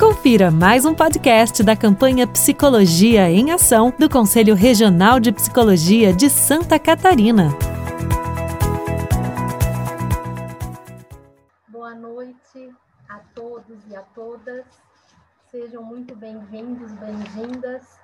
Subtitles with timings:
[0.00, 6.30] Confira mais um podcast da campanha Psicologia em Ação do Conselho Regional de Psicologia de
[6.30, 7.50] Santa Catarina.
[11.68, 12.74] Boa noite
[13.10, 14.64] a todos e a todas.
[15.50, 18.00] Sejam muito bem-vindos, bem-vindas.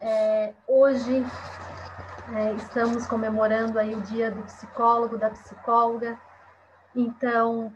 [0.00, 1.24] É, hoje
[2.34, 6.18] é, estamos comemorando aí o Dia do Psicólogo, da Psicóloga.
[6.92, 7.72] Então,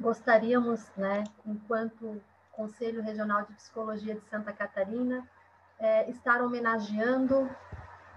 [0.00, 2.20] gostaríamos, né, enquanto
[2.52, 5.26] Conselho Regional de Psicologia de Santa Catarina,
[5.78, 7.48] é, estar homenageando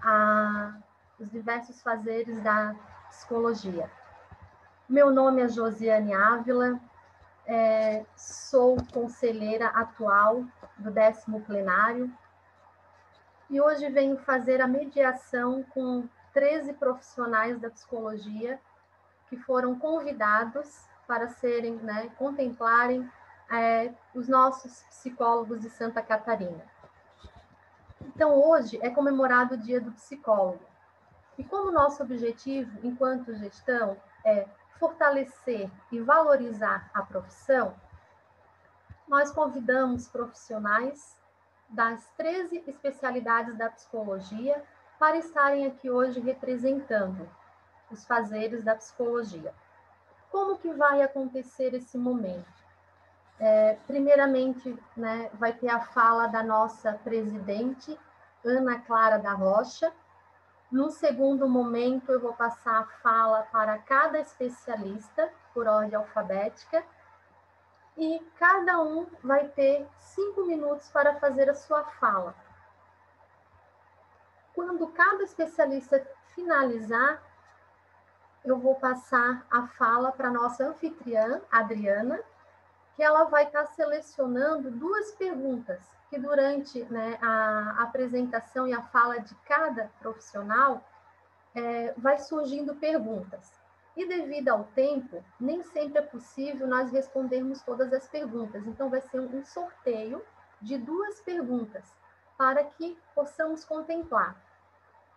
[0.02, 0.74] a,
[1.18, 2.74] os diversos fazeres da
[3.08, 3.90] psicologia.
[4.88, 6.80] Meu nome é Josiane Ávila,
[7.46, 10.44] é, sou conselheira atual
[10.78, 12.12] do décimo plenário
[13.50, 18.60] e hoje venho fazer a mediação com 13 profissionais da psicologia
[19.28, 23.10] que foram convidados para serem, né, contemplarem
[23.50, 26.64] é, os nossos psicólogos de Santa Catarina.
[28.00, 30.64] Então, hoje é comemorado o Dia do Psicólogo.
[31.38, 34.46] E como nosso objetivo, enquanto gestão, é
[34.78, 37.74] fortalecer e valorizar a profissão,
[39.06, 41.16] nós convidamos profissionais
[41.68, 44.62] das 13 especialidades da psicologia
[44.98, 47.28] para estarem aqui hoje representando
[47.90, 49.54] os fazeres da psicologia.
[50.32, 52.50] Como que vai acontecer esse momento?
[53.38, 58.00] É, primeiramente, né, vai ter a fala da nossa presidente,
[58.42, 59.92] Ana Clara da Rocha.
[60.70, 66.82] No segundo momento, eu vou passar a fala para cada especialista, por ordem alfabética,
[67.94, 72.34] e cada um vai ter cinco minutos para fazer a sua fala.
[74.54, 76.02] Quando cada especialista
[76.34, 77.22] finalizar,
[78.44, 82.20] eu vou passar a fala para nossa anfitriã, Adriana,
[82.96, 88.82] que ela vai estar tá selecionando duas perguntas que durante né, a apresentação e a
[88.82, 90.84] fala de cada profissional
[91.54, 93.50] é, vai surgindo perguntas.
[93.96, 98.66] E devido ao tempo, nem sempre é possível nós respondermos todas as perguntas.
[98.66, 100.22] Então, vai ser um sorteio
[100.60, 101.84] de duas perguntas
[102.36, 104.36] para que possamos contemplar.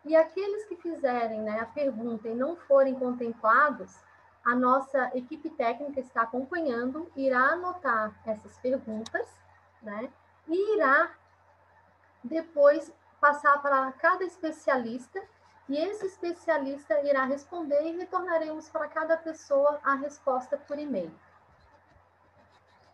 [0.05, 3.99] E aqueles que fizerem né, a pergunta e não forem contemplados,
[4.45, 9.27] a nossa equipe técnica está acompanhando, irá anotar essas perguntas,
[9.81, 10.07] né?
[10.47, 11.11] E irá
[12.23, 15.19] depois passar para cada especialista,
[15.67, 21.11] e esse especialista irá responder e retornaremos para cada pessoa a resposta por e-mail.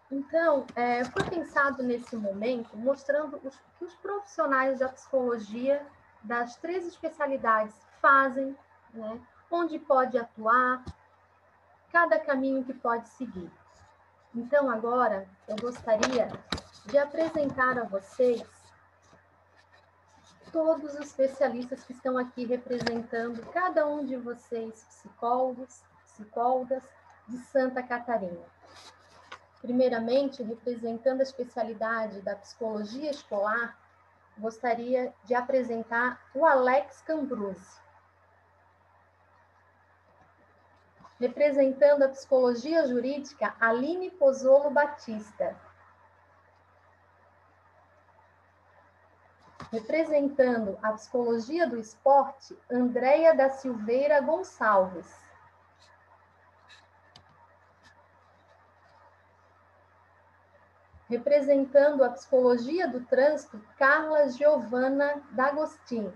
[0.10, 5.86] Então, é, foi pensado nesse momento, mostrando os, que os profissionais da psicologia
[6.24, 8.56] das três especialidades fazem,
[8.94, 10.84] né, onde pode atuar,
[11.92, 13.52] cada caminho que pode seguir.
[14.34, 16.30] Então, agora, eu gostaria
[16.86, 18.42] de apresentar a vocês
[20.52, 26.84] todos os especialistas que estão aqui representando cada um de vocês, psicólogos, psicólogas
[27.28, 28.46] de Santa Catarina.
[29.62, 33.78] Primeiramente, representando a especialidade da psicologia escolar,
[34.42, 37.82] gostaria de apresentar o Alex Cambruzzi.
[41.22, 45.56] representando a psicologia jurídica, Aline Pozzolo Batista.
[49.72, 55.21] Representando a psicologia do esporte, Andréia da Silveira Gonçalves.
[61.12, 66.10] Representando a psicologia do trânsito, Carla Giovana D'Agostin.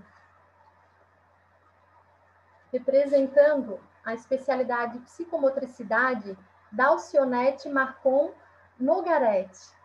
[2.72, 6.38] Representando a especialidade psicomotricidade
[6.72, 8.32] da Alcionete Marcon
[8.80, 9.76] Nogarete.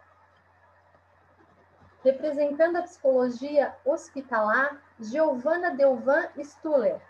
[2.05, 7.03] Representando a psicologia hospitalar, Giovanna Delvan Stuller.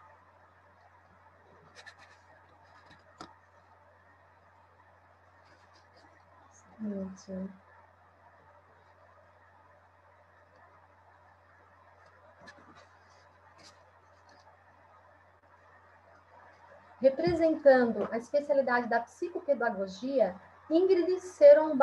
[17.01, 20.37] Representando a especialidade da psicopedagogia,
[20.71, 21.77] Ingrid Seron.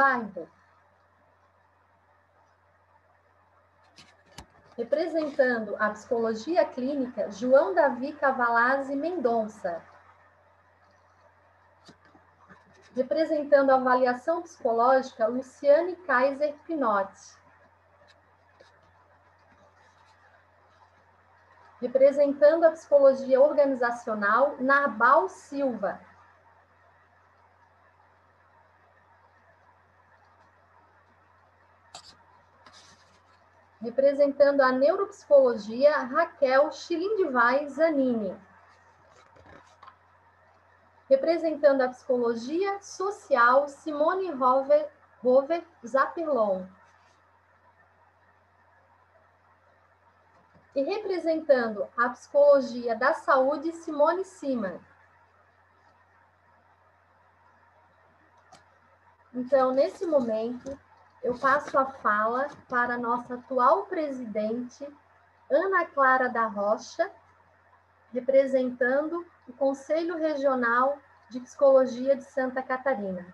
[4.78, 9.84] Representando a psicologia clínica, João Davi Cavalazzi Mendonça.
[12.96, 17.38] Representando a avaliação psicológica, Luciane Kaiser Pinotti.
[21.81, 26.00] representando a psicologia organizacional, Narbal Silva.
[33.79, 38.35] Representando a neuropsicologia, Raquel Chilindivai Zanini.
[41.07, 44.91] Representando a psicologia social, Simone Rover,
[45.23, 46.68] Rover Zapirlon.
[50.77, 54.79] E representando a psicologia da saúde, Simone Siman.
[59.33, 60.79] Então, nesse momento,
[61.24, 64.88] eu passo a fala para a nossa atual presidente,
[65.50, 67.09] Ana Clara da Rocha,
[68.13, 71.00] representando o Conselho Regional
[71.31, 73.33] de Psicologia de Santa Catarina.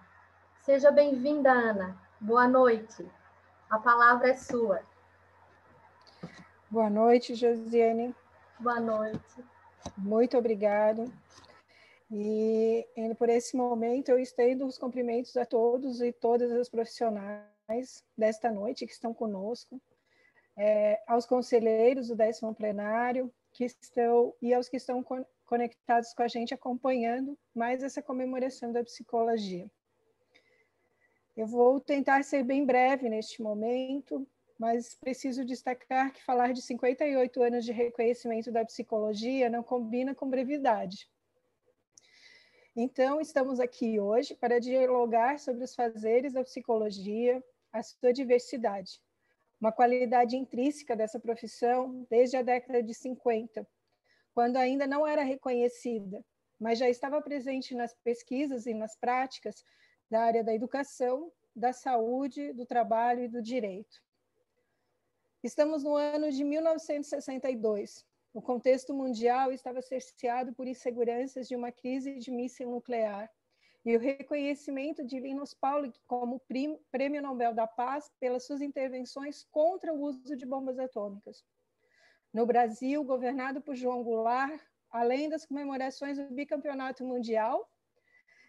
[0.62, 1.98] Seja bem-vinda, Ana.
[2.22, 3.06] Boa noite.
[3.70, 4.93] A palavra é sua.
[6.74, 8.16] Boa noite, Josiane.
[8.60, 9.46] Boa noite.
[9.96, 11.06] Muito obrigado.
[12.10, 12.84] E
[13.16, 18.88] por esse momento eu estendo os cumprimentos a todos e todas as profissionais desta noite
[18.88, 19.80] que estão conosco,
[20.58, 25.06] é, aos conselheiros do décimo plenário que estão e aos que estão
[25.46, 29.70] conectados com a gente acompanhando mais essa comemoração da psicologia.
[31.38, 34.28] Eu vou tentar ser bem breve neste momento,
[34.64, 40.30] mas preciso destacar que falar de 58 anos de reconhecimento da psicologia não combina com
[40.30, 41.12] brevidade.
[42.74, 47.44] Então, estamos aqui hoje para dialogar sobre os fazeres da psicologia,
[47.74, 49.02] a sua diversidade,
[49.60, 53.68] uma qualidade intrínseca dessa profissão desde a década de 50,
[54.34, 56.24] quando ainda não era reconhecida,
[56.58, 59.62] mas já estava presente nas pesquisas e nas práticas
[60.10, 64.02] da área da educação, da saúde, do trabalho e do direito.
[65.44, 72.18] Estamos no ano de 1962, o contexto mundial estava cerceado por inseguranças de uma crise
[72.18, 73.30] de míssil nuclear
[73.84, 76.42] e o reconhecimento de Linus Pauling como
[76.90, 81.44] Prêmio Nobel da Paz pelas suas intervenções contra o uso de bombas atômicas.
[82.32, 87.70] No Brasil, governado por João Goulart, além das comemorações do bicampeonato mundial,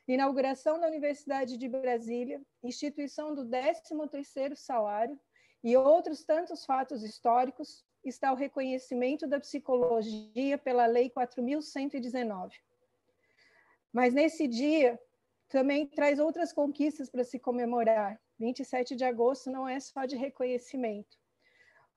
[0.06, 5.19] inauguração da Universidade de Brasília, instituição do 13º salário
[5.64, 12.52] e outros tantos fatos históricos, está o reconhecimento da psicologia pela Lei 4.119.
[13.90, 15.00] Mas nesse dia
[15.49, 18.20] também traz outras conquistas para se comemorar.
[18.38, 21.16] 27 de agosto não é só de reconhecimento.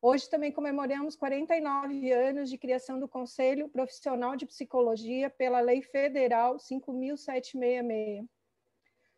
[0.02, 6.56] Hoje também comemoramos 49 anos de criação do Conselho Profissional de Psicologia pela Lei Federal
[6.56, 8.26] 5.766.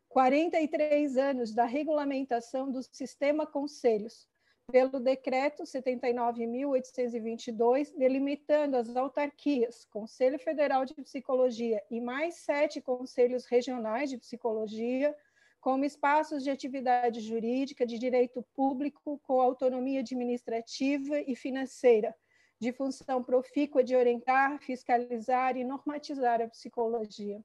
[0.10, 4.28] 43 anos da regulamentação do sistema conselhos,
[4.70, 14.08] pelo Decreto 79.822, delimitando as autarquias, Conselho Federal de Psicologia e mais sete conselhos regionais
[14.10, 15.16] de psicologia,
[15.60, 22.16] como espaços de atividade jurídica de direito público com autonomia administrativa e financeira,
[22.60, 27.42] de função profícua de orientar, fiscalizar e normatizar a psicologia.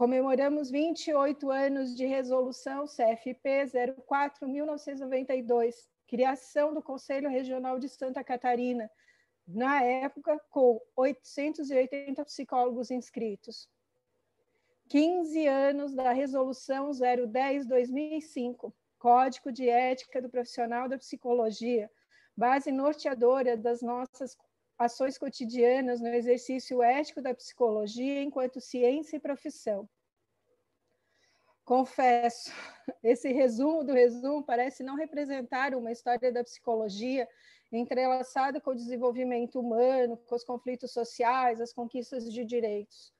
[0.00, 3.66] Comemoramos 28 anos de resolução CFP
[4.08, 5.74] 04-1992,
[6.06, 8.90] criação do Conselho Regional de Santa Catarina,
[9.46, 13.68] na época com 880 psicólogos inscritos.
[14.88, 21.90] 15 anos da Resolução 010-2005, Código de Ética do Profissional da Psicologia,
[22.34, 24.34] base norteadora das nossas
[24.80, 29.86] ações cotidianas no exercício ético da psicologia enquanto ciência e profissão.
[31.62, 32.50] Confesso,
[33.04, 37.28] esse resumo do resumo parece não representar uma história da psicologia
[37.70, 43.12] entrelaçada com o desenvolvimento humano, com os conflitos sociais, as conquistas de direitos.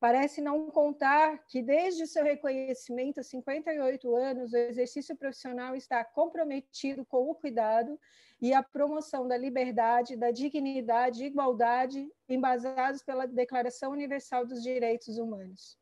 [0.00, 7.04] Parece não contar que, desde seu reconhecimento há 58 anos, o exercício profissional está comprometido
[7.04, 7.98] com o cuidado
[8.40, 15.18] e a promoção da liberdade, da dignidade e igualdade embasados pela Declaração Universal dos Direitos
[15.18, 15.76] Humanos.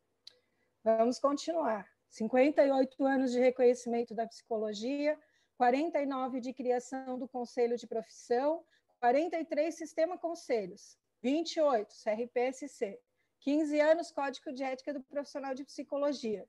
[0.83, 1.87] Vamos continuar.
[2.09, 5.19] 58 anos de reconhecimento da psicologia,
[5.57, 8.63] 49 de criação do Conselho de Profissão,
[8.99, 12.99] 43 Sistema Conselhos, 28 CRPSC,
[13.47, 16.45] 15 anos Código de Ética do Profissional de Psicologia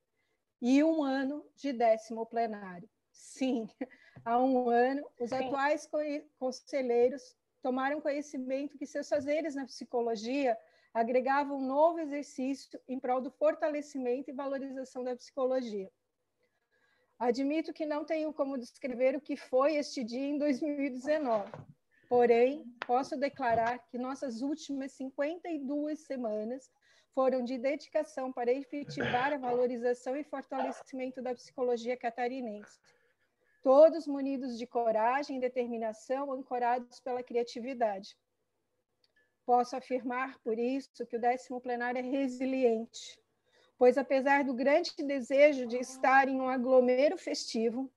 [0.60, 2.90] e um ano de décimo plenário.
[3.12, 3.68] Sim,
[4.24, 5.88] há um ano, os atuais
[6.40, 10.58] conselheiros tomaram conhecimento que seus fazeres na psicologia
[10.92, 15.88] agregavam um novo exercício em prol do fortalecimento e valorização da psicologia.
[17.16, 21.48] Admito que não tenho como descrever o que foi este dia em 2019,
[22.08, 26.68] porém, posso declarar que nossas últimas 52 semanas
[27.18, 32.78] foram de dedicação para efetivar a valorização e fortalecimento da psicologia catarinense.
[33.60, 38.16] todos munidos de coragem e determinação, ancorados pela criatividade.
[39.44, 43.20] Posso afirmar, por isso, que o décimo plenário é resiliente,
[43.76, 47.90] pois apesar do grande desejo de estar em um aglomero festivo,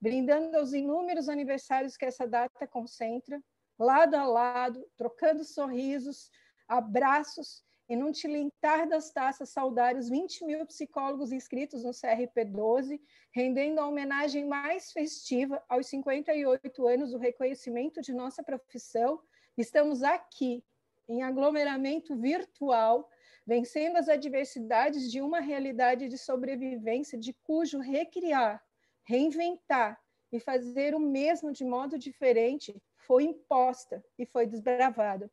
[0.00, 3.38] brindando aos inúmeros aniversários que essa data concentra,
[3.78, 6.30] lado a lado, trocando sorrisos,
[6.66, 13.00] abraços e num tilintar das taças saudar os 20 mil psicólogos inscritos no CRP 12,
[13.32, 19.20] rendendo a homenagem mais festiva aos 58 anos do reconhecimento de nossa profissão,
[19.56, 20.64] estamos aqui,
[21.08, 23.08] em aglomeramento virtual,
[23.46, 28.62] vencendo as adversidades de uma realidade de sobrevivência de cujo recriar,
[29.04, 35.30] reinventar e fazer o mesmo de modo diferente foi imposta e foi desbravada.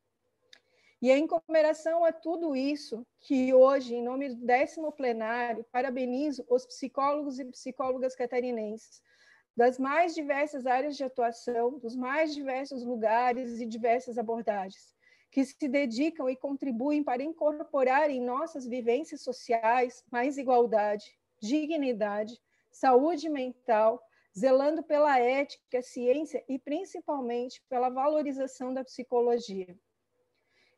[1.01, 6.45] E é em comemoração a tudo isso que hoje, em nome do décimo plenário, parabenizo
[6.49, 9.01] os psicólogos e psicólogas catarinenses
[9.55, 14.95] das mais diversas áreas de atuação, dos mais diversos lugares e diversas abordagens,
[15.31, 21.05] que se dedicam e contribuem para incorporar em nossas vivências sociais mais igualdade,
[21.41, 22.39] dignidade,
[22.71, 24.01] saúde mental,
[24.37, 29.77] zelando pela ética, ciência e principalmente pela valorização da psicologia.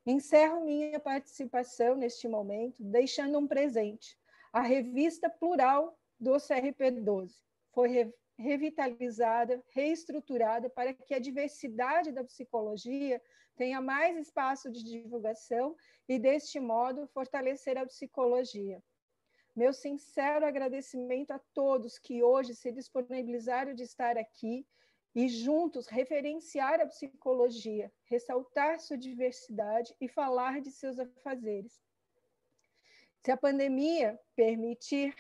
[0.05, 4.17] Encerro minha participação neste momento deixando um presente.
[4.51, 7.31] A revista plural do CRP12
[7.71, 13.21] foi re revitalizada, reestruturada para que a diversidade da psicologia
[13.55, 15.75] tenha mais espaço de divulgação
[16.09, 18.81] e, deste modo, fortalecer a psicologia.
[19.55, 24.65] Meu sincero agradecimento a todos que hoje se disponibilizaram de estar aqui
[25.13, 31.81] e juntos referenciar a psicologia, ressaltar sua diversidade e falar de seus afazeres.
[33.19, 35.13] Se a pandemia permitir,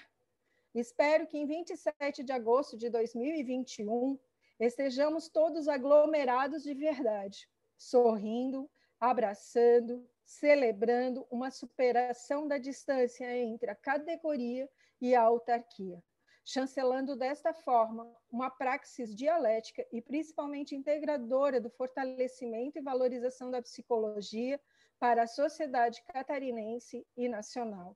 [0.73, 4.17] espero que em 27 de agosto de 2021
[4.59, 8.69] estejamos todos aglomerados de verdade, sorrindo,
[8.99, 14.69] abraçando, celebrando uma superação da distância entre a categoria
[15.01, 16.01] e a autarquia
[16.43, 24.59] chancelando desta forma uma praxis dialética e principalmente integradora do fortalecimento e valorização da psicologia
[24.99, 27.95] para a sociedade catarinense e nacional.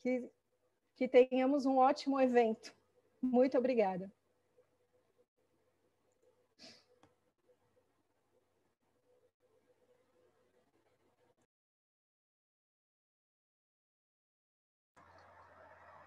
[0.00, 0.28] Que,
[0.96, 2.74] que tenhamos um ótimo evento.
[3.20, 4.10] Muito obrigada.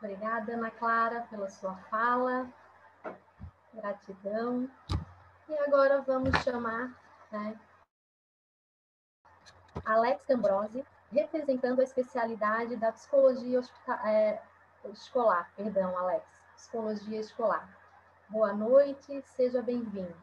[0.06, 2.48] Obrigada, Ana Clara, pela sua fala.
[3.74, 4.70] Gratidão.
[5.50, 6.96] E agora vamos chamar
[7.32, 7.60] né,
[9.84, 13.60] Alex Cambrosi, representando a especialidade da psicologia
[14.06, 14.40] é,
[14.94, 15.52] escolar.
[15.58, 16.24] Perdão, Alex.
[16.56, 17.68] Psicologia escolar.
[18.30, 20.16] Boa noite, seja bem-vindo.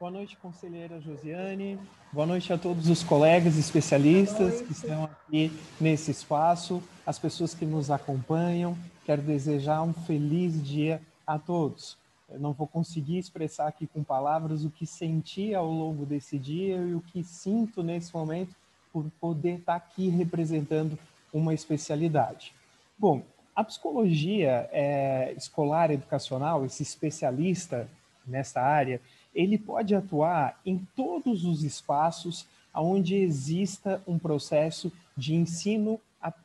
[0.00, 1.78] Boa noite, conselheira Josiane.
[2.10, 7.66] Boa noite a todos os colegas especialistas que estão aqui nesse espaço, as pessoas que
[7.66, 8.78] nos acompanham.
[9.04, 11.98] Quero desejar um feliz dia a todos.
[12.28, 16.76] Eu não vou conseguir expressar aqui com palavras o que senti ao longo desse dia
[16.76, 18.54] e o que sinto nesse momento
[18.92, 20.96] por poder estar aqui representando
[21.32, 22.54] uma especialidade.
[22.96, 23.24] Bom,
[23.56, 27.88] a psicologia é, escolar educacional, esse especialista
[28.24, 29.00] nessa área,
[29.34, 36.00] ele pode atuar em todos os espaços onde exista um processo de ensino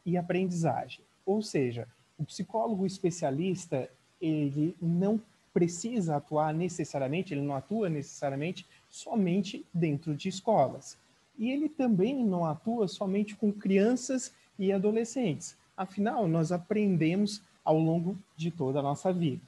[0.05, 1.03] e aprendizagem.
[1.25, 3.89] Ou seja, o psicólogo especialista,
[4.21, 5.19] ele não
[5.53, 10.97] precisa atuar necessariamente, ele não atua necessariamente somente dentro de escolas.
[11.37, 15.57] E ele também não atua somente com crianças e adolescentes.
[15.75, 19.41] Afinal, nós aprendemos ao longo de toda a nossa vida.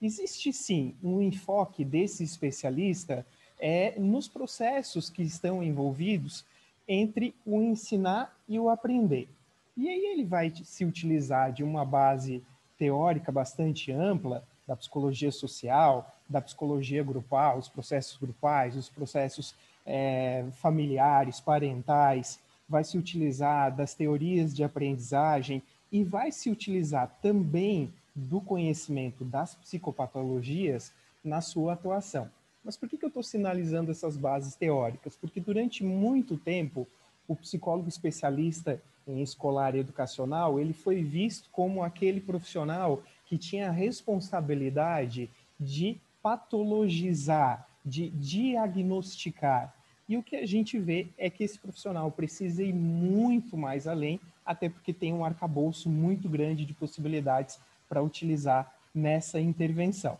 [0.00, 3.26] Existe sim um enfoque desse especialista
[3.58, 6.44] é, nos processos que estão envolvidos
[6.86, 9.28] entre o ensinar e o aprender.
[9.76, 12.42] E aí ele vai se utilizar de uma base
[12.76, 20.44] teórica bastante ampla da psicologia social, da psicologia grupal, os processos grupais, os processos é,
[20.52, 22.38] familiares, parentais,
[22.68, 29.54] vai se utilizar das teorias de aprendizagem e vai se utilizar também do conhecimento das
[29.54, 30.92] psicopatologias
[31.24, 32.30] na sua atuação.
[32.64, 35.16] Mas por que, que eu estou sinalizando essas bases teóricas?
[35.16, 36.86] Porque durante muito tempo,
[37.26, 43.68] o psicólogo especialista em escolar e educacional, ele foi visto como aquele profissional que tinha
[43.68, 49.74] a responsabilidade de patologizar, de diagnosticar.
[50.08, 54.20] E o que a gente vê é que esse profissional precisa ir muito mais além,
[54.44, 60.18] até porque tem um arcabouço muito grande de possibilidades para utilizar nessa intervenção,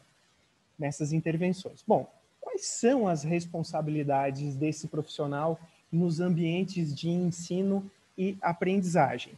[0.78, 1.84] nessas intervenções.
[1.86, 2.10] Bom,
[2.40, 5.58] quais são as responsabilidades desse profissional
[5.90, 9.35] nos ambientes de ensino e aprendizagem?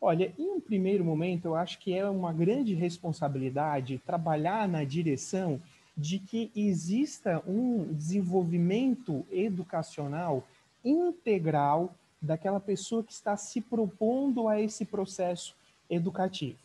[0.00, 5.60] Olha, em um primeiro momento, eu acho que é uma grande responsabilidade trabalhar na direção
[5.96, 10.46] de que exista um desenvolvimento educacional
[10.84, 15.54] integral daquela pessoa que está se propondo a esse processo
[15.88, 16.58] educativo.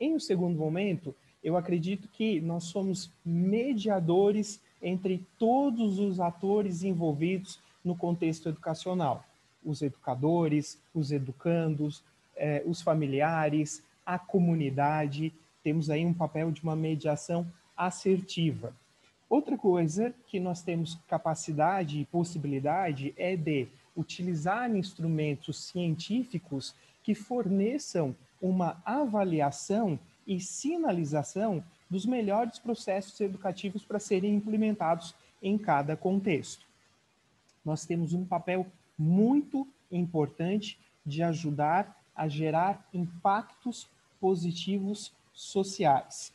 [0.00, 7.60] Em um segundo momento, eu acredito que nós somos mediadores entre todos os atores envolvidos
[7.84, 9.24] no contexto educacional:
[9.64, 12.02] os educadores, os educandos,
[12.36, 15.32] eh, os familiares, a comunidade.
[15.62, 18.74] Temos aí um papel de uma mediação assertiva.
[19.28, 28.14] Outra coisa que nós temos capacidade e possibilidade é de utilizar instrumentos científicos que forneçam
[28.40, 36.66] uma avaliação e sinalização dos melhores processos educativos para serem implementados em cada contexto.
[37.64, 38.66] Nós temos um papel
[38.98, 43.88] muito importante de ajudar a gerar impactos
[44.20, 46.32] positivos sociais.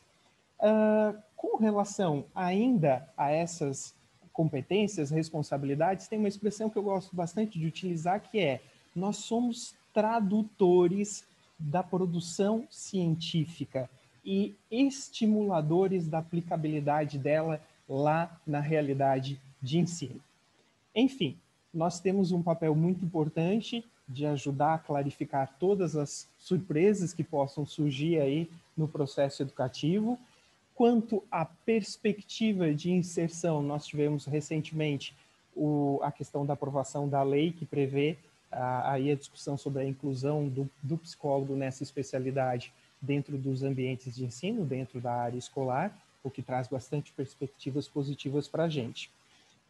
[0.58, 3.94] Uh, com relação ainda a essas
[4.32, 8.60] competências, responsabilidades, tem uma expressão que eu gosto bastante de utilizar que é:
[8.94, 11.24] nós somos tradutores
[11.58, 13.88] da produção científica
[14.24, 20.20] e estimuladores da aplicabilidade dela lá na realidade de ensino.
[20.94, 21.36] Enfim,
[21.72, 27.64] nós temos um papel muito importante de ajudar a clarificar todas as surpresas que possam
[27.64, 30.18] surgir aí no processo educativo
[30.80, 35.14] Quanto à perspectiva de inserção, nós tivemos recentemente
[35.54, 38.16] o, a questão da aprovação da lei que prevê
[38.50, 44.16] a, aí a discussão sobre a inclusão do, do psicólogo nessa especialidade dentro dos ambientes
[44.16, 49.10] de ensino, dentro da área escolar, o que traz bastante perspectivas positivas para a gente.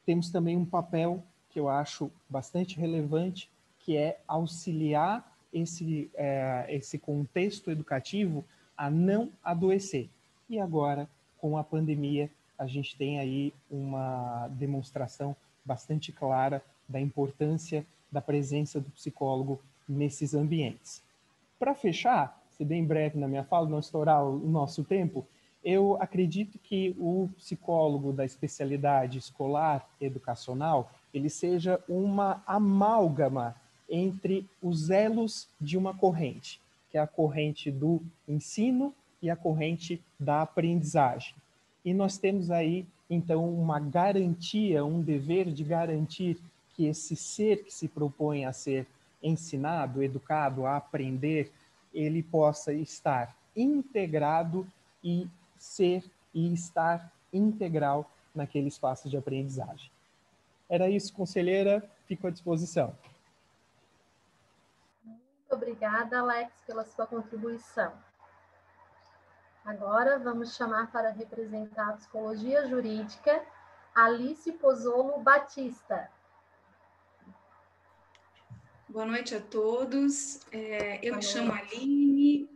[0.06, 6.98] Temos também um papel que eu acho bastante relevante, que é auxiliar esse, é, esse
[6.98, 8.44] contexto educativo
[8.76, 10.08] a não adoecer.
[10.48, 11.08] E agora,
[11.38, 15.34] com a pandemia, a gente tem aí uma demonstração
[15.64, 21.02] bastante clara da importância da presença do psicólogo nesses ambientes.
[21.58, 25.26] Para fechar, ser bem breve na minha fala, não estourar o nosso tempo,
[25.62, 33.54] eu acredito que o psicólogo da especialidade escolar educacional ele seja uma amálgama
[33.88, 40.00] entre os elos de uma corrente, que é a corrente do ensino e a corrente
[40.18, 41.34] da aprendizagem.
[41.84, 46.38] E nós temos aí, então, uma garantia, um dever de garantir
[46.74, 48.86] que esse ser que se propõe a ser
[49.22, 51.50] ensinado, educado, a aprender,
[51.92, 54.66] ele possa estar integrado
[55.02, 55.26] e
[55.58, 59.90] ser e estar integral naquele espaço de aprendizagem.
[60.70, 62.96] Era isso, conselheira, fico à disposição.
[65.04, 67.92] Muito obrigada, Alex, pela sua contribuição.
[69.64, 73.44] Agora vamos chamar para representar a psicologia jurídica
[73.94, 76.08] Alice Pozzolo Batista.
[78.88, 80.40] Boa noite a todos.
[80.50, 82.49] É, eu Boa me chamo Aline,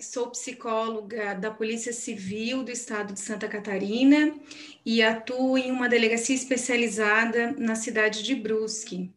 [0.00, 4.34] sou psicóloga da Polícia Civil do Estado de Santa Catarina
[4.84, 9.12] e atuo em uma delegacia especializada na cidade de Brusque.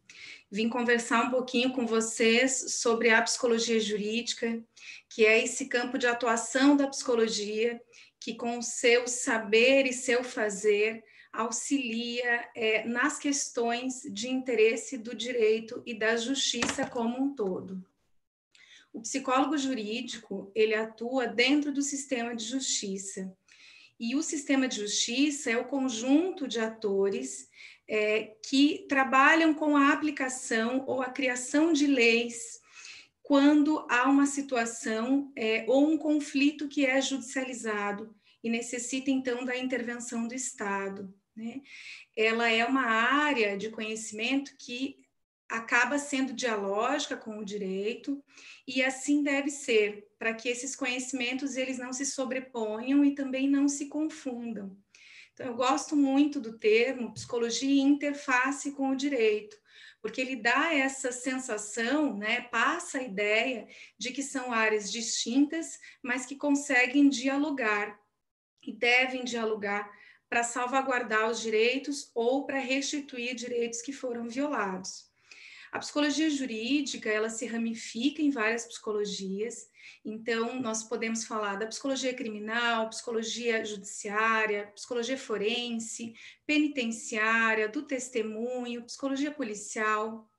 [0.51, 4.61] Vim conversar um pouquinho com vocês sobre a psicologia jurídica
[5.13, 7.81] que é esse campo de atuação da psicologia,
[8.19, 15.15] que com o seu saber e seu fazer auxilia é, nas questões de interesse do
[15.15, 17.83] direito e da justiça como um todo.
[18.93, 23.33] O psicólogo jurídico, ele atua dentro do sistema de justiça.
[23.99, 27.49] E o sistema de justiça é o conjunto de atores
[27.87, 32.59] é, que trabalham com a aplicação ou a criação de leis
[33.21, 39.57] quando há uma situação é, ou um conflito que é judicializado e necessita então da
[39.57, 41.13] intervenção do Estado.
[41.35, 41.61] Né?
[42.15, 44.97] Ela é uma área de conhecimento que
[45.51, 48.23] acaba sendo dialógica com o direito
[48.65, 53.67] e assim deve ser para que esses conhecimentos eles não se sobreponham e também não
[53.67, 54.77] se confundam.
[55.33, 59.57] Então eu gosto muito do termo psicologia interface com o direito,
[60.01, 66.25] porque ele dá essa sensação, né, passa a ideia de que são áreas distintas, mas
[66.25, 67.99] que conseguem dialogar
[68.63, 69.91] e devem dialogar
[70.29, 75.10] para salvaguardar os direitos ou para restituir direitos que foram violados.
[75.71, 79.69] A psicologia jurídica, ela se ramifica em várias psicologias
[80.03, 86.13] Então, nós podemos falar da psicologia criminal, psicologia judiciária, psicologia forense,
[86.45, 90.29] penitenciária, do testemunho, psicologia policial.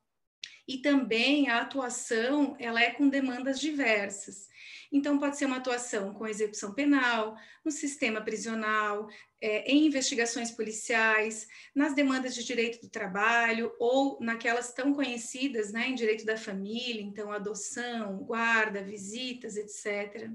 [0.67, 4.49] E também a atuação, ela é com demandas diversas.
[4.93, 9.09] Então, pode ser uma atuação com execução penal, no sistema prisional,
[9.43, 15.89] é, em investigações policiais, nas demandas de direito do trabalho ou naquelas tão conhecidas né,
[15.89, 20.31] em direito da família, então adoção, guarda, visitas, etc.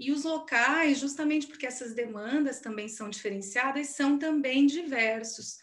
[0.00, 5.58] E os locais, justamente porque essas demandas também são diferenciadas, são também diversos.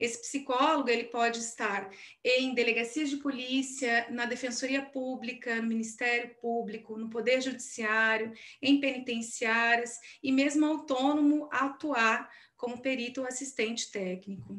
[0.00, 1.90] Esse psicólogo ele pode estar
[2.24, 8.32] em delegacias de polícia, na defensoria pública, no Ministério Público, no Poder Judiciário,
[8.62, 14.58] em penitenciárias e mesmo autônomo atuar como perito ou assistente técnico.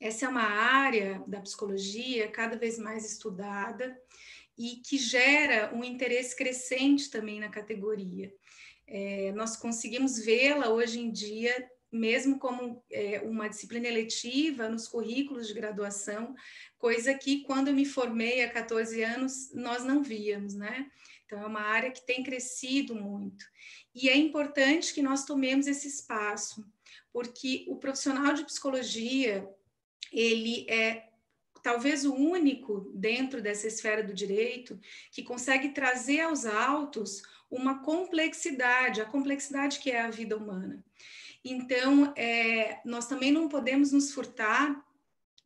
[0.00, 4.00] Essa é uma área da psicologia cada vez mais estudada
[4.56, 8.32] e que gera um interesse crescente também na categoria.
[8.86, 15.48] É, nós conseguimos vê-la hoje em dia mesmo como é, uma disciplina eletiva nos currículos
[15.48, 16.34] de graduação,
[16.78, 20.90] coisa que quando eu me formei há 14 anos nós não víamos, né?
[21.24, 23.44] Então é uma área que tem crescido muito.
[23.94, 26.64] E é importante que nós tomemos esse espaço,
[27.12, 29.48] porque o profissional de psicologia,
[30.12, 31.08] ele é
[31.62, 39.00] talvez o único dentro dessa esfera do direito que consegue trazer aos autos uma complexidade,
[39.00, 40.82] a complexidade que é a vida humana.
[41.44, 44.84] Então, é, nós também não podemos nos furtar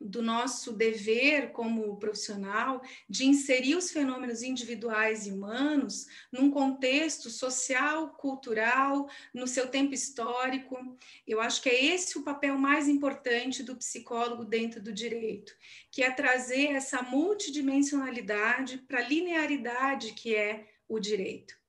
[0.05, 8.11] do nosso dever como profissional de inserir os fenômenos individuais e humanos num contexto social,
[8.11, 10.77] cultural, no seu tempo histórico.
[11.27, 15.55] Eu acho que é esse o papel mais importante do psicólogo dentro do direito,
[15.91, 21.62] que é trazer essa multidimensionalidade para a linearidade que é o direito.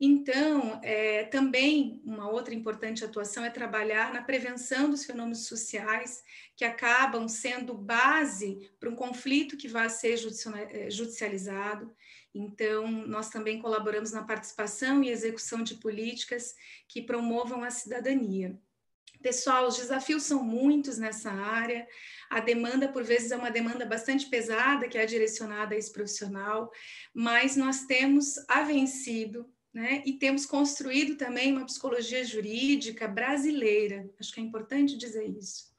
[0.00, 6.22] Então, é, também uma outra importante atuação é trabalhar na prevenção dos fenômenos sociais
[6.56, 10.18] que acabam sendo base para um conflito que vai ser
[10.70, 11.94] é, judicializado.
[12.34, 16.54] Então, nós também colaboramos na participação e execução de políticas
[16.88, 18.58] que promovam a cidadania.
[19.22, 21.86] Pessoal, os desafios são muitos nessa área.
[22.28, 26.72] A demanda, por vezes, é uma demanda bastante pesada, que é direcionada a esse profissional,
[27.14, 30.02] mas nós temos a vencido né?
[30.04, 34.08] E temos construído também uma psicologia jurídica brasileira.
[34.20, 35.72] Acho que é importante dizer isso.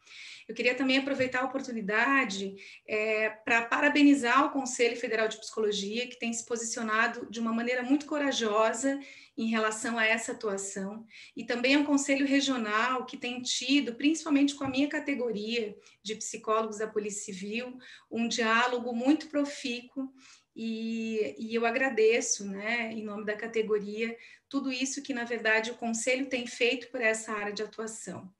[0.47, 6.19] Eu queria também aproveitar a oportunidade é, para parabenizar o Conselho Federal de Psicologia, que
[6.19, 8.99] tem se posicionado de uma maneira muito corajosa
[9.37, 14.63] em relação a essa atuação, e também ao Conselho Regional, que tem tido, principalmente com
[14.63, 17.77] a minha categoria de psicólogos da Polícia Civil,
[18.11, 20.13] um diálogo muito profícuo
[20.55, 24.15] e, e, eu agradeço, né, em nome da categoria,
[24.47, 28.31] tudo isso que, na verdade, o Conselho tem feito por essa área de atuação.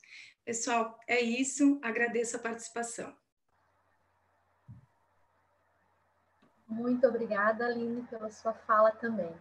[0.46, 3.16] Pessoal, é isso, agradeço a participação.
[6.68, 9.34] Muito obrigada, Aline, pela sua fala também.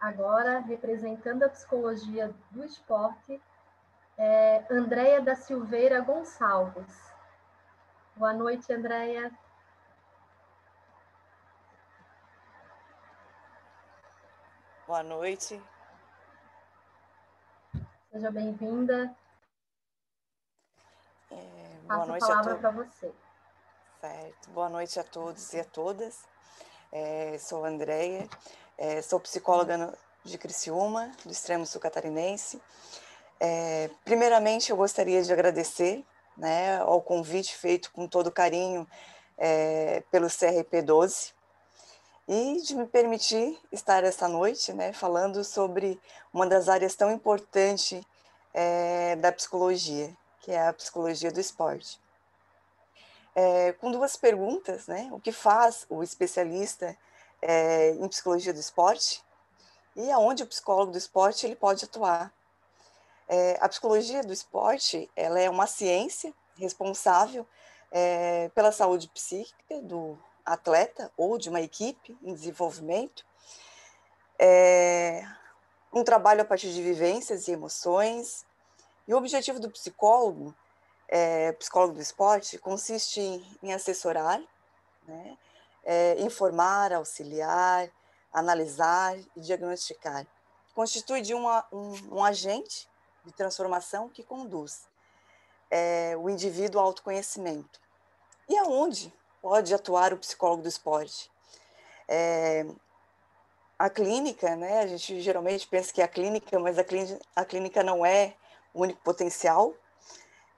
[0.00, 3.40] Agora, representando a psicologia do esporte,
[4.18, 7.12] é Andréia da Silveira Gonçalves.
[8.16, 9.32] Boa noite, Andréia.
[14.94, 15.60] Boa noite.
[18.12, 19.12] Seja bem-vinda.
[21.32, 21.36] É,
[21.82, 23.12] boa Passo noite a palavra para você.
[24.00, 24.50] Certo.
[24.50, 26.22] Boa noite a todos e a todas.
[26.92, 28.28] É, sou Andréia,
[28.78, 32.62] é, sou psicóloga de Criciúma, do extremo sul catarinense.
[33.40, 38.86] É, primeiramente, eu gostaria de agradecer né, ao convite feito com todo carinho
[39.36, 41.34] é, pelo CRP 12,
[42.26, 46.00] e de me permitir estar esta noite né, falando sobre
[46.32, 48.02] uma das áreas tão importantes
[48.52, 52.00] é, da psicologia, que é a psicologia do esporte.
[53.34, 55.08] É, com duas perguntas, né?
[55.10, 56.96] O que faz o especialista
[57.42, 59.22] é, em psicologia do esporte
[59.96, 62.32] e aonde o psicólogo do esporte ele pode atuar?
[63.58, 67.46] A psicologia do esporte ela é uma ciência responsável
[68.54, 73.24] pela saúde psíquica do atleta ou de uma equipe em desenvolvimento,
[74.38, 75.26] é,
[75.92, 78.44] um trabalho a partir de vivências e emoções.
[79.06, 80.54] E o objetivo do psicólogo,
[81.08, 84.42] é, psicólogo do esporte, consiste em, em assessorar,
[85.06, 85.38] né,
[85.84, 87.88] é, informar, auxiliar,
[88.32, 90.26] analisar e diagnosticar.
[90.74, 92.88] Constitui de uma, um, um agente
[93.24, 94.86] de transformação que conduz
[95.70, 97.80] é, o indivíduo ao autoconhecimento.
[98.48, 99.12] E aonde
[99.44, 101.30] pode atuar o psicólogo do esporte.
[102.08, 102.64] É,
[103.78, 104.80] a clínica, né?
[104.80, 108.32] A gente geralmente pensa que é a clínica, mas a clínica, a clínica não é
[108.72, 109.74] o único potencial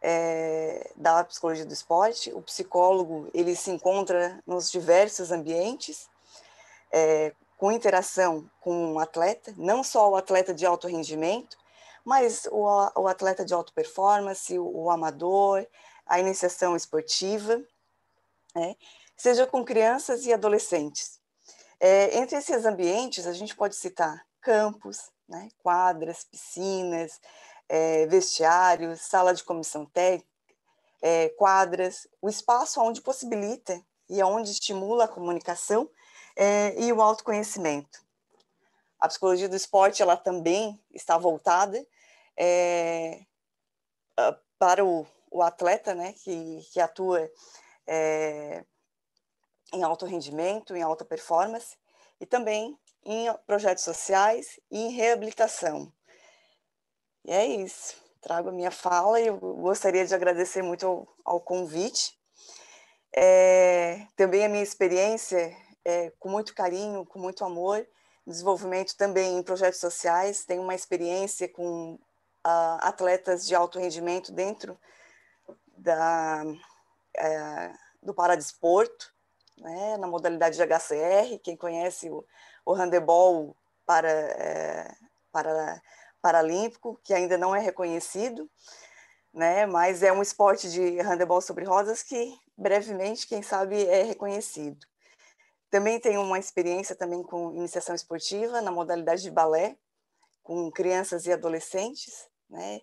[0.01, 2.33] é, da psicologia do esporte.
[2.33, 6.09] O psicólogo ele se encontra nos diversos ambientes,
[6.93, 11.59] é, com interação com o atleta, não só o atleta de alto rendimento,
[12.05, 12.63] mas o,
[12.95, 15.67] o atleta de alta performance, o, o amador,
[16.07, 17.61] a iniciação esportiva,
[18.57, 18.75] né?
[19.17, 21.21] seja com crianças e adolescentes.
[21.79, 27.21] É, entre esses ambientes, a gente pode citar campos, né, quadras, piscinas,
[27.69, 30.27] é, vestiários, sala de comissão técnica,
[31.03, 35.91] é, quadras, o espaço onde possibilita e onde estimula a comunicação
[36.35, 38.05] é, e o autoconhecimento.
[38.99, 41.85] A psicologia do esporte ela também está voltada
[42.37, 43.21] é,
[44.59, 47.31] para o, o, atleta né, que, que atua
[47.87, 48.65] é,
[49.73, 51.77] em alto rendimento, em alta performance,
[52.21, 55.93] e também em projetos sociais e em reabilitação.
[57.25, 57.97] E é isso.
[58.21, 62.19] Trago a minha fala e eu gostaria de agradecer muito ao, ao convite.
[63.15, 67.87] É, também a minha experiência, é, com muito carinho, com muito amor,
[68.27, 70.45] desenvolvimento também em projetos sociais.
[70.45, 74.79] Tenho uma experiência com uh, atletas de alto rendimento dentro
[75.77, 76.43] da,
[77.19, 79.15] uh, do Paradesporto,
[79.59, 82.25] né, na modalidade de HCR, quem conhece o,
[82.65, 84.95] o handebol para, é,
[85.33, 85.81] para
[86.21, 88.51] paralímpico, que ainda não é reconhecido,
[89.33, 94.87] né, mas é um esporte de handebol sobre rodas que brevemente, quem sabe, é reconhecido.
[95.71, 99.77] Também tenho uma experiência também com iniciação esportiva na modalidade de balé,
[100.43, 102.81] com crianças e adolescentes, né,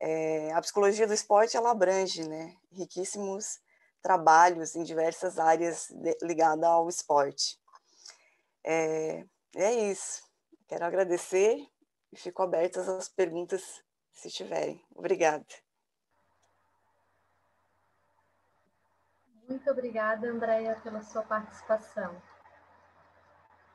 [0.00, 3.60] é, a psicologia do esporte ela abrange, né, riquíssimos
[4.02, 5.88] trabalhos em diversas áreas
[6.22, 7.58] ligadas ao esporte.
[8.64, 10.22] É, é isso.
[10.68, 11.66] Quero agradecer
[12.12, 14.84] e fico aberta às perguntas, se tiverem.
[14.94, 15.44] Obrigada.
[19.48, 22.20] Muito obrigada, Andréia, pela sua participação.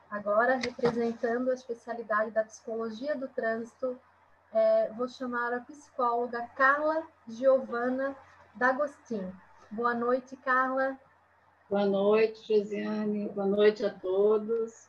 [0.09, 3.99] Agora, representando a especialidade da psicologia do trânsito,
[4.53, 8.15] é, vou chamar a psicóloga Carla Giovana
[8.55, 9.31] D'Agostin.
[9.69, 10.97] Boa noite, Carla.
[11.69, 13.27] Boa noite, Josiane.
[13.27, 14.88] Boa noite a todos.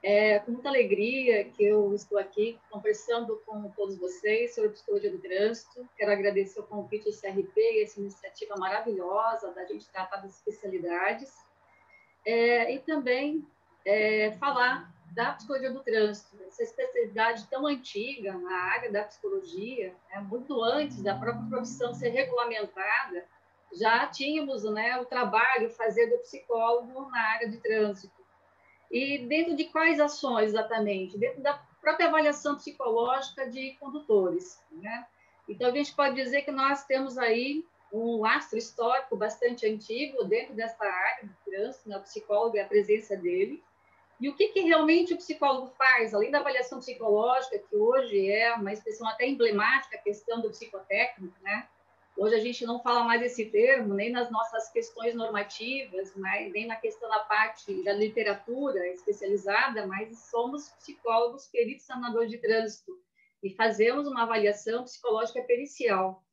[0.00, 5.18] É com muita alegria que eu estou aqui conversando com todos vocês sobre psicologia do
[5.18, 5.88] trânsito.
[5.96, 11.34] Quero agradecer o convite do CRP e essa iniciativa maravilhosa da gente tratar das especialidades.
[12.24, 13.44] É, e também
[13.84, 20.20] é, falar da psicologia do trânsito, essa especialidade tão antiga na área da psicologia, né,
[20.20, 23.24] muito antes da própria profissão ser regulamentada,
[23.74, 28.14] já tínhamos né, o trabalho fazer do psicólogo na área de trânsito.
[28.90, 31.18] E dentro de quais ações exatamente?
[31.18, 34.62] Dentro da própria avaliação psicológica de condutores.
[34.70, 35.06] Né?
[35.48, 40.54] Então, a gente pode dizer que nós temos aí um lastro histórico bastante antigo dentro
[40.54, 41.96] dessa área do trânsito, né?
[41.96, 43.62] o psicólogo e a presença dele.
[44.18, 48.54] E o que, que realmente o psicólogo faz, além da avaliação psicológica, que hoje é
[48.54, 51.68] uma expressão até emblemática, a questão do psicotécnico, né?
[52.18, 56.66] Hoje a gente não fala mais esse termo, nem nas nossas questões normativas, mas nem
[56.66, 62.98] na questão da parte da literatura especializada, mas somos psicólogos peritos sanadores de trânsito
[63.42, 66.24] e fazemos uma avaliação psicológica pericial.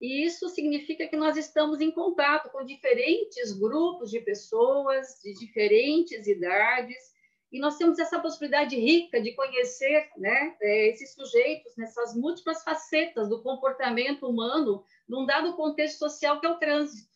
[0.00, 6.26] E isso significa que nós estamos em contato com diferentes grupos de pessoas, de diferentes
[6.26, 7.09] idades,
[7.52, 13.28] e nós temos essa possibilidade rica de conhecer né, é, esses sujeitos nessas múltiplas facetas
[13.28, 17.10] do comportamento humano num dado contexto social que é o trânsito.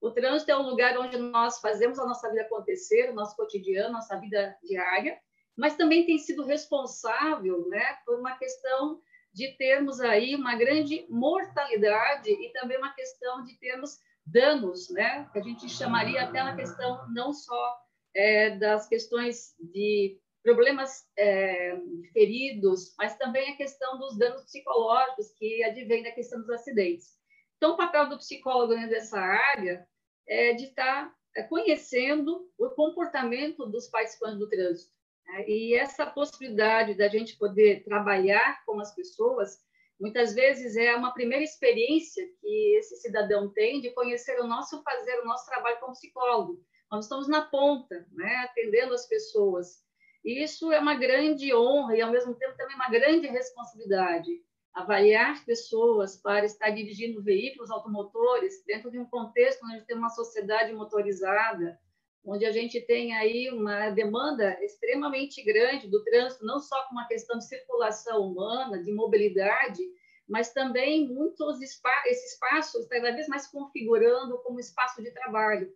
[0.00, 3.92] O trânsito é um lugar onde nós fazemos a nossa vida acontecer, o nosso cotidiano,
[3.92, 5.18] nossa vida diária,
[5.56, 9.00] mas também tem sido responsável né, por uma questão
[9.32, 15.38] de termos aí uma grande mortalidade e também uma questão de termos danos, né, que
[15.38, 17.78] a gente chamaria até uma questão não só
[18.14, 21.78] é, das questões de problemas é,
[22.12, 27.18] feridos, mas também a questão dos danos psicológicos que advém da questão dos acidentes.
[27.56, 29.86] Então, o papel do psicólogo nessa área
[30.26, 34.92] é de estar é, conhecendo o comportamento dos participantes do trânsito.
[35.26, 35.44] Né?
[35.46, 39.58] E essa possibilidade da gente poder trabalhar com as pessoas,
[40.00, 45.20] muitas vezes é uma primeira experiência que esse cidadão tem de conhecer o nosso fazer,
[45.20, 46.64] o nosso trabalho como psicólogo.
[46.90, 49.84] Nós estamos na ponta, né, atendendo as pessoas.
[50.24, 54.30] E isso é uma grande honra e, ao mesmo tempo, também uma grande responsabilidade.
[54.74, 60.72] Avaliar pessoas para estar dirigindo veículos automotores dentro de um contexto onde tem uma sociedade
[60.72, 61.78] motorizada,
[62.24, 67.06] onde a gente tem aí uma demanda extremamente grande do trânsito, não só com uma
[67.06, 69.82] questão de circulação humana, de mobilidade,
[70.28, 75.72] mas também muitos espaços, esse espaço cada vez mais configurando como espaço de trabalho.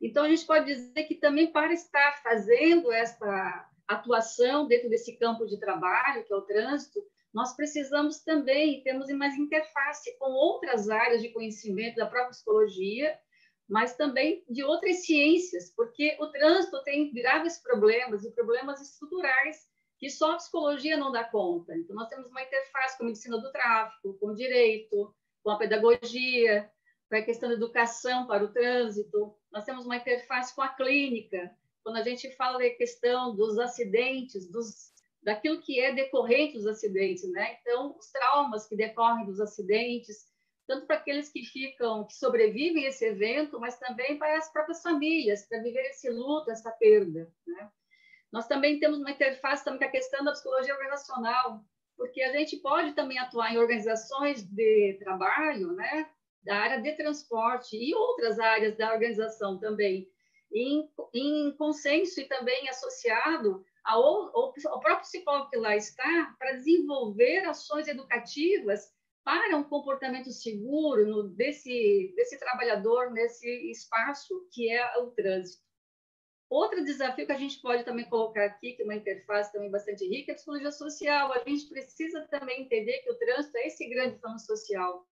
[0.00, 5.46] Então, a gente pode dizer que também para estar fazendo essa atuação dentro desse campo
[5.46, 7.00] de trabalho, que é o trânsito,
[7.32, 13.18] nós precisamos também termos mais interface com outras áreas de conhecimento da própria psicologia,
[13.68, 19.66] mas também de outras ciências, porque o trânsito tem graves problemas e problemas estruturais
[19.98, 21.74] que só a psicologia não dá conta.
[21.76, 25.58] Então, nós temos uma interface com a medicina do tráfico, com o direito, com a
[25.58, 26.70] pedagogia,
[27.08, 29.34] com a questão da educação para o trânsito.
[29.56, 31.50] Nós temos uma interface com a clínica,
[31.82, 34.92] quando a gente fala da questão dos acidentes, dos,
[35.22, 37.56] daquilo que é decorrente dos acidentes, né?
[37.62, 40.26] Então, os traumas que decorrem dos acidentes,
[40.66, 44.82] tanto para aqueles que ficam, que sobrevivem a esse evento, mas também para as próprias
[44.82, 47.70] famílias, para viver esse luto, essa perda, né?
[48.30, 51.64] Nós também temos uma interface também com a questão da psicologia organizacional,
[51.96, 56.10] porque a gente pode também atuar em organizações de trabalho, né,
[56.46, 60.08] da área de transporte e outras áreas da organização também,
[60.52, 67.44] em, em consenso e também associado ao, ao, próprio psicólogo que lá está, para desenvolver
[67.46, 75.10] ações educativas para um comportamento seguro no, desse, desse trabalhador nesse espaço que é o
[75.10, 75.66] trânsito.
[76.48, 80.08] Outro desafio que a gente pode também colocar aqui, que é uma interface também bastante
[80.08, 81.32] rica, é a psicologia social.
[81.32, 85.04] A gente precisa também entender que o trânsito é esse grande fenômeno social.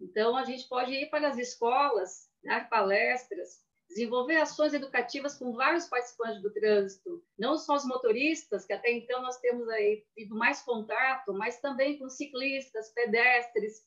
[0.00, 5.86] Então, a gente pode ir para as escolas, dar palestras, desenvolver ações educativas com vários
[5.86, 10.62] participantes do trânsito, não só os motoristas, que até então nós temos aí tido mais
[10.62, 13.82] contato, mas também com ciclistas, pedestres,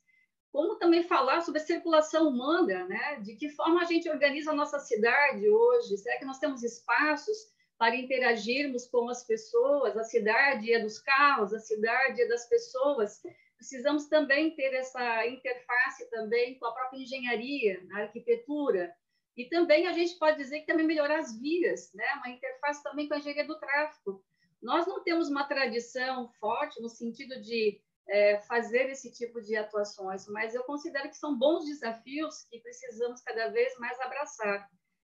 [0.52, 3.20] como também falar sobre a circulação humana, né?
[3.22, 5.98] De que forma a gente organiza a nossa cidade hoje?
[5.98, 7.38] Será que nós temos espaços
[7.78, 9.96] para interagirmos com as pessoas?
[9.96, 13.22] A cidade é dos carros, a cidade é das pessoas.
[13.62, 18.92] Precisamos também ter essa interface também com a própria engenharia, a arquitetura.
[19.38, 22.04] E também a gente pode dizer que também melhorar as vias, né?
[22.16, 24.26] Uma interface também com a engenharia do tráfego.
[24.60, 30.26] Nós não temos uma tradição forte no sentido de é, fazer esse tipo de atuações,
[30.28, 34.68] mas eu considero que são bons desafios que precisamos cada vez mais abraçar.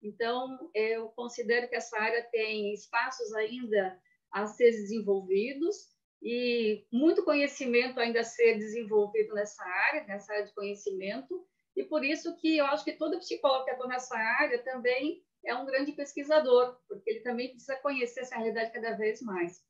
[0.03, 3.99] Então, eu considero que essa área tem espaços ainda
[4.31, 5.94] a ser desenvolvidos
[6.27, 12.03] e muito conhecimento ainda a ser desenvolvido nessa área, nessa área de conhecimento, e por
[12.03, 15.91] isso que eu acho que todo psicólogo que atua nessa área também é um grande
[15.91, 19.61] pesquisador, porque ele também precisa conhecer essa realidade cada vez mais.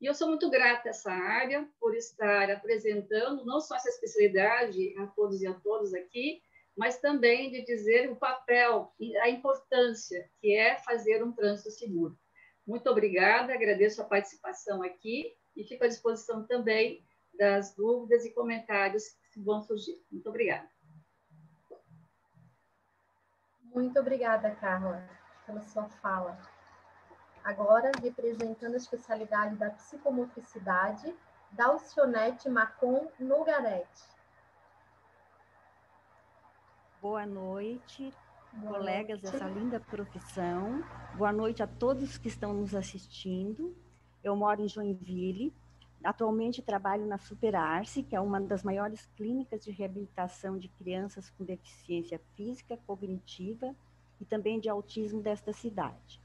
[0.00, 4.94] E eu sou muito grata a essa área por estar apresentando não só essa especialidade
[4.98, 6.40] a todos e a todas aqui,
[6.76, 12.16] mas também de dizer o papel e a importância que é fazer um trânsito seguro.
[12.64, 17.04] Muito obrigada, agradeço a participação aqui e fico à disposição também
[17.38, 20.04] das dúvidas e comentários que vão surgir.
[20.10, 20.68] Muito obrigada.
[23.74, 25.08] Muito obrigada, Carla,
[25.44, 26.38] pela sua fala.
[27.42, 31.14] Agora, representando a especialidade da psicomotricidade,
[31.50, 34.14] Dalcionete Macon Nogarete.
[37.02, 38.14] Boa noite,
[38.52, 39.32] Boa colegas noite.
[39.32, 40.82] dessa linda profissão.
[41.16, 43.76] Boa noite a todos que estão nos assistindo.
[44.24, 45.52] Eu moro em Joinville.
[46.02, 51.44] Atualmente trabalho na Superarce, que é uma das maiores clínicas de reabilitação de crianças com
[51.44, 53.74] deficiência física, cognitiva
[54.18, 56.22] e também de autismo desta cidade.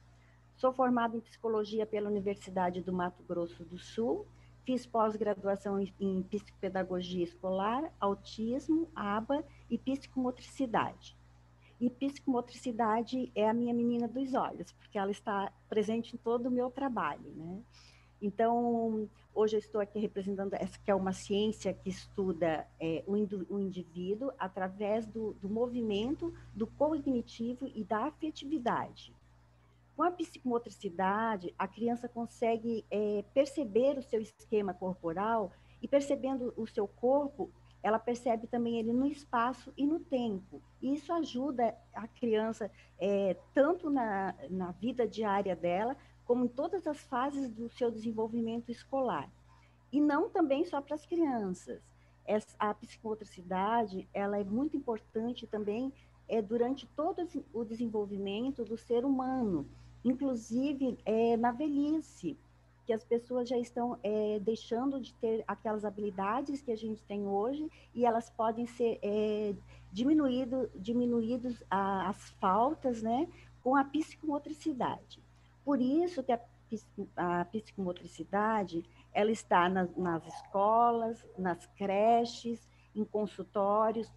[0.55, 4.25] Sou formada em psicologia pela Universidade do Mato Grosso do Sul.
[4.65, 11.18] Fiz pós-graduação em psicopedagogia escolar, autismo, ABA e psicomotricidade.
[11.79, 16.51] E psicomotricidade é a minha menina dos olhos, porque ela está presente em todo o
[16.51, 17.61] meu trabalho, né?
[18.21, 23.13] Então, hoje eu estou aqui representando essa que é uma ciência que estuda é, o,
[23.55, 29.13] o, indivíduo através do, do movimento, do cognitivo e da afetividade.
[29.95, 35.51] Com a psicomotricidade, a criança consegue é, perceber o seu esquema corporal
[35.81, 37.49] e percebendo o seu corpo,
[37.81, 40.61] ela percebe também ele no espaço e no tempo.
[40.81, 46.85] E isso ajuda a criança é, tanto na, na vida diária dela, como em todas
[46.85, 49.29] as fases do seu desenvolvimento escolar.
[49.91, 51.81] E não também só para as crianças.
[52.25, 55.91] Essa, a psicomotricidade, ela é muito importante também
[56.27, 59.67] é, durante todo o desenvolvimento do ser humano
[60.03, 62.37] inclusive é, na velhice,
[62.89, 67.27] que as pessoas já estão é, deixando de ter aquelas habilidades que a gente tem
[67.27, 69.53] hoje e elas podem ser é,
[69.91, 73.27] diminuído, diminuídos a, as faltas, né,
[73.61, 75.21] com a psicomotricidade.
[75.63, 76.39] Por isso que a,
[77.15, 78.83] a psicomotricidade
[79.13, 84.11] ela está nas, nas escolas, nas creches, em consultórios,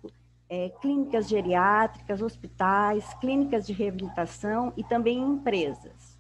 [0.49, 6.12] é, clínicas geriátricas, hospitais, clínicas de reabilitação e também em empresas.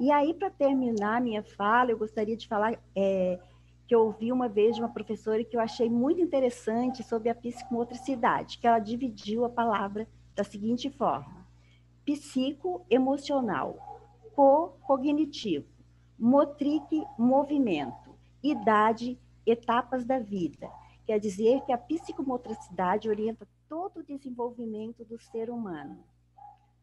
[0.00, 3.38] E aí, para terminar minha fala, eu gostaria de falar é,
[3.86, 7.34] que eu ouvi uma vez de uma professora que eu achei muito interessante sobre a
[7.34, 11.46] psicomotricidade, que ela dividiu a palavra da seguinte forma:
[12.04, 13.76] psicoemocional,
[14.34, 15.66] co-cognitivo,
[16.18, 20.70] motrique, movimento, idade, etapas da vida.
[21.04, 26.02] Quer dizer que a psicomotricidade orienta todo o desenvolvimento do ser humano.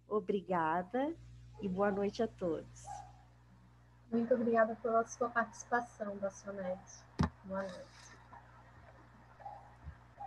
[0.08, 1.16] Obrigada
[1.62, 2.86] e boa noite a todos.
[4.12, 7.04] Muito obrigada pela sua participação, Bacionete.
[7.44, 8.18] Boa noite.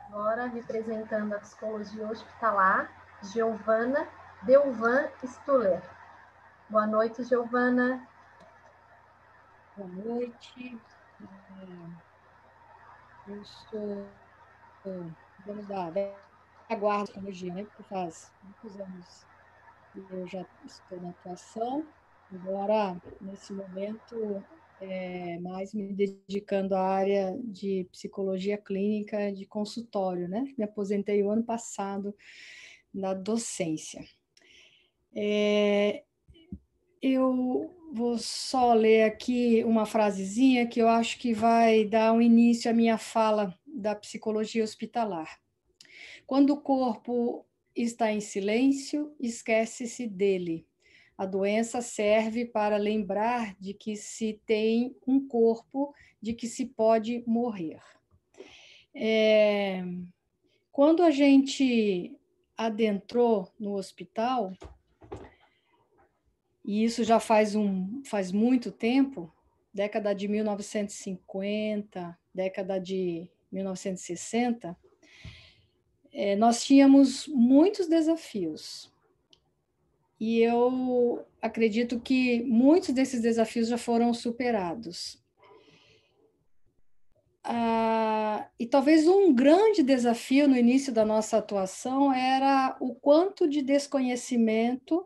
[0.08, 2.90] Agora, representando a psicologia hospitalar,
[3.22, 4.06] Giovana
[4.42, 5.82] Delvan Stuller.
[6.68, 8.06] Boa noite, Giovana.
[9.76, 10.78] Boa noite.
[13.26, 14.06] Eu sou,
[15.46, 17.64] vamos lá, da guarda de psicologia, né?
[17.64, 19.31] Porque faz muitos anos
[19.96, 21.86] eu já estou na atuação
[22.34, 24.42] Agora, nesse momento,
[24.80, 30.46] é, mais me dedicando à área de psicologia clínica de consultório, né?
[30.56, 32.16] Me aposentei o ano passado
[32.92, 34.02] na docência.
[35.14, 36.04] É,
[37.02, 42.70] eu vou só ler aqui uma frasezinha que eu acho que vai dar um início
[42.70, 45.38] à minha fala da psicologia hospitalar.
[46.26, 47.44] Quando o corpo
[47.74, 50.66] está em silêncio, esquece-se dele
[51.22, 57.22] a doença serve para lembrar de que se tem um corpo, de que se pode
[57.26, 57.80] morrer.
[58.92, 59.84] É,
[60.72, 62.18] quando a gente
[62.56, 64.52] adentrou no hospital,
[66.64, 69.32] e isso já faz, um, faz muito tempo,
[69.72, 74.76] década de 1950, década de 1960,
[76.12, 78.92] é, nós tínhamos muitos desafios.
[80.20, 85.20] E eu acredito que muitos desses desafios já foram superados.
[87.42, 93.62] Ah, e talvez um grande desafio no início da nossa atuação era o quanto de
[93.62, 95.04] desconhecimento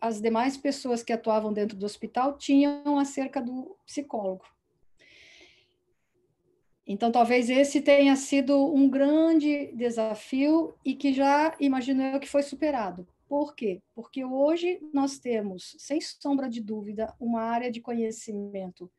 [0.00, 4.44] as demais pessoas que atuavam dentro do hospital tinham acerca do psicólogo.
[6.86, 12.42] Então, talvez esse tenha sido um grande desafio e que já imagino eu que foi
[12.42, 13.06] superado.
[13.28, 13.80] Por quê?
[13.94, 18.90] Porque hoje nós temos, sem sombra de dúvida, uma área de conhecimento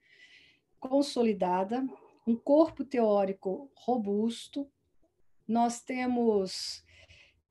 [0.80, 1.86] consolidada,
[2.26, 4.68] um corpo teórico robusto,
[5.48, 6.84] nós temos,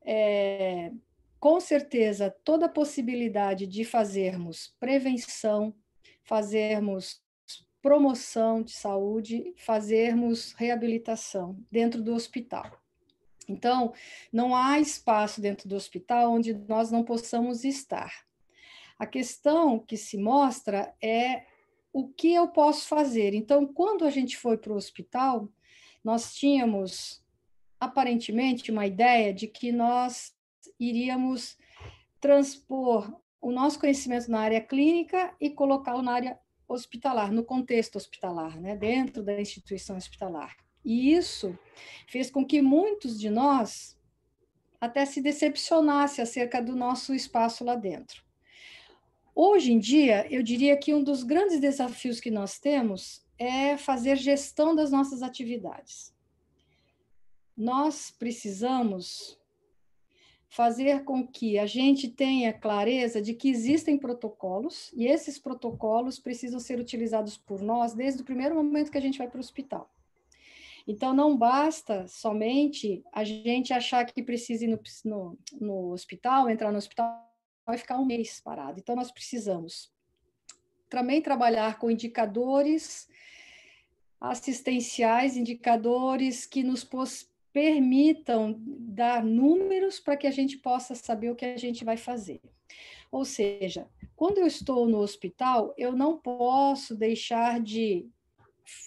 [0.03, 0.91] é,
[1.39, 5.75] com certeza, toda a possibilidade de fazermos prevenção,
[6.25, 7.23] fazermos
[7.83, 12.81] promoção de saúde, fazermos reabilitação dentro do hospital.
[13.49, 13.93] Então,
[14.33, 18.25] não há espaço dentro do hospital onde nós não possamos estar.
[18.99, 21.45] A questão que se mostra é
[21.93, 23.35] o que eu posso fazer.
[23.35, 25.49] Então, quando a gente foi para o hospital,
[26.05, 27.23] nós tínhamos
[27.81, 30.33] aparentemente uma ideia de que nós
[30.79, 31.59] iríamos
[32.21, 36.39] transpor o nosso conhecimento na área clínica e colocá-lo na área
[36.73, 40.57] hospitalar, no contexto hospitalar, né, dentro da instituição hospitalar.
[40.85, 41.57] E isso
[42.09, 43.99] fez com que muitos de nós
[44.81, 48.25] até se decepcionasse acerca do nosso espaço lá dentro.
[49.35, 54.17] Hoje em dia, eu diria que um dos grandes desafios que nós temos é fazer
[54.17, 56.13] gestão das nossas atividades.
[57.57, 59.41] Nós precisamos
[60.53, 66.61] fazer com que a gente tenha clareza de que existem protocolos e esses protocolos precisam
[66.61, 69.91] ser utilizados por nós desde o primeiro momento que a gente vai para o hospital.
[70.87, 76.71] Então, não basta somente a gente achar que precisa ir no, no, no hospital, entrar
[76.71, 77.35] no hospital
[77.71, 78.79] e ficar um mês parado.
[78.79, 79.91] Então, nós precisamos
[80.91, 83.09] também trabalhar com indicadores
[84.21, 86.85] assistenciais, indicadores que nos
[87.53, 92.41] permitam dar números para que a gente possa saber o que a gente vai fazer.
[93.11, 93.87] Ou seja,
[94.17, 98.09] quando eu estou no hospital, eu não posso deixar de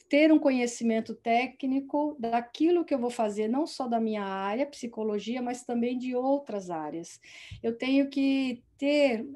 [0.09, 5.41] ter um conhecimento técnico daquilo que eu vou fazer, não só da minha área, psicologia,
[5.41, 7.19] mas também de outras áreas.
[7.61, 9.27] Eu tenho que ter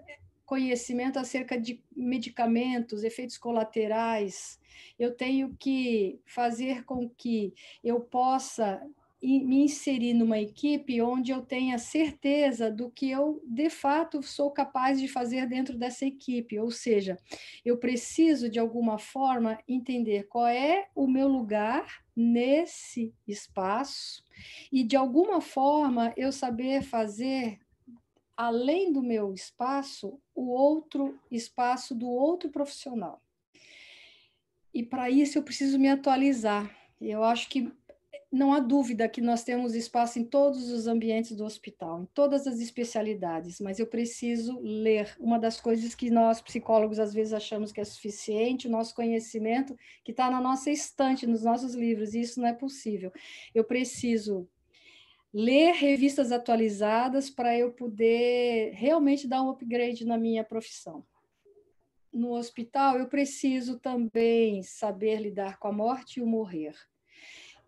[0.45, 4.59] conhecimento acerca de medicamentos, efeitos colaterais.
[4.97, 7.53] Eu tenho que fazer com que
[7.83, 8.81] eu possa
[9.21, 14.99] me inserir numa equipe onde eu tenha certeza do que eu de fato sou capaz
[14.99, 17.17] de fazer dentro dessa equipe, ou seja,
[17.65, 24.23] eu preciso de alguma forma entender qual é o meu lugar nesse espaço
[24.71, 27.59] e de alguma forma eu saber fazer
[28.37, 33.21] além do meu espaço o outro espaço do outro profissional.
[34.73, 36.73] E para isso eu preciso me atualizar.
[37.01, 37.71] Eu acho que
[38.31, 42.45] não há dúvida que nós temos espaço em todos os ambientes do hospital, em todas
[42.45, 45.15] as especialidades, mas eu preciso ler.
[45.19, 49.75] Uma das coisas que nós, psicólogos, às vezes achamos que é suficiente, o nosso conhecimento,
[50.03, 53.11] que está na nossa estante, nos nossos livros, e isso não é possível.
[53.53, 54.47] Eu preciso
[55.33, 61.03] ler revistas atualizadas para eu poder realmente dar um upgrade na minha profissão.
[62.13, 66.75] No hospital, eu preciso também saber lidar com a morte e o morrer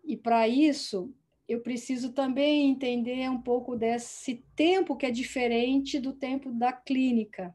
[0.04, 1.14] e para isso,
[1.48, 7.54] eu preciso também entender um pouco desse tempo que é diferente do tempo da clínica.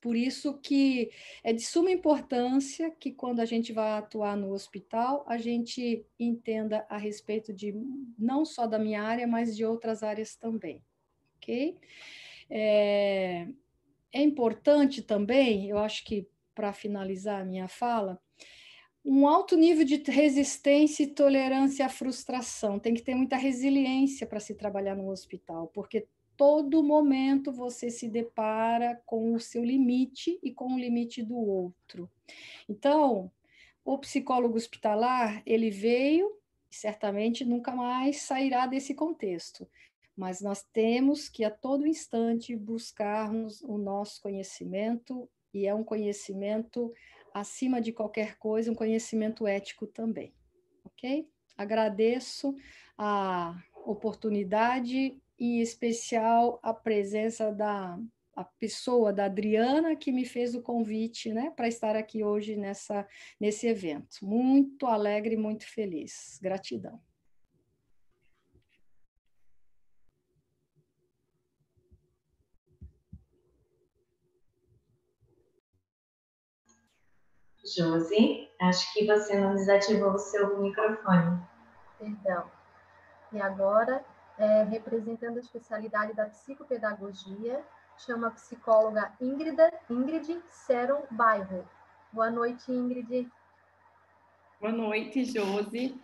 [0.00, 1.10] Por isso que
[1.42, 6.86] é de suma importância que quando a gente vai atuar no hospital, a gente entenda
[6.88, 7.74] a respeito de
[8.16, 10.80] não só da minha área, mas de outras áreas também,
[11.36, 11.76] ok?
[12.48, 13.48] É,
[14.12, 18.20] é importante também, eu acho que para finalizar a minha fala,
[19.08, 22.78] um alto nível de resistência e tolerância à frustração.
[22.78, 26.06] Tem que ter muita resiliência para se trabalhar no hospital, porque
[26.36, 32.10] todo momento você se depara com o seu limite e com o limite do outro.
[32.68, 33.32] Então,
[33.82, 36.30] o psicólogo hospitalar, ele veio
[36.70, 39.66] e certamente nunca mais sairá desse contexto.
[40.14, 46.92] Mas nós temos que a todo instante buscarmos o nosso conhecimento e é um conhecimento
[47.32, 50.32] acima de qualquer coisa, um conhecimento ético também.
[50.84, 51.28] Ok?
[51.56, 52.54] Agradeço
[52.96, 57.98] a oportunidade, em especial a presença da
[58.34, 63.04] a pessoa da Adriana que me fez o convite, né, para estar aqui hoje nessa
[63.40, 64.24] nesse evento.
[64.24, 66.38] Muito alegre, muito feliz.
[66.40, 67.00] Gratidão.
[77.74, 81.40] Josi, acho que você não desativou o seu microfone.
[81.98, 82.50] Perdão.
[83.32, 84.04] E agora,
[84.38, 87.62] é, representando a especialidade da psicopedagogia,
[87.98, 89.58] chama a psicóloga Ingrid,
[89.90, 91.68] Ingrid Seron Bairro.
[92.12, 93.30] Boa noite, Ingrid.
[94.60, 96.00] Boa noite, Josi.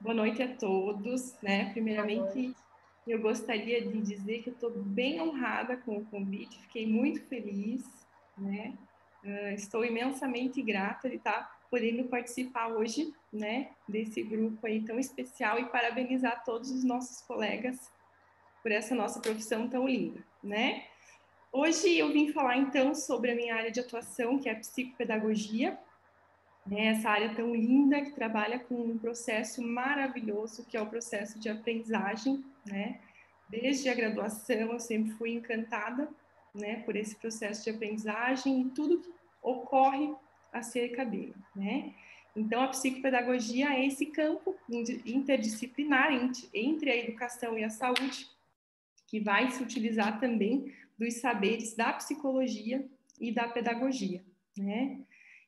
[0.00, 1.40] Boa noite a todos.
[1.42, 1.70] Né?
[1.72, 2.54] Primeiramente,
[3.06, 7.84] eu gostaria de dizer que eu estou bem honrada com o convite, fiquei muito feliz,
[8.36, 8.76] né?
[9.26, 15.58] Uh, estou imensamente grata de estar podendo participar hoje, né, desse grupo aí tão especial
[15.58, 17.90] e parabenizar todos os nossos colegas
[18.62, 20.84] por essa nossa profissão tão linda, né?
[21.52, 25.76] Hoje eu vim falar então sobre a minha área de atuação, que é a psicopedagogia,
[26.64, 31.36] né, essa área tão linda que trabalha com um processo maravilhoso, que é o processo
[31.40, 33.00] de aprendizagem, né?
[33.48, 36.08] Desde a graduação eu sempre fui encantada
[36.56, 39.15] né, por esse processo de aprendizagem e tudo que
[39.46, 40.12] ocorre
[40.52, 41.94] acerca dele, né?
[42.34, 44.54] Então, a psicopedagogia é esse campo
[45.06, 46.10] interdisciplinar
[46.52, 48.26] entre a educação e a saúde,
[49.06, 52.86] que vai se utilizar também dos saberes da psicologia
[53.18, 54.22] e da pedagogia,
[54.58, 55.00] né?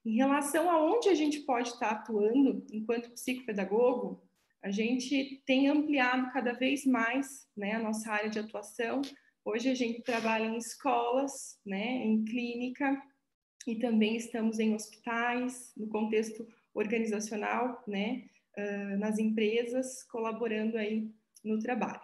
[0.07, 4.23] Em relação a onde a gente pode estar atuando enquanto psicopedagogo,
[4.63, 9.03] a gente tem ampliado cada vez mais né, a nossa área de atuação.
[9.45, 13.03] Hoje a gente trabalha em escolas, né, em clínica,
[13.69, 18.25] e também estamos em hospitais, no contexto organizacional, né,
[18.57, 21.11] uh, nas empresas, colaborando aí
[21.45, 22.01] no trabalho.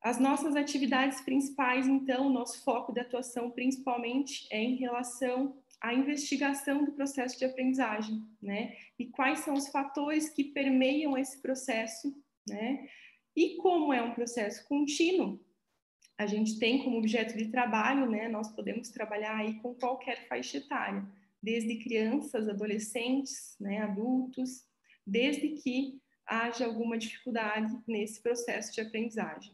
[0.00, 6.84] As nossas atividades principais, então, nosso foco de atuação principalmente é em relação à investigação
[6.84, 8.76] do processo de aprendizagem, né?
[8.98, 12.12] E quais são os fatores que permeiam esse processo,
[12.48, 12.88] né?
[13.34, 15.40] E como é um processo contínuo,
[16.22, 20.58] a gente tem como objeto de trabalho, né, nós podemos trabalhar aí com qualquer faixa
[20.58, 21.04] etária,
[21.42, 24.64] desde crianças, adolescentes, né, adultos,
[25.04, 29.52] desde que haja alguma dificuldade nesse processo de aprendizagem.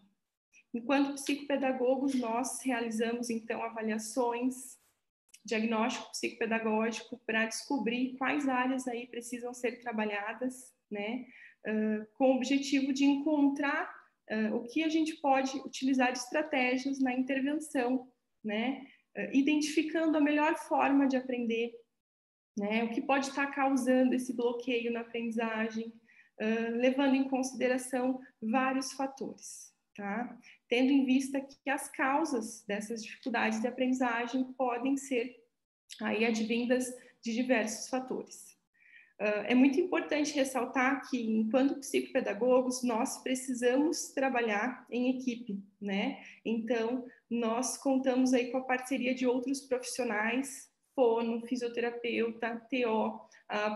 [0.74, 4.78] Enquanto psicopedagogos, nós realizamos então avaliações,
[5.42, 11.26] diagnóstico psicopedagógico para descobrir quais áreas aí precisam ser trabalhadas, né,
[11.66, 13.97] uh, com o objetivo de encontrar
[14.30, 18.08] uh, o que a gente pode utilizar de estratégias na intervenção,
[18.44, 18.86] né?
[19.16, 21.72] Uh, identificando a melhor forma de aprender,
[22.56, 22.84] né?
[22.84, 25.88] O que pode estar causando esse bloqueio na aprendizagem,
[26.40, 30.38] uh, levando em consideração vários fatores, tá?
[30.68, 35.36] Tendo em vista que as causas dessas dificuldades de aprendizagem podem ser
[36.02, 36.86] aí advindas
[37.22, 38.57] de diversos fatores.
[39.20, 46.22] Uh, é muito importante ressaltar que, enquanto psicopedagogos, nós precisamos trabalhar em equipe, né?
[46.44, 53.20] Então, nós contamos aí com a parceria de outros profissionais, fono, fisioterapeuta, TO,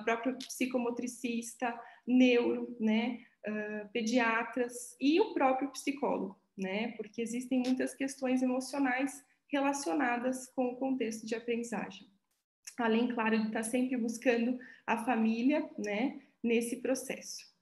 [0.04, 1.76] próprio psicomotricista,
[2.06, 3.18] neuro, né?
[3.44, 6.92] Uh, pediatras e o próprio psicólogo, né?
[6.96, 12.11] Porque existem muitas questões emocionais relacionadas com o contexto de aprendizagem
[12.78, 17.52] além, claro, de estar sempre buscando a família, né, nesse processo.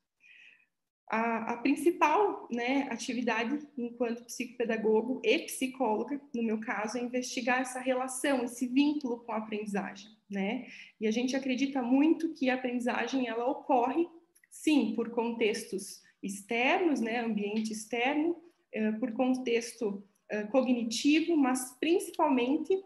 [1.08, 7.80] A, a, principal né, atividade enquanto psicopedagogo e psicóloga, no meu caso, é investigar essa
[7.80, 10.68] relação, esse vínculo com a aprendizagem, né?
[11.00, 14.08] E a gente acredita muito que a aprendizagem ela ocorre,
[14.52, 18.36] sim, por contextos externos, né, ambiente externo,
[18.72, 22.80] eh, por contexto eh, cognitivo, mas principalmente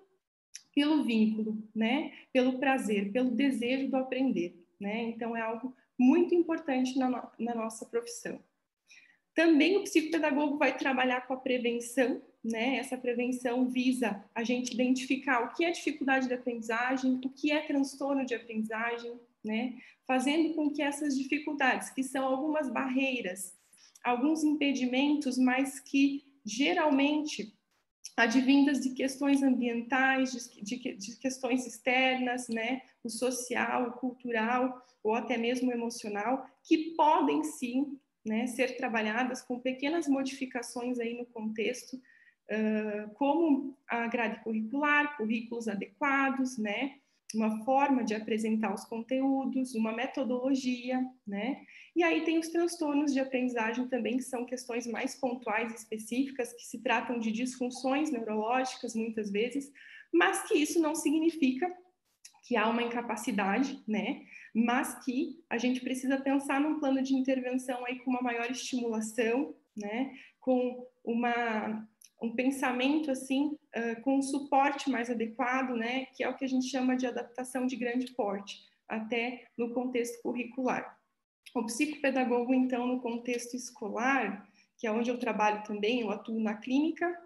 [0.74, 2.12] pelo vínculo, né?
[2.32, 5.04] Pelo prazer, pelo desejo do aprender, né?
[5.04, 8.40] Então é algo muito importante na, no, na nossa profissão.
[9.34, 12.76] Também o psicopedagogo vai trabalhar com a prevenção, né?
[12.76, 17.60] Essa prevenção visa a gente identificar o que é dificuldade de aprendizagem, o que é
[17.60, 19.74] transtorno de aprendizagem, né?
[20.06, 23.56] Fazendo com que essas dificuldades, que são algumas barreiras,
[24.02, 27.54] alguns impedimentos, mas que geralmente
[28.16, 35.14] advindas de questões ambientais, de, de, de, questões externas, né, o social, o cultural ou
[35.14, 41.94] até mesmo emocional, que podem sim né, ser trabalhadas com pequenas modificações aí no contexto,
[41.96, 46.98] uh, como a grade curricular, currículos adequados, né,
[47.34, 51.62] uma forma de apresentar os conteúdos, uma metodologia, né?
[51.94, 56.64] E aí tem os transtornos de aprendizagem também, que são questões mais pontuais específicas, que
[56.64, 59.72] se tratam de disfunções neurológicas muitas vezes,
[60.12, 61.72] mas que isso não significa
[62.44, 64.22] que há uma incapacidade, né?
[64.54, 69.54] Mas que a gente precisa pensar num plano de intervenção aí com uma maior estimulação,
[69.76, 70.12] né?
[70.40, 71.88] Com uma
[72.22, 73.58] um pensamento assim
[74.02, 77.66] com um suporte mais adequado, né, que é o que a gente chama de adaptação
[77.66, 80.98] de grande porte, até no contexto curricular.
[81.54, 86.54] O psicopedagogo, então, no contexto escolar, que é onde eu trabalho também, eu atuo na
[86.54, 87.16] clínica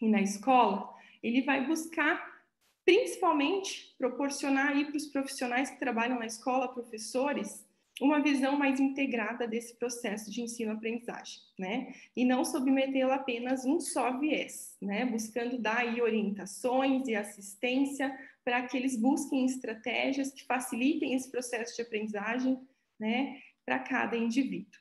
[0.00, 2.38] e na escola, ele vai buscar
[2.84, 7.67] principalmente proporcionar aí para os profissionais que trabalham na escola, professores,
[8.00, 11.92] uma visão mais integrada desse processo de ensino-aprendizagem, né?
[12.14, 15.04] E não submetê-la apenas um só viés, né?
[15.04, 21.82] Buscando dar orientações e assistência para que eles busquem estratégias que facilitem esse processo de
[21.82, 22.58] aprendizagem,
[22.98, 23.40] né?
[23.64, 24.80] Para cada indivíduo.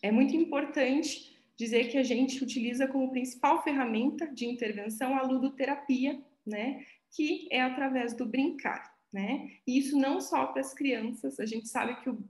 [0.00, 6.22] É muito importante dizer que a gente utiliza como principal ferramenta de intervenção a ludoterapia,
[6.46, 6.84] né?
[7.10, 9.50] Que é através do brincar né?
[9.66, 12.22] E isso não só para as crianças, a gente sabe que o,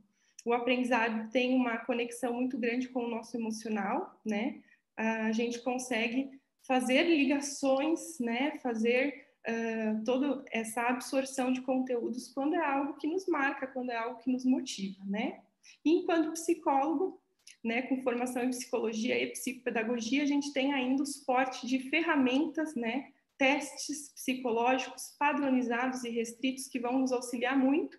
[0.44, 4.60] o aprendizado tem uma conexão muito grande com o nosso emocional, né?
[4.96, 6.30] A gente consegue
[6.62, 8.52] fazer ligações, né?
[8.62, 13.96] Fazer uh, toda essa absorção de conteúdos quando é algo que nos marca, quando é
[13.96, 15.40] algo que nos motiva, né?
[15.84, 17.20] E enquanto psicólogo,
[17.64, 22.76] né, com formação em psicologia e psicopedagogia, a gente tem ainda o suporte de ferramentas,
[22.76, 27.98] né, testes psicológicos padronizados e restritos que vão nos auxiliar muito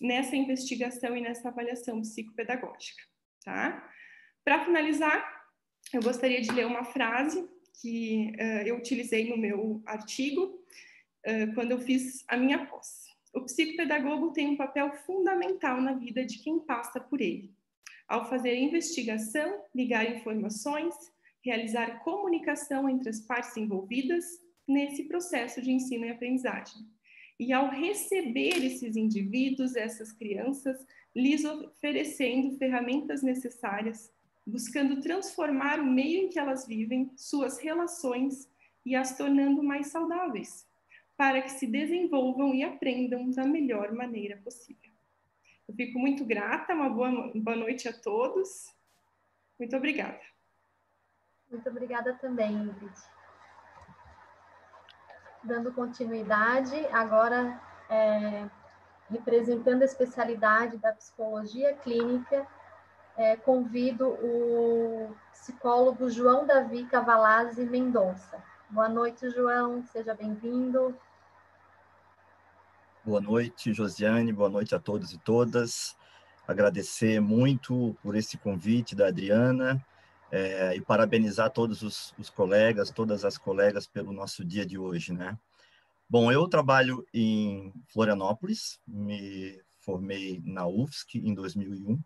[0.00, 3.02] nessa investigação e nessa avaliação psicopedagógica,
[3.44, 3.90] tá?
[4.44, 5.38] Para finalizar,
[5.92, 7.48] eu gostaria de ler uma frase
[7.80, 10.42] que uh, eu utilizei no meu artigo
[11.26, 13.08] uh, quando eu fiz a minha pós.
[13.34, 17.54] O psicopedagogo tem um papel fundamental na vida de quem passa por ele.
[18.06, 20.94] Ao fazer investigação, ligar informações,
[21.44, 24.24] realizar comunicação entre as partes envolvidas,
[24.68, 26.86] nesse processo de ensino e aprendizagem.
[27.40, 34.12] E ao receber esses indivíduos, essas crianças, lhes oferecendo ferramentas necessárias,
[34.46, 38.50] buscando transformar o meio em que elas vivem, suas relações
[38.84, 40.66] e as tornando mais saudáveis,
[41.16, 44.92] para que se desenvolvam e aprendam da melhor maneira possível.
[45.66, 48.74] Eu fico muito grata, uma boa, boa noite a todos.
[49.58, 50.20] Muito obrigada.
[51.50, 53.17] Muito obrigada também, Ingrid
[55.42, 58.46] dando continuidade, agora é,
[59.10, 62.46] representando a especialidade da psicologia clínica,
[63.16, 68.42] é, convido o psicólogo João Davi Cavalazzi Mendonça.
[68.70, 70.94] Boa noite, João, seja bem-vindo.
[73.04, 75.96] Boa noite, Josiane, boa noite a todos e todas.
[76.46, 79.84] agradecer muito por esse convite da Adriana
[80.30, 85.12] é, e parabenizar todos os, os, colegas, todas as colegas pelo nosso dia de hoje,
[85.12, 85.38] né?
[86.08, 92.00] Bom, eu trabalho em Florianópolis, me formei na UFSC em 2001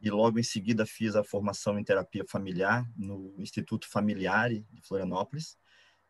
[0.00, 5.58] e logo em seguida fiz a formação em terapia familiar no Instituto Familiare de Florianópolis.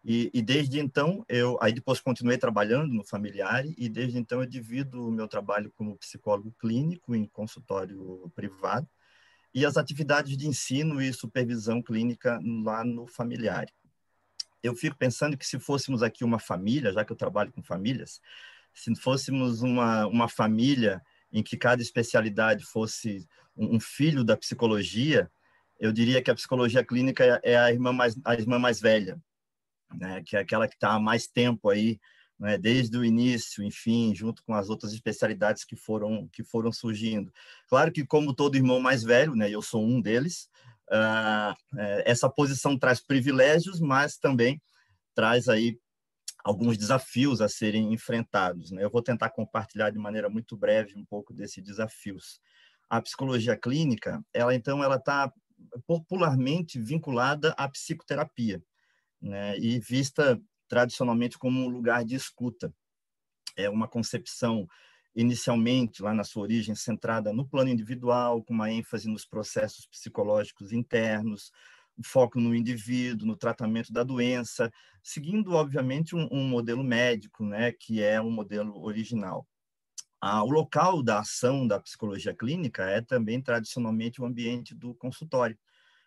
[0.03, 4.47] E, e, desde então, eu aí depois continuei trabalhando no familiar e desde então eu
[4.47, 8.89] divido o meu trabalho como psicólogo clínico em consultório privado
[9.55, 13.67] e as atividades de ensino e supervisão clínica lá no familiar.
[14.63, 18.21] Eu fico pensando que se fôssemos aqui uma família, já que eu trabalho com famílias,
[18.75, 23.27] se fôssemos uma, uma família em que cada especialidade fosse
[23.57, 25.31] um filho da psicologia,
[25.79, 29.21] eu diria que a psicologia clínica é a irmã mais, a irmã mais velha,
[29.95, 31.99] né, que é aquela que está há mais tempo aí,
[32.41, 37.31] né, desde o início, enfim, junto com as outras especialidades que foram que foram surgindo.
[37.69, 40.49] Claro que como todo irmão mais velho, né, eu sou um deles,
[40.91, 41.55] uh,
[42.07, 44.61] essa posição traz privilégios, mas também
[45.15, 45.79] traz aí
[46.43, 48.71] alguns desafios a serem enfrentados.
[48.71, 48.83] Né?
[48.83, 52.41] Eu vou tentar compartilhar de maneira muito breve um pouco desses desafios.
[52.89, 55.31] A psicologia clínica, ela então, ela está
[55.87, 58.63] popularmente vinculada à psicoterapia
[59.21, 62.73] né, e vista tradicionalmente como um lugar de escuta.
[63.57, 64.69] É uma concepção
[65.15, 70.73] inicialmente lá na sua origem centrada no plano individual, com uma ênfase nos processos psicológicos
[70.73, 71.51] internos,
[71.99, 77.73] o foco no indivíduo, no tratamento da doença, seguindo obviamente um, um modelo médico, né,
[77.73, 79.45] que é um modelo original.
[80.21, 85.59] Ah, o local da ação da psicologia clínica é também tradicionalmente o ambiente do consultório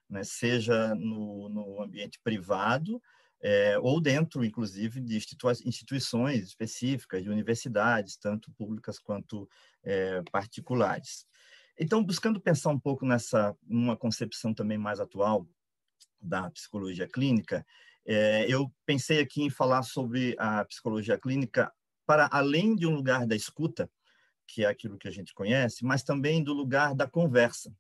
[0.10, 3.02] né, seja no, no ambiente privado
[3.44, 5.18] é, ou dentro, inclusive, de
[5.66, 9.50] instituições específicas, de universidades, tanto públicas quanto
[9.84, 11.28] é, particulares.
[11.78, 15.46] Então, buscando pensar um pouco nessa, uma concepção também mais atual
[16.22, 17.66] da psicologia clínica,
[18.06, 21.70] é, eu pensei aqui em falar sobre a psicologia clínica
[22.06, 23.92] para além de um lugar da escuta,
[24.48, 27.76] que é aquilo que a gente conhece, mas também do lugar da conversa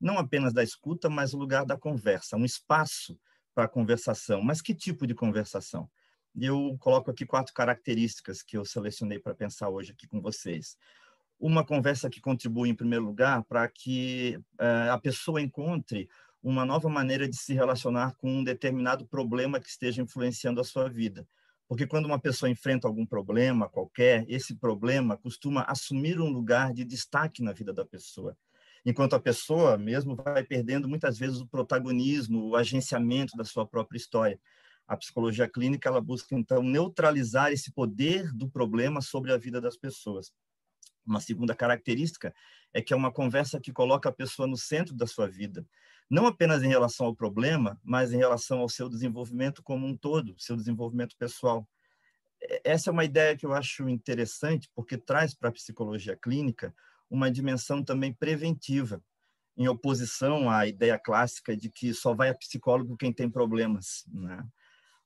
[0.00, 3.18] não apenas da escuta, mas o lugar da conversa, um espaço
[3.56, 4.42] para conversação.
[4.42, 5.88] Mas que tipo de conversação?
[6.38, 10.76] Eu coloco aqui quatro características que eu selecionei para pensar hoje aqui com vocês.
[11.40, 16.06] Uma conversa que contribui, em primeiro lugar, para que uh, a pessoa encontre
[16.42, 20.90] uma nova maneira de se relacionar com um determinado problema que esteja influenciando a sua
[20.90, 21.26] vida.
[21.66, 26.84] Porque quando uma pessoa enfrenta algum problema qualquer, esse problema costuma assumir um lugar de
[26.84, 28.36] destaque na vida da pessoa
[28.86, 33.98] enquanto a pessoa mesmo vai perdendo muitas vezes o protagonismo, o agenciamento da sua própria
[33.98, 34.40] história.
[34.86, 39.76] A psicologia clínica ela busca então neutralizar esse poder do problema sobre a vida das
[39.76, 40.32] pessoas.
[41.04, 42.32] Uma segunda característica
[42.72, 45.66] é que é uma conversa que coloca a pessoa no centro da sua vida,
[46.08, 50.36] não apenas em relação ao problema, mas em relação ao seu desenvolvimento como um todo,
[50.38, 51.68] seu desenvolvimento pessoal.
[52.62, 56.72] Essa é uma ideia que eu acho interessante, porque traz para a psicologia clínica
[57.10, 59.02] uma dimensão também preventiva,
[59.56, 64.04] em oposição à ideia clássica de que só vai a psicólogo quem tem problemas.
[64.12, 64.44] Né?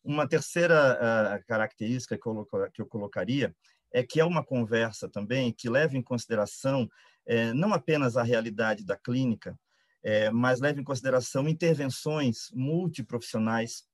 [0.03, 3.55] Uma terceira uh, característica que eu, que eu colocaria
[3.92, 6.88] é que é uma conversa também que leva em consideração
[7.26, 9.59] é, não apenas a realidade da clínica,
[10.03, 13.84] é, mas leva em consideração intervenções multiprofissionais,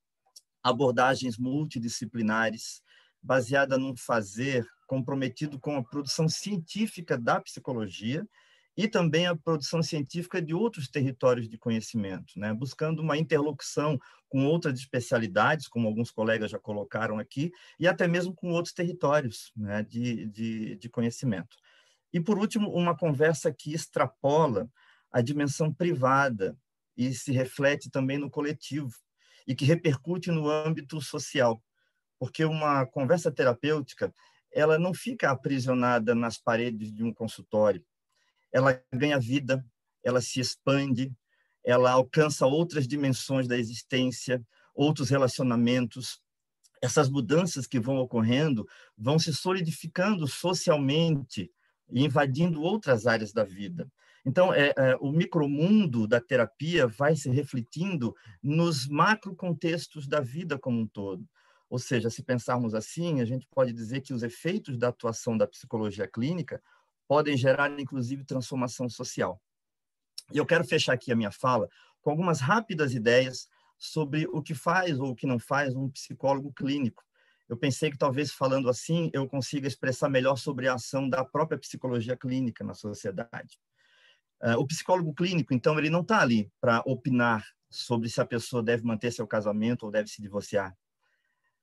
[0.62, 2.82] abordagens multidisciplinares,
[3.22, 8.26] baseada num fazer comprometido com a produção científica da psicologia
[8.76, 12.52] e também a produção científica de outros territórios de conhecimento, né?
[12.52, 18.34] buscando uma interlocução com outras especialidades, como alguns colegas já colocaram aqui, e até mesmo
[18.34, 19.82] com outros territórios né?
[19.82, 21.56] de, de, de conhecimento.
[22.12, 24.68] E, por último, uma conversa que extrapola
[25.10, 26.56] a dimensão privada
[26.96, 28.92] e se reflete também no coletivo,
[29.46, 31.62] e que repercute no âmbito social,
[32.18, 34.12] porque uma conversa terapêutica
[34.56, 37.84] ela não fica aprisionada nas paredes de um consultório.
[38.50, 39.62] Ela ganha vida,
[40.02, 41.12] ela se expande,
[41.62, 44.42] ela alcança outras dimensões da existência,
[44.74, 46.22] outros relacionamentos.
[46.82, 51.52] Essas mudanças que vão ocorrendo vão se solidificando socialmente
[51.90, 53.86] e invadindo outras áreas da vida.
[54.24, 60.80] Então, é, é, o micromundo da terapia vai se refletindo nos macrocontextos da vida como
[60.80, 61.28] um todo.
[61.68, 65.46] Ou seja, se pensarmos assim, a gente pode dizer que os efeitos da atuação da
[65.46, 66.62] psicologia clínica
[67.08, 69.40] podem gerar, inclusive, transformação social.
[70.32, 71.68] E eu quero fechar aqui a minha fala
[72.00, 73.48] com algumas rápidas ideias
[73.78, 77.04] sobre o que faz ou o que não faz um psicólogo clínico.
[77.48, 81.58] Eu pensei que talvez falando assim eu consiga expressar melhor sobre a ação da própria
[81.58, 83.58] psicologia clínica na sociedade.
[84.42, 88.62] Uh, o psicólogo clínico, então, ele não está ali para opinar sobre se a pessoa
[88.62, 90.76] deve manter seu casamento ou deve se divorciar.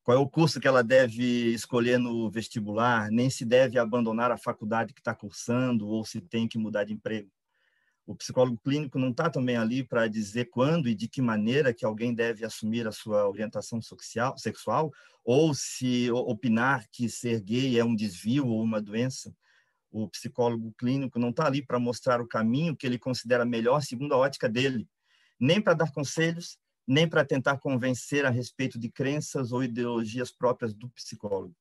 [0.04, 4.38] Qual é o curso que ela deve escolher no vestibular, nem se deve abandonar a
[4.38, 7.32] faculdade que está cursando ou se tem que mudar de emprego.
[8.06, 11.86] O psicólogo clínico não está também ali para dizer quando e de que maneira que
[11.86, 14.92] alguém deve assumir a sua orientação social, sexual
[15.24, 19.34] ou se opinar que ser gay é um desvio ou uma doença.
[19.90, 24.14] O psicólogo clínico não está ali para mostrar o caminho que ele considera melhor segundo
[24.14, 24.86] a ótica dele,
[25.40, 26.58] nem para dar conselhos,
[26.88, 31.56] nem para tentar convencer a respeito de crenças ou ideologias próprias do psicólogo.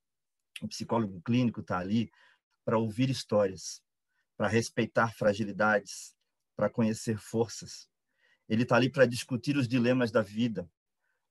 [0.60, 2.10] O psicólogo clínico está ali
[2.64, 3.82] para ouvir histórias,
[4.36, 6.14] para respeitar fragilidades,
[6.56, 7.88] para conhecer forças.
[8.48, 10.68] Ele está ali para discutir os dilemas da vida,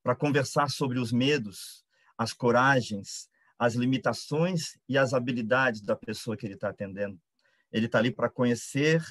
[0.04, 1.86] para conversar sobre os medos,
[2.18, 3.30] as coragens,
[3.60, 7.20] as limitações e as habilidades da pessoa que ele está atendendo.
[7.72, 9.02] Ele está ali para conhecer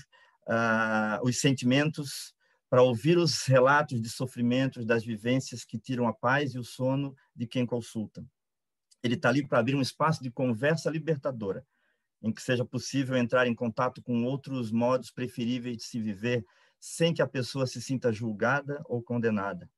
[0.48, 2.34] uh, os sentimentos,
[2.70, 7.16] para ouvir os relatos de sofrimentos das vivências que tiram a paz e o sono
[7.34, 8.24] de quem consulta.
[9.02, 11.66] Ele está ali para abrir um espaço de conversa libertadora,
[12.22, 16.46] em que seja possível entrar em contato com outros modos preferíveis de se viver
[16.78, 19.68] sem que a pessoa se sinta julgada ou condenada.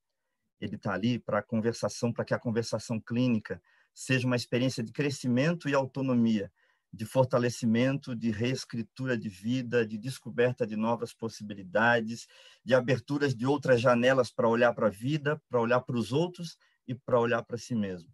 [0.61, 3.61] Ele está ali para a conversação, para que a conversação clínica
[3.95, 6.53] seja uma experiência de crescimento e autonomia,
[6.93, 12.26] de fortalecimento, de reescritura de vida, de descoberta de novas possibilidades,
[12.62, 16.59] de aberturas de outras janelas para olhar para a vida, para olhar para os outros
[16.86, 18.12] e para olhar para si mesmo.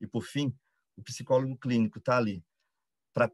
[0.00, 0.56] E, por fim,
[0.96, 2.42] o psicólogo clínico está ali
[3.12, 3.30] para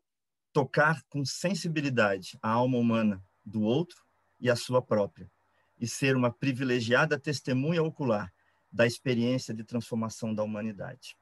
[0.53, 4.03] tocar com sensibilidade a alma humana do outro
[4.41, 5.31] e a sua própria,
[5.79, 8.33] e ser uma privilegiada testemunha ocular
[8.73, 11.17] da experiência de transformação da humanidade.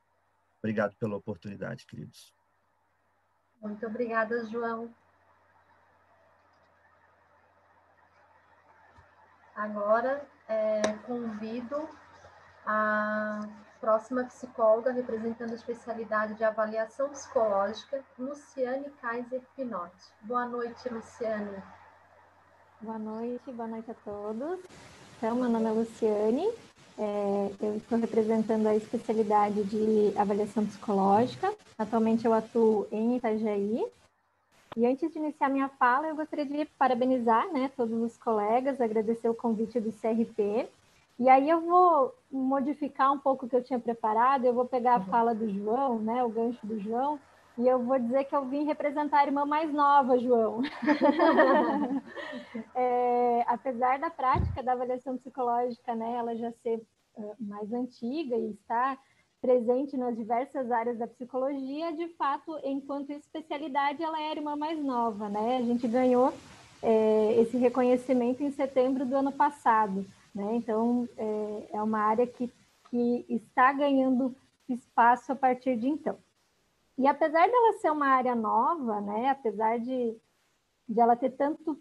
[0.58, 2.37] Obrigado pela oportunidade, queridos.
[3.60, 4.92] Muito obrigada, João.
[9.54, 11.88] Agora, é, convido
[12.64, 13.40] a
[13.80, 20.12] próxima psicóloga representando a especialidade de avaliação psicológica, Luciane Kaiser Pinotti.
[20.22, 21.62] Boa noite, Luciane.
[22.80, 24.60] Boa noite, boa noite a todos.
[25.16, 26.52] Então, meu nome é Luciane,
[26.98, 31.54] é, eu estou representando a especialidade de avaliação psicológica.
[31.78, 33.86] Atualmente eu atuo em Itajaí.
[34.76, 39.28] E antes de iniciar minha fala, eu gostaria de parabenizar né, todos os colegas, agradecer
[39.28, 40.68] o convite do CRP.
[41.18, 44.96] E aí eu vou modificar um pouco o que eu tinha preparado, eu vou pegar
[44.96, 47.18] a fala do João, né, o gancho do João,
[47.58, 50.62] e eu vou dizer que eu vim representar a irmã mais nova, João.
[52.72, 56.80] é, apesar da prática da avaliação psicológica, né, ela já ser
[57.16, 58.96] uh, mais antiga e estar
[59.40, 64.82] presente nas diversas áreas da psicologia, de fato, enquanto especialidade, ela é a irmã mais
[64.82, 65.58] nova, né?
[65.58, 66.32] A gente ganhou
[66.80, 70.54] é, esse reconhecimento em setembro do ano passado, né?
[70.54, 72.52] Então, é, é uma área que,
[72.90, 74.34] que está ganhando
[74.68, 76.18] espaço a partir de então.
[76.98, 80.16] E apesar dela ser uma área nova, né, apesar de,
[80.88, 81.80] de ela ter tanto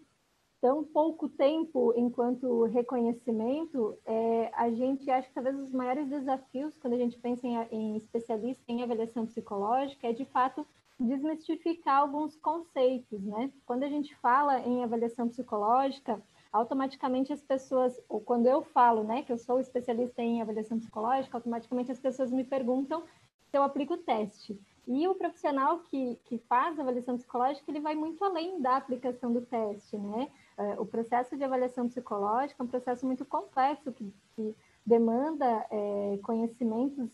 [0.60, 6.94] tão pouco tempo enquanto reconhecimento, é, a gente acha que talvez os maiores desafios quando
[6.94, 10.66] a gente pensa em, em especialista em avaliação psicológica é de fato
[10.98, 13.52] desmistificar alguns conceitos, né?
[13.64, 16.20] Quando a gente fala em avaliação psicológica,
[16.52, 21.36] automaticamente as pessoas, ou quando eu falo, né, que eu sou especialista em avaliação psicológica,
[21.36, 23.02] automaticamente as pessoas me perguntam
[23.50, 24.58] se eu aplico o teste.
[24.88, 29.42] E o profissional que, que faz avaliação psicológica, ele vai muito além da aplicação do
[29.42, 30.30] teste, né?
[30.56, 36.18] É, o processo de avaliação psicológica é um processo muito complexo, que, que demanda é,
[36.22, 37.10] conhecimentos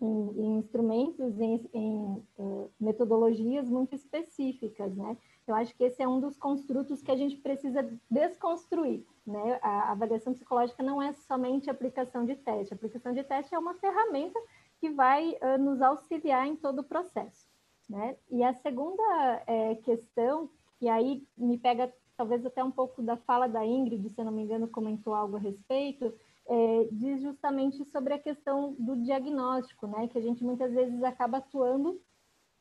[0.00, 5.18] em, em, instrumentos, em, em uh, metodologias muito específicas, né?
[5.46, 9.58] Eu acho que esse é um dos construtos que a gente precisa desconstruir, né?
[9.62, 12.72] A avaliação psicológica não é somente aplicação de teste.
[12.72, 14.40] A aplicação de teste é uma ferramenta
[14.80, 17.48] que vai uh, nos auxiliar em todo o processo.
[17.88, 18.16] Né?
[18.30, 19.02] E a segunda
[19.46, 24.20] é, questão, que aí me pega talvez até um pouco da fala da Ingrid, se
[24.20, 26.12] eu não me engano, comentou algo a respeito,
[26.48, 30.08] é, diz justamente sobre a questão do diagnóstico, né?
[30.08, 32.00] que a gente muitas vezes acaba atuando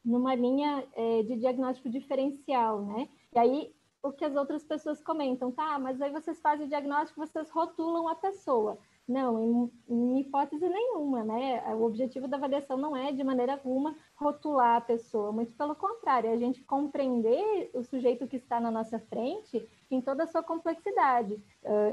[0.04, 3.10] numa linha é, de diagnóstico diferencial, né?
[3.34, 7.26] E aí o que as outras pessoas comentam, tá, mas aí vocês fazem o diagnóstico,
[7.26, 8.78] vocês rotulam a pessoa.
[9.08, 11.64] Não, em, em, hipótese nenhuma, né?
[11.76, 16.30] O objetivo da avaliação não é, de maneira alguma, rotular a pessoa, muito pelo contrário,
[16.30, 20.42] é a gente compreender o sujeito que está na nossa frente em toda a sua
[20.42, 21.40] complexidade,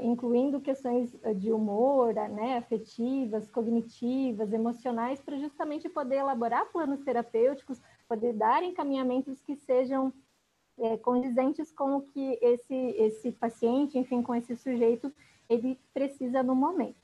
[0.01, 8.33] incluindo questões de humor, né, afetivas, cognitivas, emocionais, para justamente poder elaborar planos terapêuticos, poder
[8.33, 10.11] dar encaminhamentos que sejam
[10.79, 15.13] é, condizentes com o que esse, esse paciente, enfim, com esse sujeito,
[15.47, 17.02] ele precisa no momento.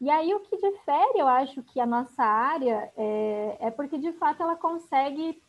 [0.00, 4.12] E aí o que difere, eu acho que a nossa área é, é porque de
[4.12, 5.42] fato ela consegue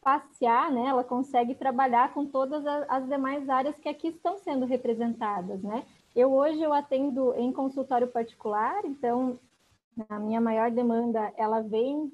[0.00, 0.86] passear, né?
[0.86, 5.84] Ela consegue trabalhar com todas as demais áreas que aqui estão sendo representadas, né?
[6.16, 9.38] Eu hoje eu atendo em consultório particular, então
[10.08, 12.10] a minha maior demanda ela vem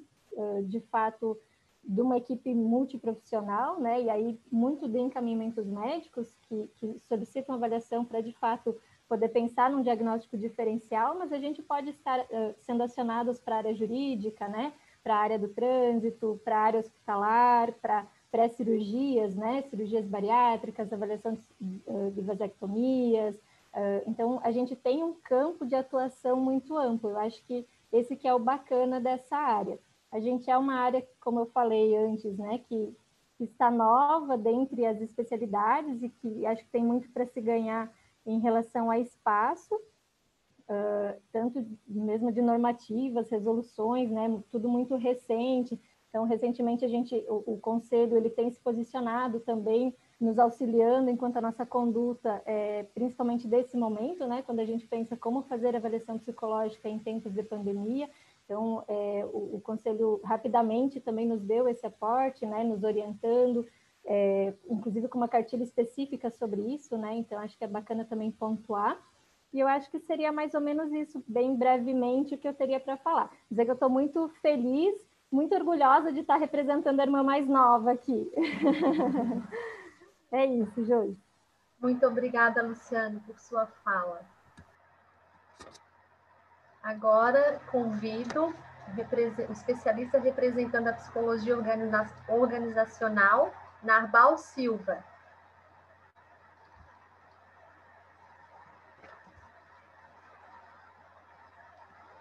[0.65, 1.39] de fato
[1.83, 4.03] de uma equipe multiprofissional, né?
[4.03, 8.77] E aí muito de encaminhamentos médicos que, que solicitam avaliação para de fato
[9.09, 13.59] poder pensar num diagnóstico diferencial, mas a gente pode estar uh, sendo acionados para a
[13.59, 14.73] área jurídica, né?
[15.03, 19.63] Para a área do trânsito, para a área hospitalar, para pré-cirurgias, né?
[19.71, 23.37] Cirurgias bariátricas, avaliação de, uh, de vasectomias.
[23.37, 27.11] Uh, então, a gente tem um campo de atuação muito amplo.
[27.11, 29.79] Eu acho que esse que é o bacana dessa área.
[30.11, 32.61] A gente é uma área, como eu falei antes, né?
[32.69, 32.93] Que,
[33.39, 37.93] que está nova dentre as especialidades e que acho que tem muito para se ganhar
[38.27, 45.81] em relação a espaço, uh, tanto mesmo de normativas, resoluções, né, tudo muito recente.
[46.09, 51.37] Então, recentemente a gente, o, o conselho, ele tem se posicionado também, nos auxiliando enquanto
[51.37, 56.19] a nossa conduta, é, principalmente desse momento, né, quando a gente pensa como fazer avaliação
[56.19, 58.09] psicológica em tempos de pandemia.
[58.45, 63.67] Então, é, o, o conselho rapidamente também nos deu esse aporte, né, nos orientando,
[64.07, 67.15] é, inclusive com uma cartilha específica sobre isso, né?
[67.15, 68.99] Então acho que é bacana também pontuar.
[69.53, 72.79] E eu acho que seria mais ou menos isso, bem brevemente, o que eu teria
[72.79, 73.31] para falar.
[73.51, 74.95] Dizer que eu estou muito feliz,
[75.31, 78.31] muito orgulhosa de estar representando a irmã mais nova aqui.
[80.31, 81.17] é isso, Josi.
[81.81, 84.21] Muito obrigada, Luciane, por sua fala.
[86.83, 88.55] Agora convido
[89.49, 91.57] o especialista representando a psicologia
[92.29, 93.53] organizacional,
[93.83, 95.05] Narbal Silva.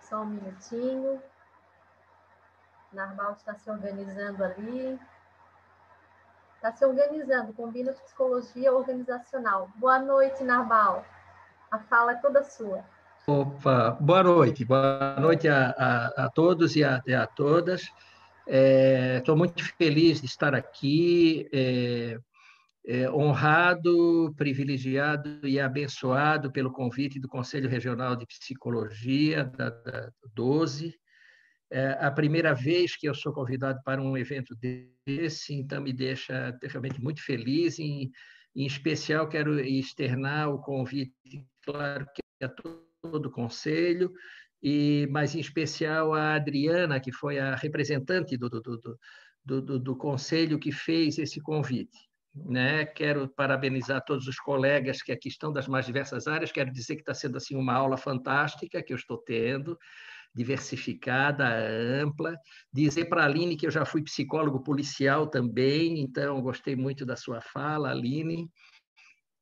[0.02, 1.22] Só um minutinho.
[2.94, 5.00] Narbal está se organizando ali.
[6.56, 9.70] Está se organizando, combina psicologia organizacional.
[9.76, 11.06] Boa noite, Narbal.
[11.72, 12.84] A fala é toda sua.
[13.28, 14.64] Opa, boa noite.
[14.64, 17.92] Boa noite a, a, a todos e a, a todas.
[18.48, 22.18] Estou é, muito feliz de estar aqui, é,
[22.88, 30.96] é, honrado, privilegiado e abençoado pelo convite do Conselho Regional de Psicologia, da, da 12.
[31.72, 34.56] É a primeira vez que eu sou convidado para um evento
[35.06, 37.80] desse, então me deixa realmente muito feliz.
[37.80, 38.12] Em,
[38.56, 41.12] em especial, quero externar o convite,
[41.64, 44.14] claro, que a todo o Conselho,
[44.68, 48.60] e mas em especial a Adriana, que foi a representante do, do,
[49.46, 52.10] do, do, do conselho que fez esse convite.
[52.34, 52.84] Né?
[52.84, 56.52] Quero parabenizar todos os colegas que aqui estão das mais diversas áreas.
[56.52, 59.78] Quero dizer que está sendo assim uma aula fantástica que eu estou tendo,
[60.34, 61.48] diversificada,
[62.02, 62.36] ampla.
[62.74, 67.16] Dizer para a Aline que eu já fui psicólogo policial também, então gostei muito da
[67.16, 68.50] sua fala, Aline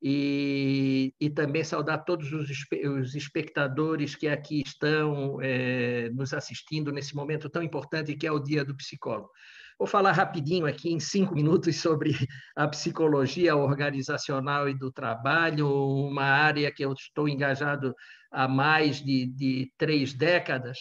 [0.06, 2.50] e, e também saudar todos os,
[2.90, 8.38] os espectadores que aqui estão é, nos assistindo nesse momento tão importante que é o
[8.38, 9.30] Dia do Psicólogo.
[9.78, 12.12] Vou falar rapidinho aqui, em cinco minutos, sobre
[12.54, 17.94] a psicologia organizacional e do trabalho, uma área que eu estou engajado
[18.30, 20.80] há mais de, de três décadas.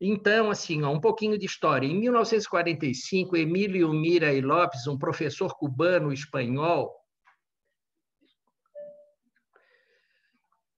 [0.00, 1.86] Então, assim, ó, um pouquinho de história.
[1.86, 6.12] Em 1945, Emílio Mira e Lopes, um professor cubano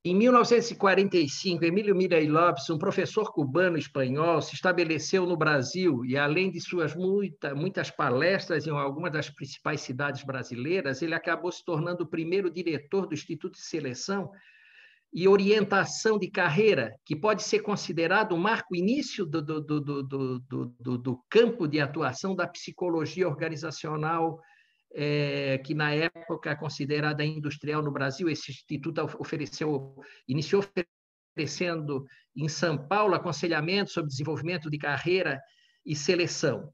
[0.07, 6.51] Em 1945, Emílio Mirey Lopes, um professor cubano espanhol, se estabeleceu no Brasil e, além
[6.51, 12.05] de suas muita, muitas palestras em algumas das principais cidades brasileiras, ele acabou se tornando
[12.05, 14.31] o primeiro diretor do Instituto de Seleção
[15.11, 21.25] e Orientação de Carreira, que pode ser considerado o marco início do, do, do, do
[21.31, 24.39] campo de atuação da psicologia organizacional
[24.95, 29.97] é, que na época considerada industrial no Brasil, esse instituto ofereceu,
[30.29, 30.65] iniciou
[31.37, 35.41] oferecendo em São Paulo aconselhamento sobre desenvolvimento de carreira
[35.85, 36.73] e seleção.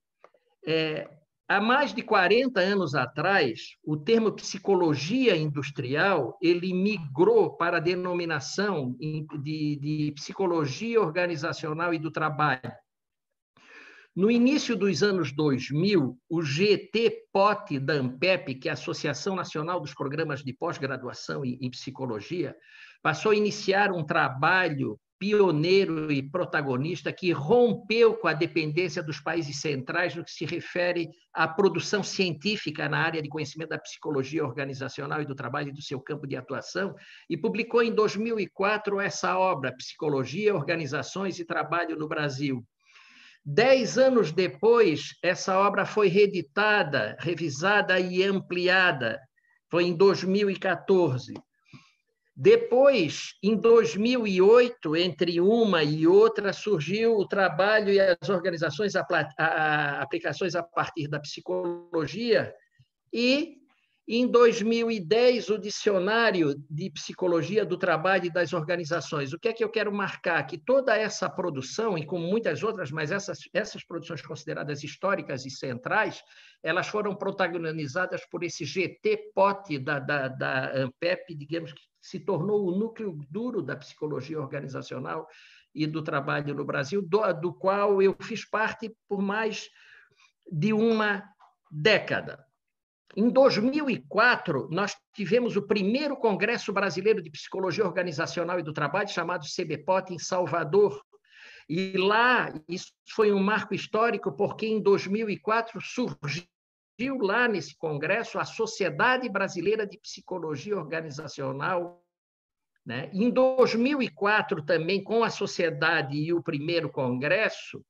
[0.66, 1.08] É,
[1.48, 8.94] há mais de 40 anos atrás, o termo psicologia industrial ele migrou para a denominação
[8.98, 12.70] de, de psicologia organizacional e do trabalho,
[14.14, 19.94] no início dos anos 2000, o GT-POT da ANPEP, que é a Associação Nacional dos
[19.94, 22.56] Programas de Pós-Graduação em Psicologia,
[23.02, 29.60] passou a iniciar um trabalho pioneiro e protagonista que rompeu com a dependência dos países
[29.60, 35.20] centrais no que se refere à produção científica na área de conhecimento da psicologia organizacional
[35.20, 36.96] e do trabalho e do seu campo de atuação,
[37.28, 42.64] e publicou em 2004 essa obra, Psicologia, Organizações e Trabalho no Brasil.
[43.44, 49.18] Dez anos depois, essa obra foi reeditada, revisada e ampliada.
[49.70, 51.34] Foi em 2014.
[52.36, 59.04] Depois, em 2008, entre uma e outra, surgiu o trabalho e as organizações, a,
[60.00, 62.54] aplicações a partir da psicologia,
[63.12, 63.59] e
[64.12, 69.32] em 2010, o Dicionário de Psicologia do Trabalho e das Organizações.
[69.32, 70.42] O que é que eu quero marcar?
[70.48, 75.50] Que toda essa produção, e como muitas outras, mas essas, essas produções consideradas históricas e
[75.50, 76.24] centrais,
[76.60, 82.76] elas foram protagonizadas por esse GT-POT da, da, da ANPEP, digamos que se tornou o
[82.76, 85.28] núcleo duro da psicologia organizacional
[85.72, 89.70] e do trabalho no Brasil, do, do qual eu fiz parte por mais
[90.50, 91.22] de uma
[91.70, 92.49] década.
[93.16, 99.44] Em 2004, nós tivemos o primeiro Congresso Brasileiro de Psicologia Organizacional e do Trabalho, chamado
[99.44, 101.02] CBPOT, em Salvador.
[101.68, 106.46] E lá, isso foi um marco histórico, porque em 2004 surgiu
[107.20, 112.04] lá nesse congresso a Sociedade Brasileira de Psicologia Organizacional.
[112.86, 113.10] Né?
[113.12, 117.84] Em 2004, também, com a sociedade e o primeiro congresso,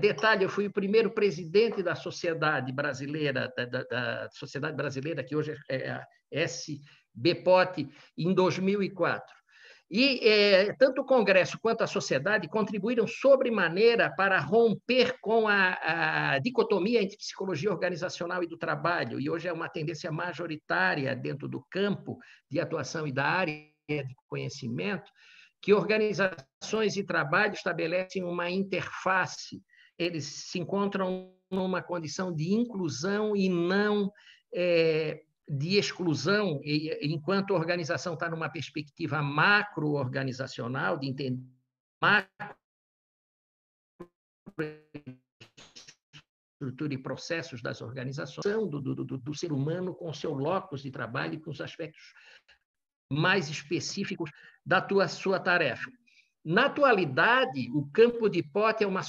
[0.00, 5.36] detalhe, eu fui o primeiro presidente da Sociedade Brasileira, da, da, da Sociedade Brasileira, que
[5.36, 9.38] hoje é a SBPOT, em 2004.
[9.90, 15.78] E é, tanto o Congresso quanto a sociedade contribuíram sobremaneira para romper com a,
[16.34, 21.48] a, dicotomia entre psicologia organizacional e do trabalho, e hoje é uma tendência majoritária dentro
[21.48, 22.18] do campo
[22.50, 23.54] de atuação e da área
[23.88, 25.10] de conhecimento,
[25.68, 29.62] que organizações e trabalho estabelecem uma interface,
[29.98, 34.10] eles se encontram numa condição de inclusão e não
[34.50, 36.58] é, de exclusão,
[37.02, 41.38] enquanto a organização está numa perspectiva macro-organizacional, de entender
[42.00, 42.56] macro
[46.60, 50.90] estrutura e processos das organizações, do, do, do, do ser humano com seu locus de
[50.90, 52.12] trabalho e com os aspectos
[53.10, 54.30] mais específicos
[54.64, 55.90] da tua sua tarefa.
[56.44, 59.02] Na atualidade, o campo de pote é uma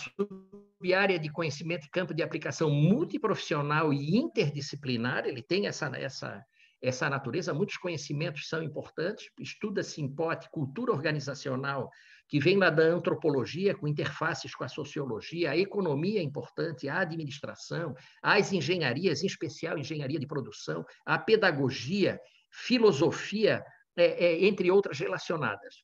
[0.95, 6.43] área de conhecimento campo de aplicação multiprofissional e interdisciplinar, ele tem essa, essa,
[6.82, 11.89] essa natureza, muitos conhecimentos são importantes, estuda-se em pote cultura organizacional,
[12.30, 17.00] que vem lá da antropologia, com interfaces com a sociologia, a economia é importante, a
[17.00, 22.20] administração, as engenharias, em especial engenharia de produção, a pedagogia,
[22.50, 23.64] filosofia,
[24.00, 25.84] é, é, entre outras relacionadas.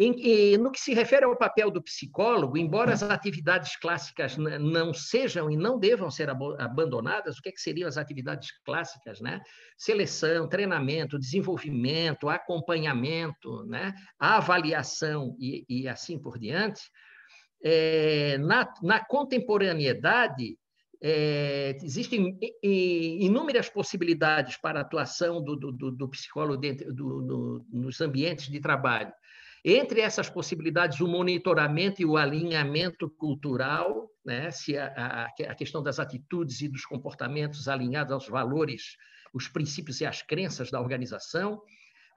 [0.00, 5.50] Em, no que se refere ao papel do psicólogo, embora as atividades clássicas não sejam
[5.50, 9.20] e não devam ser abandonadas, o que, é que seriam as atividades clássicas?
[9.20, 9.40] Né?
[9.76, 13.92] Seleção, treinamento, desenvolvimento, acompanhamento, né?
[14.20, 16.82] avaliação e, e assim por diante.
[17.60, 20.56] É, na, na contemporaneidade,
[21.00, 28.48] é, existem inúmeras possibilidades para a atuação do, do, do psicólogo dentro, do, nos ambientes
[28.48, 29.12] de trabalho.
[29.64, 34.50] Entre essas possibilidades, o monitoramento e o alinhamento cultural, né?
[34.50, 38.96] se a, a, a questão das atitudes e dos comportamentos alinhados aos valores,
[39.32, 41.60] os princípios e as crenças da organização,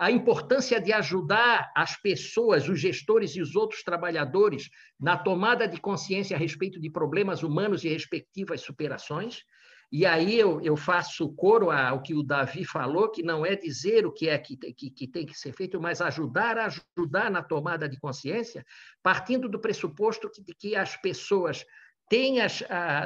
[0.02, 4.68] a importância de ajudar as pessoas, os gestores e os outros trabalhadores
[5.00, 9.44] na tomada de consciência a respeito de problemas humanos e respectivas superações,
[9.92, 14.04] e aí eu, eu faço coro ao que o Davi falou, que não é dizer
[14.08, 16.66] o que é que, que, que tem que ser feito, mas ajudar a
[16.98, 18.66] ajudar na tomada de consciência,
[19.04, 21.64] partindo do pressuposto que, de que as pessoas
[22.10, 22.64] têm as,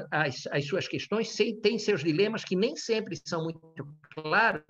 [0.09, 3.59] as, as suas questões, têm seus dilemas, que nem sempre são muito
[4.13, 4.63] claros,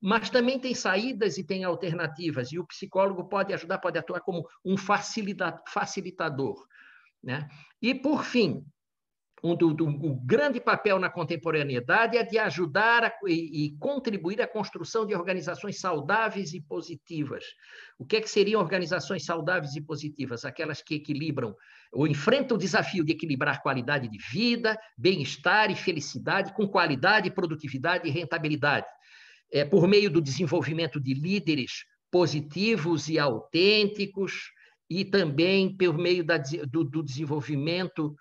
[0.00, 4.46] mas também tem saídas e tem alternativas, e o psicólogo pode ajudar, pode atuar como
[4.64, 6.66] um facilitador.
[7.22, 7.48] Né?
[7.80, 8.64] E, por fim,
[9.42, 15.06] um, o grande papel na contemporaneidade é de ajudar a, e, e, contribuir à construção
[15.06, 17.44] de organizações saudáveis e positivas.
[17.98, 20.44] O que, é que seriam organizações saudáveis e positivas?
[20.44, 21.54] Aquelas que equilibram
[21.92, 28.08] ou enfrentam o desafio de equilibrar qualidade de vida, bem-estar e felicidade com qualidade, produtividade
[28.08, 28.86] e rentabilidade.
[29.52, 34.50] É, por meio do desenvolvimento de líderes positivos e autênticos,
[34.88, 38.16] e também por meio da, do, do desenvolvimento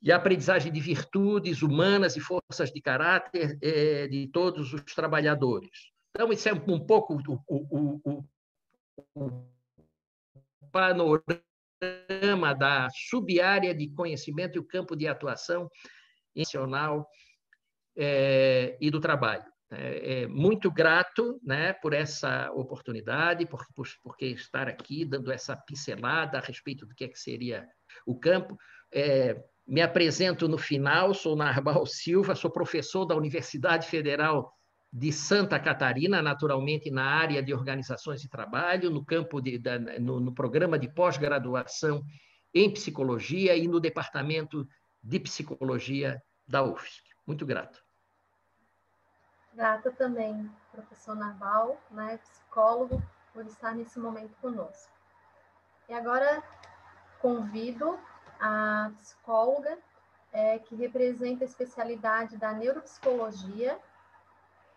[0.00, 5.92] e aprendizagem de virtudes humanas e forças de caráter é, de todos os trabalhadores.
[6.10, 8.24] Então, isso é um pouco o, o,
[9.14, 9.46] o,
[10.72, 15.70] panorama da subárea de conhecimento e o campo de atuação
[16.34, 17.08] nacional
[17.96, 19.51] é, e do trabalho.
[19.74, 25.56] É, é, muito grato né, por essa oportunidade, por, por, por estar aqui dando essa
[25.56, 27.66] pincelada a respeito do que, é que seria
[28.06, 28.56] o campo.
[28.92, 34.52] É, me apresento no final, sou Narbal Silva, sou professor da Universidade Federal
[34.92, 40.20] de Santa Catarina, naturalmente na área de organizações de trabalho, no campo de, da, no,
[40.20, 42.02] no programa de pós-graduação
[42.52, 44.68] em psicologia e no departamento
[45.02, 47.00] de psicologia da UFSC.
[47.26, 47.81] Muito grato.
[49.54, 53.02] Grata também, professor Narval, né, psicólogo,
[53.32, 54.90] por estar nesse momento conosco.
[55.88, 56.42] E agora
[57.20, 57.98] convido
[58.40, 59.78] a psicóloga
[60.32, 63.78] é, que representa a especialidade da neuropsicologia,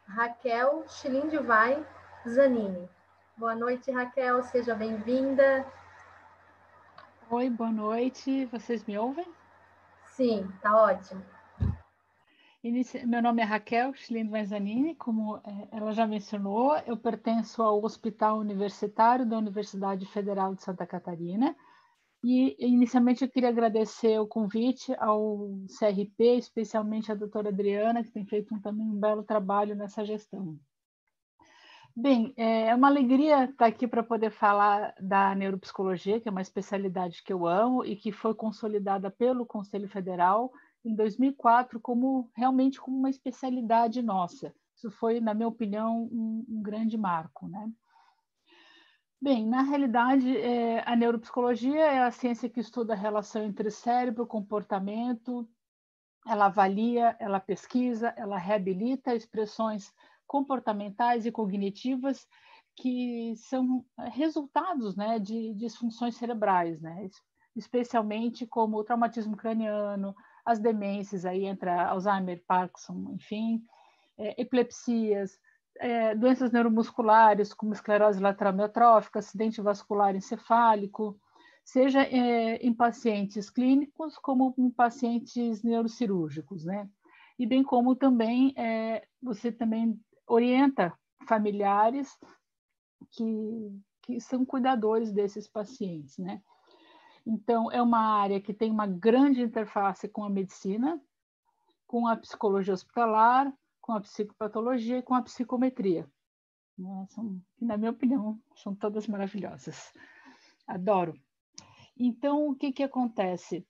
[0.07, 1.85] Raquel Schilindivai
[2.27, 2.89] Zanini.
[3.37, 5.65] Boa noite, Raquel, seja bem-vinda.
[7.29, 8.45] Oi, boa noite.
[8.45, 9.27] Vocês me ouvem?
[10.05, 11.25] Sim, tá ótimo.
[13.05, 18.39] Meu nome é Raquel Schlind Vanzanini, como é, ela já mencionou, eu pertenço ao Hospital
[18.39, 21.55] Universitário da Universidade Federal de Santa Catarina.
[22.23, 25.47] E inicialmente eu queria agradecer o convite ao
[25.77, 30.57] CRP, especialmente à doutora Adriana, que tem feito um, também um belo trabalho nessa gestão.
[31.95, 37.21] Bem, é uma alegria estar aqui para poder falar da neuropsicologia, que é uma especialidade
[37.23, 40.51] que eu amo e que foi consolidada pelo Conselho Federal
[40.85, 44.53] em 2004 como realmente como uma especialidade nossa.
[44.75, 47.71] Isso foi, na minha opinião, um, um grande marco, né?
[49.19, 54.27] Bem, na realidade, é, a neuropsicologia é a ciência que estuda a relação entre cérebro,
[54.27, 55.49] comportamento,
[56.27, 59.91] ela avalia, ela pesquisa, ela reabilita expressões
[60.27, 62.27] comportamentais e cognitivas
[62.75, 67.09] que são resultados né, de disfunções cerebrais, né,
[67.55, 70.13] especialmente como o traumatismo craniano,
[70.45, 73.63] as demências, aí entra Alzheimer, Parkinson, enfim,
[74.17, 75.39] é, epilepsias,
[75.77, 81.19] é, doenças neuromusculares, como esclerose lateral amiotrófica, acidente vascular encefálico,
[81.63, 86.87] seja é, em pacientes clínicos como em pacientes neurocirúrgicos, né?
[87.37, 90.93] E bem como também é, você também orienta
[91.27, 92.17] familiares
[93.11, 96.41] que, que são cuidadores desses pacientes, né?
[97.25, 101.01] Então, é uma área que tem uma grande interface com a medicina,
[101.87, 106.07] com a psicologia hospitalar, com a psicopatologia e com a psicometria.
[106.77, 107.05] Né?
[107.09, 109.91] São, na minha opinião, são todas maravilhosas.
[110.67, 111.13] Adoro.
[111.97, 113.65] Então, o que, que acontece?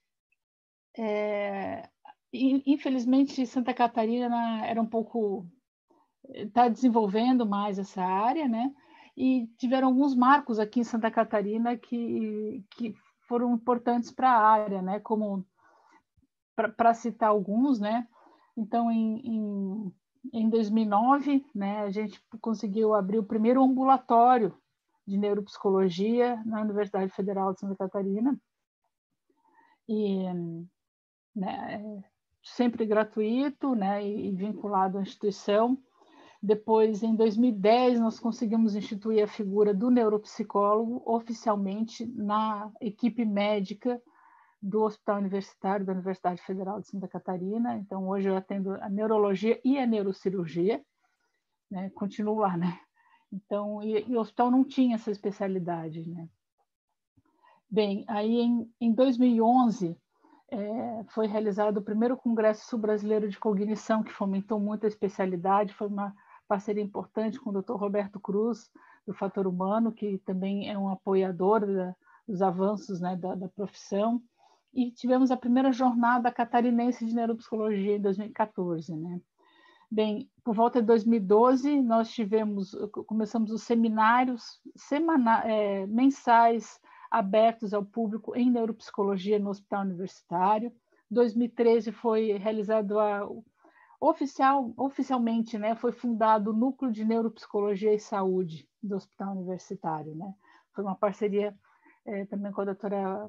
[0.98, 1.88] É,
[2.32, 5.46] infelizmente, Santa Catarina era um pouco
[6.28, 8.72] está desenvolvendo mais essa área, né?
[9.16, 12.94] E tiveram alguns marcos aqui em Santa Catarina que, que
[13.26, 15.00] foram importantes para a área, né?
[15.00, 15.46] Como
[16.54, 18.08] para citar alguns, né?
[18.56, 19.94] Então, em, em,
[20.32, 24.56] em 2009, né, a gente conseguiu abrir o primeiro ambulatório
[25.06, 28.40] de neuropsicologia na Universidade Federal de Santa Catarina.
[29.86, 30.24] E
[31.34, 32.02] né,
[32.42, 35.78] sempre gratuito, né, e vinculado à instituição.
[36.46, 44.00] Depois, em 2010, nós conseguimos instituir a figura do neuropsicólogo oficialmente na equipe médica
[44.62, 47.76] do Hospital Universitário da Universidade Federal de Santa Catarina.
[47.78, 50.80] Então, hoje eu atendo a neurologia e a neurocirurgia,
[51.68, 51.90] né?
[51.90, 52.78] continuo lá, né?
[53.32, 56.28] Então, e, e, o hospital não tinha essa especialidade, né?
[57.68, 60.00] Bem, aí em, em 2011
[60.52, 65.88] é, foi realizado o primeiro Congresso Brasileiro de Cognição, que fomentou muito a especialidade, foi
[65.88, 66.14] uma
[66.46, 67.74] parceria importante com o Dr.
[67.74, 68.70] Roberto Cruz,
[69.06, 71.94] do Fator Humano, que também é um apoiador da,
[72.26, 74.20] dos avanços né, da, da, profissão.
[74.74, 78.94] E tivemos a primeira jornada catarinense de neuropsicologia em 2014.
[78.94, 79.20] Né?
[79.90, 87.84] Bem, por volta de 2012, nós tivemos, começamos os seminários semana, é, mensais abertos ao
[87.84, 90.72] público em neuropsicologia no Hospital Universitário.
[91.08, 93.26] 2013 foi realizado a
[94.00, 100.34] Oficial, oficialmente, né, foi fundado o Núcleo de Neuropsicologia e Saúde do Hospital Universitário, né?
[100.74, 101.56] Foi uma parceria
[102.04, 103.28] é, também com a doutora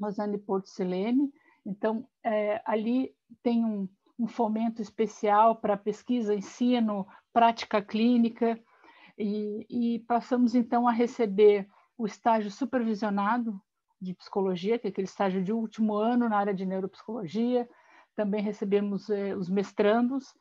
[0.00, 1.32] Rosane Porto Selene.
[1.64, 3.88] Então, é, ali tem um,
[4.18, 8.60] um fomento especial para pesquisa, ensino, prática clínica,
[9.16, 13.60] e, e, passamos então a receber o estágio supervisionado
[14.00, 17.68] de psicologia, que é aquele estágio de último ano na área de neuropsicologia,
[18.14, 20.34] também recebemos eh, os mestrandos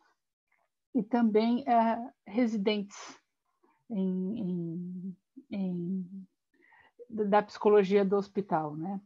[0.95, 2.97] e também eh, residentes
[3.89, 5.17] em, em,
[5.51, 6.27] em,
[7.09, 8.99] da psicologia do hospital, né?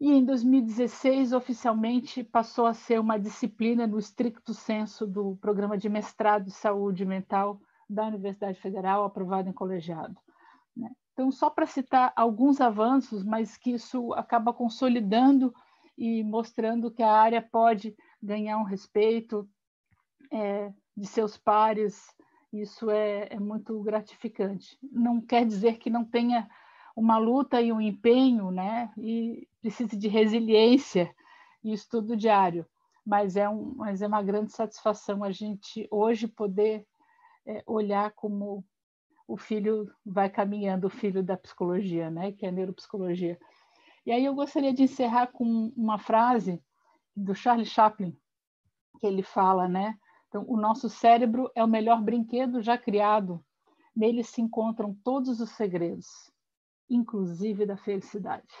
[0.00, 5.90] E em 2016, oficialmente, passou a ser uma disciplina no estricto senso do programa de
[5.90, 10.16] mestrado de saúde mental da Universidade Federal, aprovado em colegiado.
[10.74, 10.90] Né?
[11.12, 15.52] Então, só para citar alguns avanços, mas que isso acaba consolidando
[16.00, 19.46] e mostrando que a área pode ganhar um respeito
[20.32, 22.06] é, de seus pares,
[22.50, 24.78] isso é, é muito gratificante.
[24.82, 26.48] Não quer dizer que não tenha
[26.96, 28.90] uma luta e um empenho, né?
[28.96, 31.14] E precise de resiliência
[31.62, 32.64] e estudo diário.
[33.04, 36.86] Mas é, um, mas é uma grande satisfação a gente hoje poder
[37.46, 38.64] é, olhar como
[39.28, 42.32] o filho vai caminhando, o filho da psicologia, né?
[42.32, 43.38] Que é a neuropsicologia.
[44.04, 46.62] E aí eu gostaria de encerrar com uma frase
[47.14, 48.16] do Charlie Chaplin,
[48.98, 49.98] que ele fala, né?
[50.28, 53.44] Então, o nosso cérebro é o melhor brinquedo já criado.
[53.94, 56.30] Nele se encontram todos os segredos
[56.90, 58.52] inclusive da felicidade.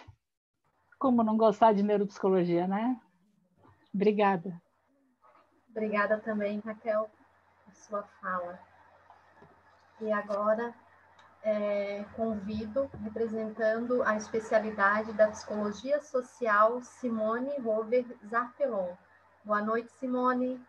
[0.98, 2.98] Como não gostar de neuropsicologia, né?
[3.92, 4.62] Obrigada.
[5.68, 7.10] Obrigada também, Raquel,
[7.64, 8.60] por sua fala.
[10.00, 10.72] E agora
[11.42, 18.94] é, convido, representando a especialidade da psicologia social, Simone Rover Zarpelon.
[19.44, 20.60] Boa noite, Simone.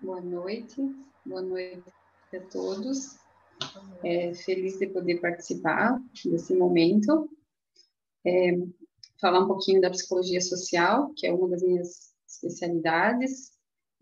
[0.00, 0.82] Boa noite,
[1.24, 1.82] boa noite
[2.34, 3.18] a todos.
[4.02, 7.30] É, feliz de poder participar desse momento.
[8.26, 8.52] É,
[9.20, 13.52] falar um pouquinho da psicologia social, que é uma das minhas especialidades,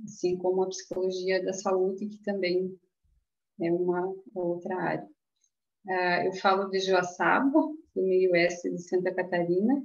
[0.03, 2.79] assim como a psicologia da saúde, que também
[3.61, 5.09] é uma outra área.
[5.87, 7.61] Uh, eu falo de Joaçaba,
[7.95, 9.83] do meio oeste de Santa Catarina.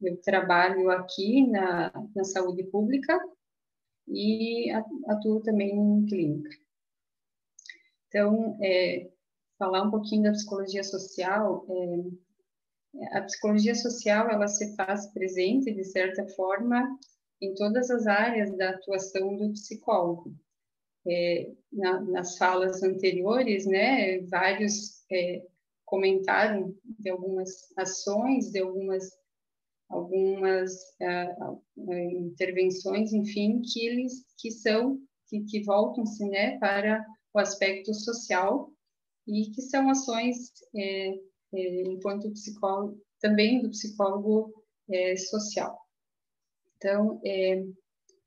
[0.00, 3.18] Eu trabalho aqui na, na saúde pública
[4.08, 4.70] e
[5.08, 6.50] atuo também em clínica.
[8.08, 9.10] Então, é,
[9.58, 15.84] falar um pouquinho da psicologia social, é, a psicologia social ela se faz presente de
[15.84, 16.96] certa forma
[17.40, 20.34] em todas as áreas da atuação do psicólogo.
[21.06, 25.44] É, na, nas falas anteriores, né, vários é,
[25.84, 29.10] comentaram de algumas ações, de algumas
[29.90, 30.72] algumas
[31.02, 34.98] uh, intervenções, enfim, que eles que são
[35.28, 37.04] que, que voltam-se, né, para
[37.34, 38.72] o aspecto social
[39.28, 41.10] e que são ações é,
[41.52, 44.52] é, enquanto psicólogo também do psicólogo
[45.30, 45.78] social.
[46.76, 47.64] Então, é,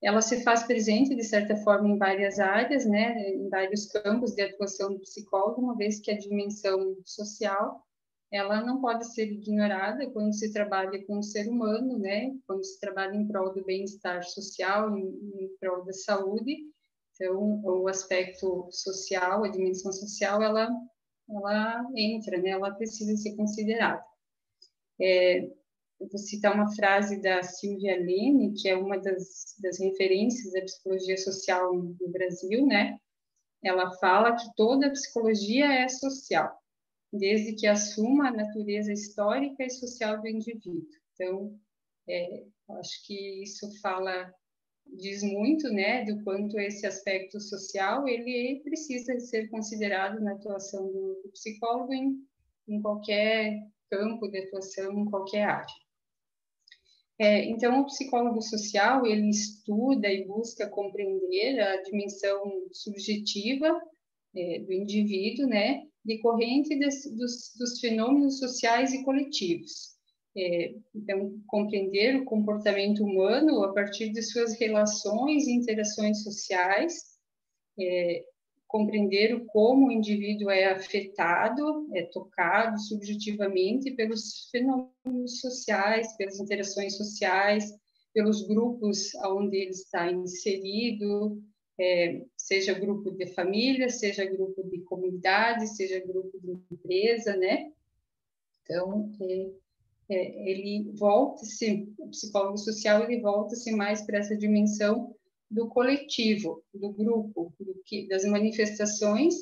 [0.01, 4.41] ela se faz presente de certa forma em várias áreas, né, em vários campos de
[4.41, 7.83] atuação do psicólogo, uma vez que a dimensão social
[8.31, 12.79] ela não pode ser ignorada quando se trabalha com o ser humano, né, quando se
[12.79, 16.67] trabalha em prol do bem-estar social, em, em prol da saúde
[17.19, 20.69] então, o aspecto social, a dimensão social, ela,
[21.27, 22.51] ela entra, né?
[22.51, 24.03] ela precisa ser considerada.
[25.01, 25.49] É,
[25.99, 30.61] eu vou citar uma frase da Silvia Lene, que é uma das, das referências da
[30.61, 32.99] psicologia social no Brasil, né?
[33.63, 36.55] Ela fala que toda psicologia é social,
[37.11, 40.87] desde que assuma a natureza histórica e social do indivíduo.
[41.13, 41.59] Então,
[42.07, 44.31] é, acho que isso fala
[44.95, 51.29] diz muito, né, do quanto esse aspecto social ele precisa ser considerado na atuação do,
[51.33, 52.25] psicólogo em,
[52.67, 53.59] em qualquer
[53.89, 55.86] campo de atuação, em qualquer área.
[57.19, 62.39] É, então, o psicólogo social ele estuda e busca compreender a dimensão
[62.71, 63.67] subjetiva
[64.35, 69.97] é, do indivíduo, né, decorrente des, dos, dos fenômenos sociais e coletivos.
[70.37, 76.93] É, então, compreender o comportamento humano a partir de suas relações e interações sociais,
[77.79, 78.23] é,
[78.67, 86.97] compreender o como o indivíduo é afetado, é tocado subjetivamente pelos fenômenos sociais, pelas interações
[86.97, 87.73] sociais,
[88.13, 91.41] pelos grupos onde ele está inserido,
[91.79, 97.71] é, seja grupo de família, seja grupo de comunidade, seja grupo de empresa, né?
[98.63, 99.49] Então, é,
[100.09, 105.15] é, ele volta-se, o psicólogo social, ele volta-se mais para essa dimensão
[105.49, 109.35] do coletivo, do grupo, do que, das manifestações,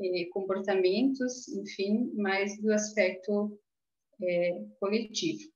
[0.00, 3.58] eh, comportamentos, enfim, mais do aspecto
[4.22, 5.50] eh, coletivo.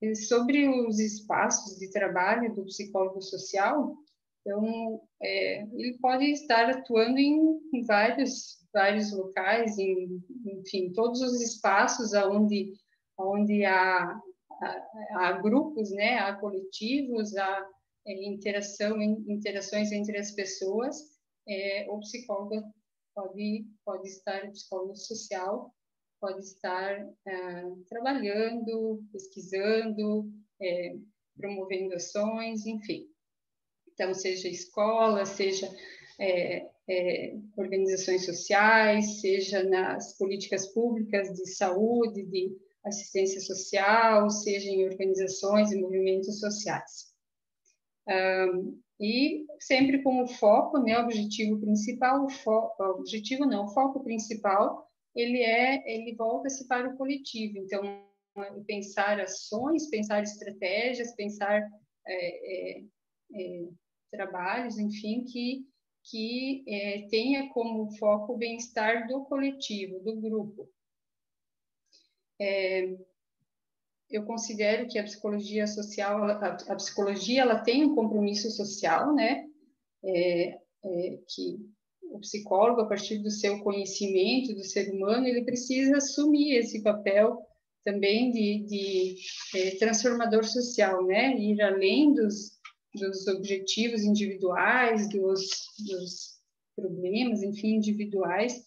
[0.00, 3.94] E sobre os espaços de trabalho do psicólogo social,
[4.40, 11.40] então, é, ele pode estar atuando em, em vários, vários locais, em, enfim, todos os
[11.42, 12.72] espaços onde
[13.22, 14.18] onde há,
[14.62, 14.86] há,
[15.16, 17.68] há grupos, né, há coletivos, há
[18.06, 20.96] interação, interações entre as pessoas,
[21.48, 22.62] é, o psicólogo
[23.14, 25.74] pode, pode estar, psicólogo social
[26.20, 30.94] pode estar ah, trabalhando, pesquisando, é,
[31.36, 33.08] promovendo ações, enfim.
[33.88, 35.68] Então, seja escola, seja
[36.18, 42.54] é, é, organizações sociais, seja nas políticas públicas de saúde, de
[42.84, 47.09] assistência social, seja em organizações e movimentos sociais.
[48.08, 53.64] Um, e sempre com o foco, né, o objetivo principal, o, fo o objetivo não,
[53.64, 57.58] o foco principal, ele é, ele volta-se para o coletivo.
[57.58, 57.82] Então,
[58.66, 61.62] pensar ações, pensar estratégias, pensar
[62.06, 62.84] é, é,
[63.34, 63.68] é,
[64.10, 65.66] trabalhos, enfim, que
[66.02, 70.68] que é, tenha como foco o bem-estar do coletivo, do grupo.
[74.10, 79.46] Eu considero que a psicologia social, a, psicologia, ela tem um compromisso social, né?
[80.02, 81.58] É, é, que
[82.02, 87.38] o psicólogo, a partir do seu conhecimento do ser humano, ele precisa assumir esse papel
[87.84, 89.16] também de, de
[89.54, 91.36] é, transformador social, né?
[91.38, 92.58] Ir além dos,
[92.94, 95.46] dos objetivos individuais, dos,
[95.86, 96.40] dos
[96.74, 98.60] problemas, enfim, individuais,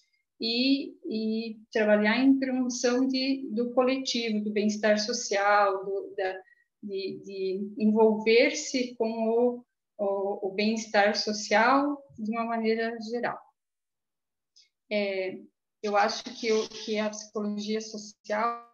[0.44, 6.42] e, e trabalhar em promoção de, do coletivo, do bem-estar social, do, da,
[6.84, 9.66] de, de envolver-se com o,
[9.98, 13.40] o, o bem-estar social de uma maneira geral.
[14.92, 15.40] É,
[15.82, 18.70] eu acho que, o, que a psicologia social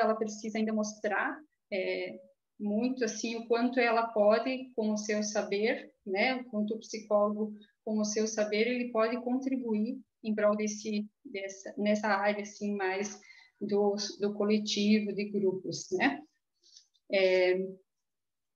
[0.00, 1.40] ela precisa ainda mostrar
[1.72, 2.20] é,
[2.58, 7.56] muito assim o quanto ela pode com o seu saber, né, o quanto o psicólogo
[7.84, 13.20] com o seu saber ele pode contribuir em prol desse dessa nessa área assim mais
[13.60, 16.20] do, do coletivo de grupos, né?
[17.10, 17.58] É,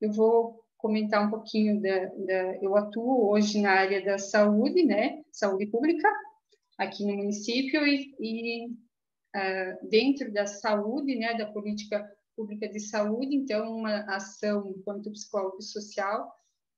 [0.00, 5.22] eu vou comentar um pouquinho da, da, eu atuo hoje na área da saúde, né?
[5.32, 6.08] Saúde pública
[6.78, 11.34] aqui no município e, e uh, dentro da saúde, né?
[11.34, 12.06] Da política
[12.36, 16.30] pública de saúde, então uma ação enquanto psicólogo social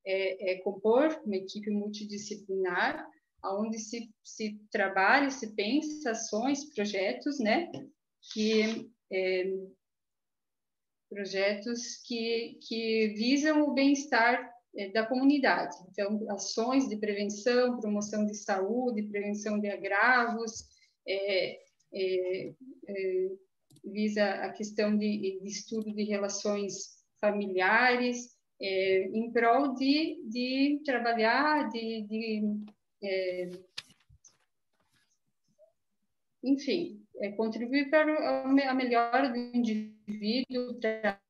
[0.06, 3.04] é, é compor uma equipe multidisciplinar,
[3.44, 7.70] onde se, se trabalha, se pensa ações, projetos, né,
[8.32, 9.44] que é,
[11.08, 15.76] projetos que, que visam o bem-estar é, da comunidade.
[15.90, 20.66] Então, ações de prevenção, promoção de saúde, prevenção de agravos,
[21.06, 21.58] é,
[21.92, 22.52] é,
[22.86, 23.28] é
[23.84, 31.68] visa a questão de, de estudo de relações familiares, é, em prol de, de trabalhar,
[31.70, 32.42] de, de
[33.02, 33.50] é,
[36.42, 40.78] enfim, é, contribuir para a melhora do indivíduo,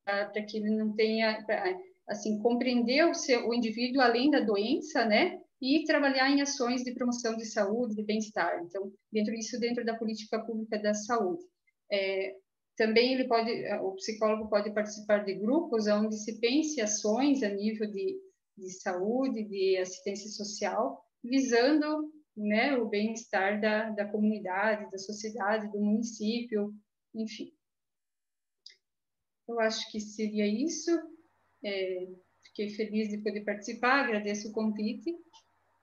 [0.05, 1.65] para que ele não tenha, pra,
[2.07, 5.41] assim, compreender o, seu, o indivíduo além da doença, né?
[5.61, 8.63] E trabalhar em ações de promoção de saúde, de bem-estar.
[8.63, 11.43] Então, dentro disso, dentro da política pública da saúde.
[11.91, 12.37] É,
[12.77, 13.51] também ele pode,
[13.83, 18.17] o psicólogo pode participar de grupos onde se pense ações a nível de,
[18.57, 25.81] de saúde, de assistência social, visando né, o bem-estar da, da comunidade, da sociedade, do
[25.81, 26.75] município,
[27.15, 27.53] enfim.
[29.49, 30.91] Eu acho que seria isso.
[31.65, 32.07] É,
[32.45, 35.17] fiquei feliz de poder participar, agradeço o convite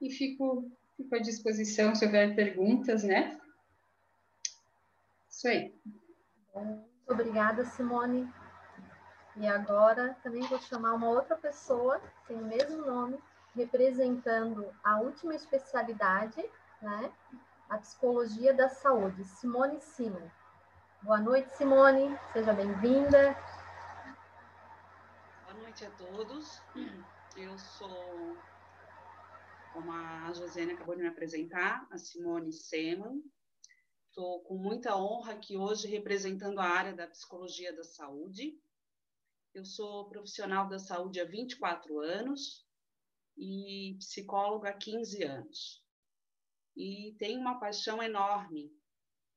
[0.01, 3.39] e fico, fico à disposição se houver perguntas, né?
[5.29, 5.75] Isso aí.
[6.53, 8.29] Muito obrigada, Simone.
[9.37, 13.17] E agora também vou chamar uma outra pessoa, tem o mesmo nome,
[13.55, 16.43] representando a última especialidade,
[16.81, 17.11] né?
[17.69, 20.29] A psicologia da saúde, Simone Simon.
[21.01, 23.33] Boa noite, Simone, seja bem-vinda.
[25.45, 26.61] Boa noite a todos.
[27.37, 28.37] Eu sou,
[29.73, 33.21] como a Josiane acabou de me apresentar, a Simone Simon.
[34.09, 38.59] Estou com muita honra aqui hoje representando a área da psicologia da saúde.
[39.53, 42.64] Eu sou profissional da saúde há 24 anos
[43.37, 45.83] e psicóloga há 15 anos.
[46.75, 48.71] E tenho uma paixão enorme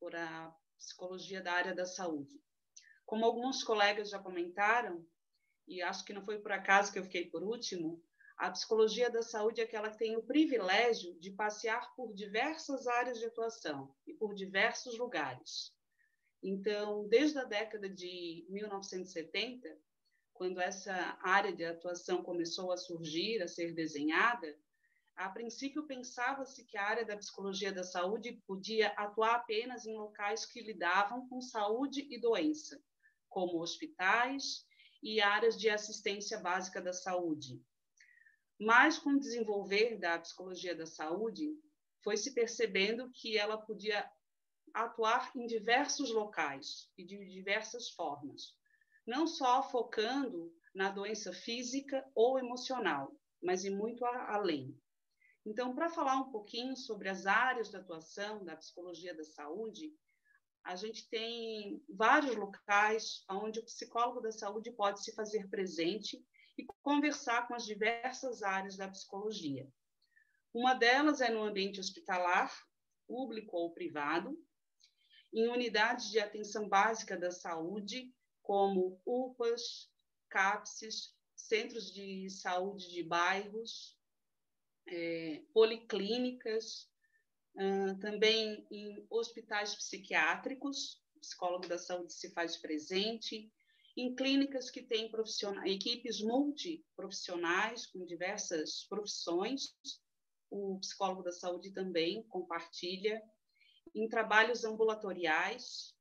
[0.01, 2.41] por a psicologia da área da saúde.
[3.05, 5.05] Como alguns colegas já comentaram,
[5.66, 8.03] e acho que não foi por acaso que eu fiquei por último,
[8.37, 13.19] a psicologia da saúde é aquela que tem o privilégio de passear por diversas áreas
[13.19, 15.75] de atuação e por diversos lugares.
[16.41, 19.69] Então, desde a década de 1970,
[20.39, 24.56] quando essa área de atuação começou a surgir, a ser desenhada,
[25.16, 30.47] a princípio pensava-se que a área da psicologia da saúde podia atuar apenas em locais
[30.47, 32.81] que lidavam com saúde e doença,
[33.28, 34.65] como hospitais
[35.02, 37.60] e áreas de assistência básica da saúde,
[38.59, 41.48] mas com o desenvolver da psicologia da saúde,
[42.02, 44.09] foi se percebendo que ela podia
[44.73, 48.57] atuar em diversos locais e de diversas formas,
[49.09, 53.10] não só focando na doença física ou emocional,
[53.43, 54.78] mas e muito além.
[55.47, 59.94] Então, para falar um pouquinho sobre as áreas de atuação da psicologia da saúde,
[60.62, 66.22] a gente tem vários locais onde o psicólogo da saúde pode se fazer presente
[66.59, 69.66] e conversar com as diversas áreas da psicologia.
[70.52, 72.55] Uma delas é no ambiente hospitalar,
[73.06, 74.39] público ou privado,
[75.32, 78.12] em unidades de atenção básica da saúde,
[78.49, 79.91] como UPAs,
[80.31, 83.95] CAPSes, centros de saúde de bairros,
[84.87, 86.91] é, policlínicas,
[88.01, 93.53] também em hospitais psiquiátricos, o psicólogo da saúde se faz presente,
[93.95, 95.11] em clínicas que têm
[95.66, 99.77] equipes multiprofissionais com diversas profissões,
[100.51, 103.20] o psicólogo da saúde também compartilha,
[103.95, 105.98] em trabalhos ambulatoriais,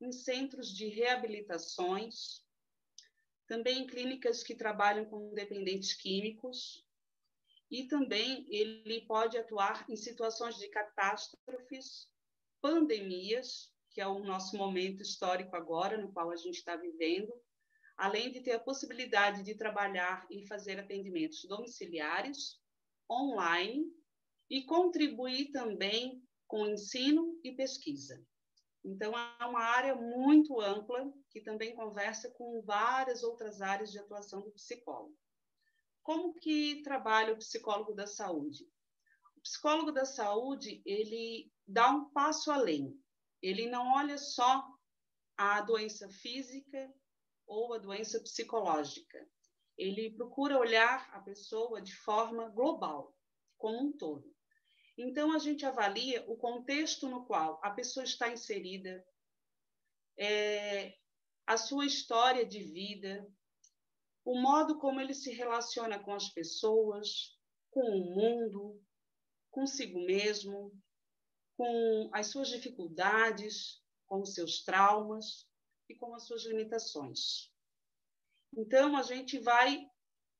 [0.00, 2.44] em centros de reabilitações,
[3.46, 6.84] também em clínicas que trabalham com dependentes químicos,
[7.70, 12.08] e também ele pode atuar em situações de catástrofes,
[12.60, 17.32] pandemias, que é o nosso momento histórico agora, no qual a gente está vivendo,
[17.96, 22.60] além de ter a possibilidade de trabalhar e fazer atendimentos domiciliares,
[23.10, 23.92] online,
[24.50, 28.24] e contribuir também com ensino e pesquisa.
[28.84, 34.40] Então, é uma área muito ampla que também conversa com várias outras áreas de atuação
[34.40, 35.16] do psicólogo.
[36.02, 38.64] Como que trabalha o psicólogo da saúde?
[39.36, 42.98] O psicólogo da saúde, ele dá um passo além.
[43.42, 44.66] Ele não olha só
[45.36, 46.92] a doença física
[47.46, 49.28] ou a doença psicológica.
[49.76, 53.14] Ele procura olhar a pessoa de forma global,
[53.56, 54.34] como um todo.
[55.00, 59.06] Então, a gente avalia o contexto no qual a pessoa está inserida,
[60.18, 60.92] é,
[61.46, 63.24] a sua história de vida,
[64.24, 67.38] o modo como ele se relaciona com as pessoas,
[67.70, 68.82] com o mundo,
[69.52, 70.76] consigo mesmo,
[71.56, 75.48] com as suas dificuldades, com os seus traumas
[75.88, 77.52] e com as suas limitações.
[78.52, 79.88] Então, a gente vai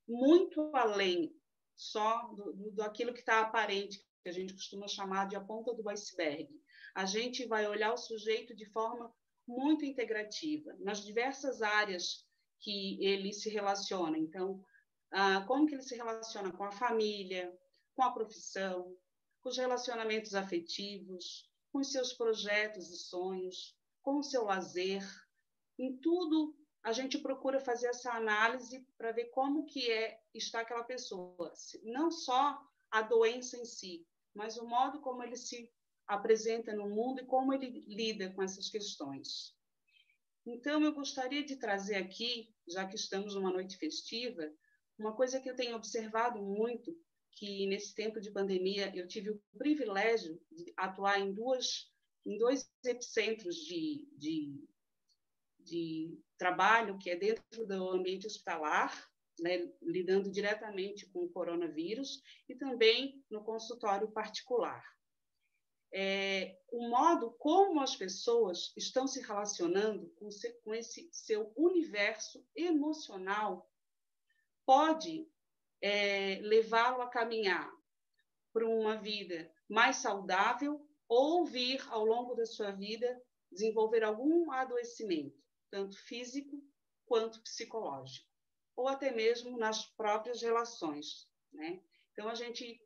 [0.08, 1.32] muito além
[1.76, 5.74] só do, do daquilo que está aparente, que a gente costuma chamar de a ponta
[5.74, 6.48] do iceberg.
[6.94, 9.12] A gente vai olhar o sujeito de forma
[9.46, 12.26] muito integrativa, nas diversas áreas
[12.60, 14.18] que ele se relaciona.
[14.18, 14.62] Então,
[15.46, 17.56] como que ele se relaciona com a família,
[17.94, 18.96] com a profissão,
[19.40, 25.02] com os relacionamentos afetivos, com os seus projetos e sonhos, com o seu lazer.
[25.78, 30.84] Em tudo, a gente procura fazer essa análise para ver como que é está aquela
[30.84, 31.52] pessoa,
[31.84, 32.60] não só
[32.90, 35.70] a doença em si, mas o modo como ele se
[36.06, 39.54] apresenta no mundo e como ele lida com essas questões.
[40.46, 44.50] Então, eu gostaria de trazer aqui, já que estamos numa noite festiva,
[44.98, 46.96] uma coisa que eu tenho observado muito,
[47.32, 51.92] que nesse tempo de pandemia eu tive o privilégio de atuar em duas
[52.26, 54.68] em dois epicentros de, de,
[55.60, 58.92] de trabalho, que é dentro do ambiente hospitalar,
[59.40, 64.84] né, lidando diretamente com o coronavírus, e também no consultório particular.
[65.90, 70.28] É, o modo como as pessoas estão se relacionando com,
[70.62, 73.70] com esse seu universo emocional
[74.66, 75.26] pode
[75.80, 77.72] é, levá-lo a caminhar
[78.52, 85.42] para uma vida mais saudável ou vir, ao longo da sua vida, desenvolver algum adoecimento,
[85.70, 86.62] tanto físico
[87.06, 88.27] quanto psicológico,
[88.78, 91.26] ou até mesmo nas próprias relações.
[91.52, 91.82] Né?
[92.12, 92.80] Então, a gente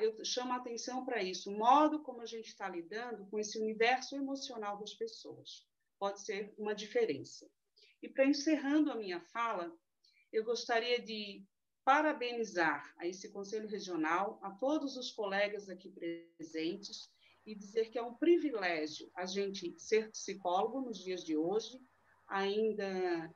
[0.00, 3.58] eu chamo a atenção para isso, o modo como a gente está lidando com esse
[3.58, 5.66] universo emocional das pessoas.
[5.98, 7.46] Pode ser uma diferença.
[8.02, 9.70] E para encerrando a minha fala,
[10.32, 11.44] eu gostaria de
[11.84, 17.10] parabenizar a esse Conselho Regional, a todos os colegas aqui presentes,
[17.44, 21.78] e dizer que é um privilégio a gente ser psicólogo nos dias de hoje.
[22.26, 23.30] Ainda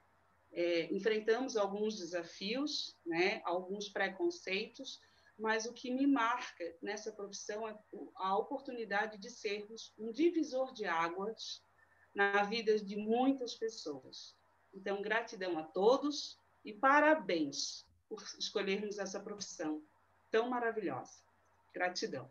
[0.53, 5.01] é, enfrentamos alguns desafios, né, alguns preconceitos,
[5.39, 7.79] mas o que me marca nessa profissão é
[8.17, 11.63] a oportunidade de sermos um divisor de águas
[12.15, 14.37] na vida de muitas pessoas.
[14.75, 19.83] Então, gratidão a todos e parabéns por escolhermos essa profissão
[20.31, 21.23] tão maravilhosa.
[21.73, 22.31] Gratidão.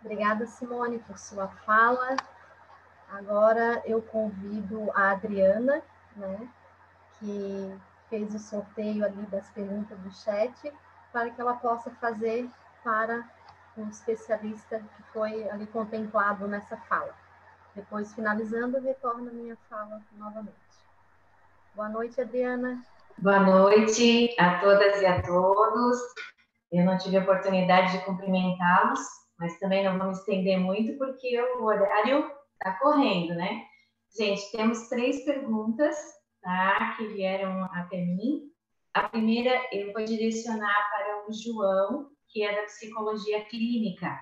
[0.00, 2.16] Obrigada, Simone, por sua fala.
[3.08, 5.84] Agora eu convido a Adriana,
[6.16, 6.48] né,
[7.18, 7.78] que
[8.08, 10.72] fez o sorteio ali das perguntas do chat,
[11.12, 12.48] para que ela possa fazer
[12.82, 13.24] para
[13.76, 17.14] um especialista que foi ali contemplado nessa fala.
[17.74, 20.56] Depois, finalizando, retorno a minha fala novamente.
[21.74, 22.82] Boa noite, Adriana.
[23.18, 25.98] Boa noite a todas e a todos.
[26.72, 29.00] Eu não tive a oportunidade de cumprimentá-los,
[29.38, 33.62] mas também não vou me estender muito porque o horário está correndo, né?
[34.16, 35.96] Gente, temos três perguntas
[36.42, 38.50] tá, que vieram até mim.
[38.92, 44.18] A primeira eu vou direcionar para o João, que é da psicologia clínica.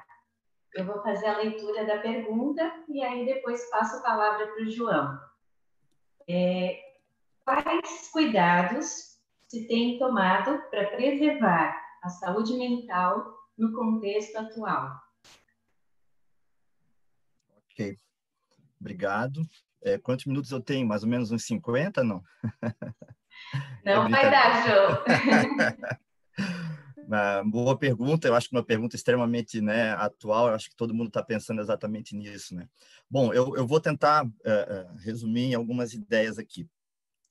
[0.74, 4.70] Eu vou fazer a leitura da pergunta e aí depois passo a palavra para o
[4.70, 5.19] João.
[6.28, 6.78] É,
[7.43, 15.01] quais cuidados se tem tomado para preservar a saúde mental no contexto atual?
[17.73, 17.97] Ok,
[18.78, 19.40] obrigado.
[19.82, 20.86] É, quantos minutos eu tenho?
[20.86, 22.22] Mais ou menos uns 50, não?
[23.84, 25.05] Não é vai dar, João.
[27.06, 30.92] Uma boa pergunta, eu acho que uma pergunta extremamente né, atual, eu acho que todo
[30.92, 32.55] mundo está pensando exatamente nisso.
[32.55, 32.68] Né?
[33.09, 36.68] Bom, eu, eu vou tentar uh, resumir algumas ideias aqui.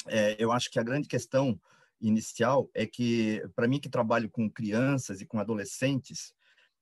[0.08, 1.62] É, eu acho que a grande questão
[2.02, 6.34] inicial é que, para mim que trabalho com crianças e com adolescentes,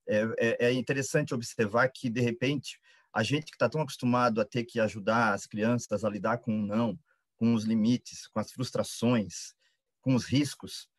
[0.08, 2.80] é, é, é interessante observar que, de repente,
[3.16, 6.60] a gente que está tão acostumado a ter que ajudar as crianças a lidar com
[6.60, 7.00] o não,
[7.38, 9.56] com os limites, com as frustrações,
[10.02, 10.90] com os riscos,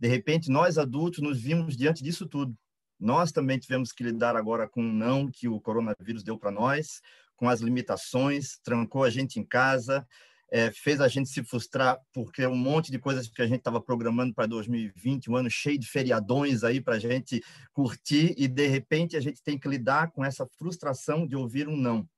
[0.00, 2.56] de repente, nós adultos nos vimos diante disso tudo.
[2.98, 7.02] Nós também tivemos que lidar agora com o não que o coronavírus deu para nós,
[7.36, 10.08] com as limitações, trancou a gente em casa,
[10.50, 13.80] é, fez a gente se frustrar porque um monte de coisas que a gente estava
[13.80, 18.66] programando para 2020, um ano cheio de feriadões aí para a gente curtir e de
[18.66, 22.08] repente a gente tem que lidar com essa frustração de ouvir um não,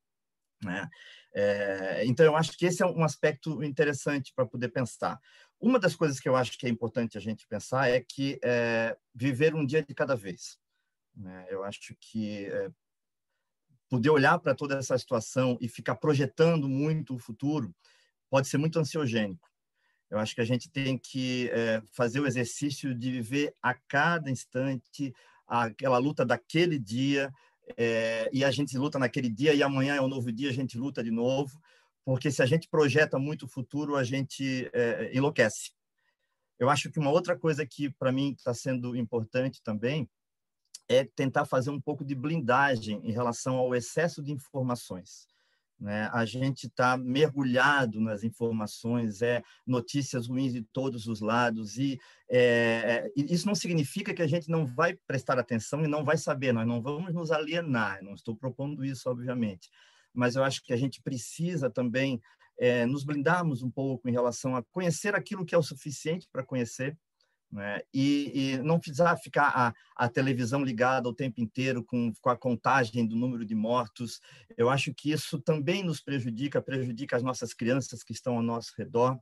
[0.62, 0.88] né?
[1.34, 5.18] É, então eu acho que esse é um aspecto interessante para poder pensar.
[5.60, 8.96] Uma das coisas que eu acho que é importante a gente pensar é que é,
[9.14, 10.58] viver um dia de cada vez.
[11.14, 11.46] Né?
[11.48, 12.48] Eu acho que
[13.88, 17.74] poder olhar para toda essa situação e ficar projetando muito o futuro
[18.32, 19.46] pode ser muito ansiogênico.
[20.10, 24.30] Eu acho que a gente tem que é, fazer o exercício de viver a cada
[24.30, 25.12] instante
[25.46, 27.30] aquela luta daquele dia,
[27.76, 30.78] é, e a gente luta naquele dia, e amanhã é um novo dia, a gente
[30.78, 31.60] luta de novo,
[32.06, 35.72] porque se a gente projeta muito o futuro, a gente é, enlouquece.
[36.58, 40.08] Eu acho que uma outra coisa que para mim está sendo importante também
[40.88, 45.31] é tentar fazer um pouco de blindagem em relação ao excesso de informações.
[45.82, 46.08] Né?
[46.12, 51.98] A gente está mergulhado nas informações, é notícias ruins de todos os lados e
[52.30, 56.52] é, isso não significa que a gente não vai prestar atenção e não vai saber.
[56.52, 58.00] Nós não vamos nos alienar.
[58.00, 59.68] Não estou propondo isso, obviamente,
[60.14, 62.22] mas eu acho que a gente precisa também
[62.56, 66.44] é, nos blindarmos um pouco em relação a conhecer aquilo que é o suficiente para
[66.44, 66.96] conhecer,
[67.52, 67.82] né?
[67.92, 72.36] e, e, não precisar ficar a, a, televisão ligada o tempo inteiro com, com a
[72.36, 74.20] contagem do número de mortos.
[74.56, 78.72] Eu acho que isso também nos prejudica, prejudica as nossas crianças que estão ao nosso
[78.76, 79.18] redor.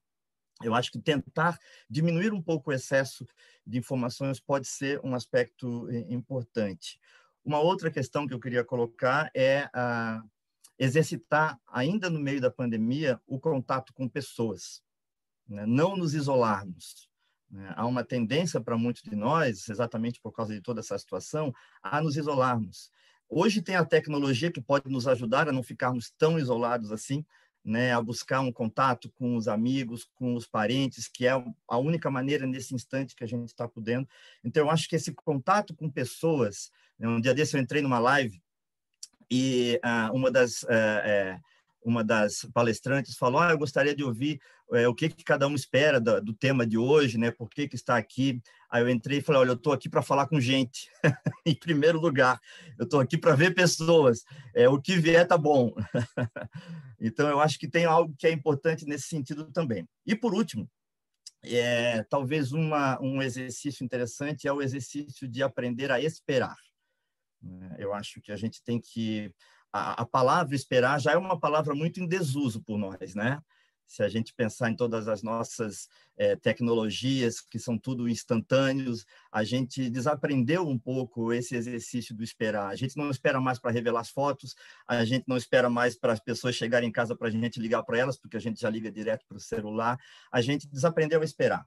[0.62, 1.58] Eu acho que tentar
[1.88, 3.26] diminuir um pouco o excesso
[3.66, 7.00] de informações pode ser um aspecto eh, importante.
[7.44, 10.22] Uma outra questão que eu queria colocar é a,
[10.78, 14.82] exercitar, ainda no meio da pandemia, o contato com pessoas,
[15.48, 15.66] né?
[15.66, 17.09] não nos isolarmos.
[17.50, 17.72] Né?
[17.76, 21.52] Há uma tendência para muitos de nós, exatamente por causa de toda essa situação,
[21.82, 22.90] a nos isolarmos.
[23.28, 27.24] Hoje tem a tecnologia que pode nos ajudar a não ficarmos tão isolados assim,
[27.64, 31.30] né, a buscar um contato com os amigos, com os parentes, que é
[31.68, 34.08] a única maneira nesse instante que a gente está podendo.
[34.42, 37.98] Então, eu acho que esse contato com pessoas, né, um dia desse eu entrei numa
[37.98, 38.42] live
[39.30, 41.40] e uh, uma das uh, uh,
[41.82, 44.40] uma das palestrantes falou: ah, eu gostaria de ouvir
[44.88, 47.30] o que, que cada um espera do, do, tema de hoje, né?
[47.30, 48.40] Por que, que está aqui?
[48.70, 50.90] Aí eu entrei e falei: olha, eu estou aqui para falar com gente,
[51.44, 52.40] em primeiro lugar.
[52.78, 54.22] Eu estou aqui para ver pessoas.
[54.54, 55.74] É, o que vier tá bom.
[57.00, 59.88] então eu acho que tem algo que é importante nesse sentido também.
[60.06, 60.68] E por último,
[61.42, 66.56] é, talvez uma, um exercício interessante é o exercício de aprender a esperar.
[67.42, 67.76] Né?
[67.78, 69.32] Eu acho que a gente tem que.
[69.72, 73.40] A, a, palavra esperar já é uma palavra muito em desuso por nós, né?
[73.86, 79.42] Se a gente pensar em todas as nossas é, tecnologias, que são tudo instantâneos, a
[79.42, 82.68] gente desaprendeu um pouco esse exercício do esperar.
[82.68, 84.54] A gente não espera mais para revelar as fotos,
[84.86, 87.82] a gente não espera mais para as pessoas chegarem em casa para a gente ligar
[87.82, 89.98] para elas, porque a gente já liga direto para o celular.
[90.30, 91.66] A gente desaprendeu a esperar.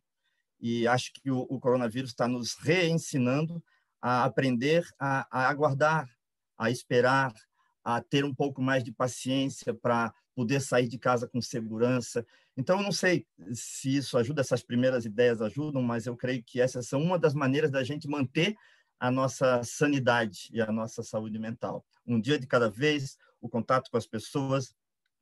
[0.62, 3.62] E acho que o, o coronavírus está nos reensinando
[4.02, 6.10] a aprender a, a aguardar,
[6.58, 7.34] a esperar,
[7.84, 12.26] a ter um pouco mais de paciência para poder sair de casa com segurança.
[12.56, 16.62] Então, eu não sei se isso ajuda, essas primeiras ideias ajudam, mas eu creio que
[16.62, 18.56] essas são uma das maneiras da gente manter
[19.00, 21.86] a nossa sanidade e a nossa saúde mental.
[22.06, 24.74] Um dia de cada vez, o contato com as pessoas,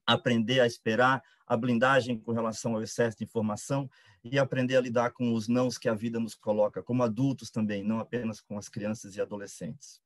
[0.05, 3.89] aprender a esperar, a blindagem com relação ao excesso de informação
[4.23, 7.83] e aprender a lidar com os nãos que a vida nos coloca, como adultos também,
[7.83, 10.01] não apenas com as crianças e adolescentes.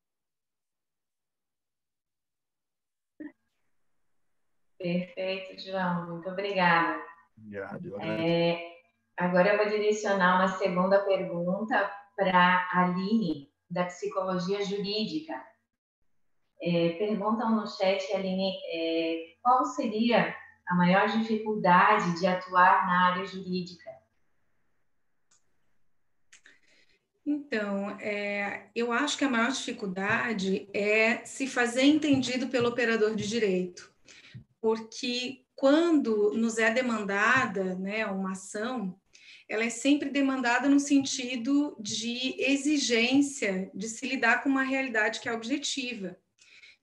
[4.78, 6.10] Perfeito, João.
[6.10, 7.02] Muito obrigada.
[7.38, 8.02] Obrigado.
[8.02, 8.60] É,
[9.18, 15.34] agora eu vou direcionar uma segunda pergunta para a Aline, da Psicologia Jurídica.
[16.62, 20.36] É, perguntam no chat, Aline, é, qual seria
[20.68, 23.92] a maior dificuldade de atuar na área jurídica?
[27.26, 33.28] Então, é, eu acho que a maior dificuldade é se fazer entendido pelo operador de
[33.28, 33.92] direito,
[34.66, 39.00] porque quando nos é demandada né, uma ação,
[39.48, 45.30] ela é sempre demandada no sentido de exigência de se lidar com uma realidade que
[45.30, 46.18] é objetiva.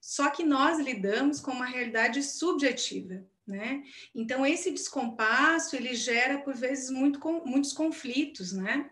[0.00, 3.82] Só que nós lidamos com uma realidade subjetiva, né?
[4.14, 8.88] Então esse descompasso ele gera por vezes muito, muitos conflitos, né?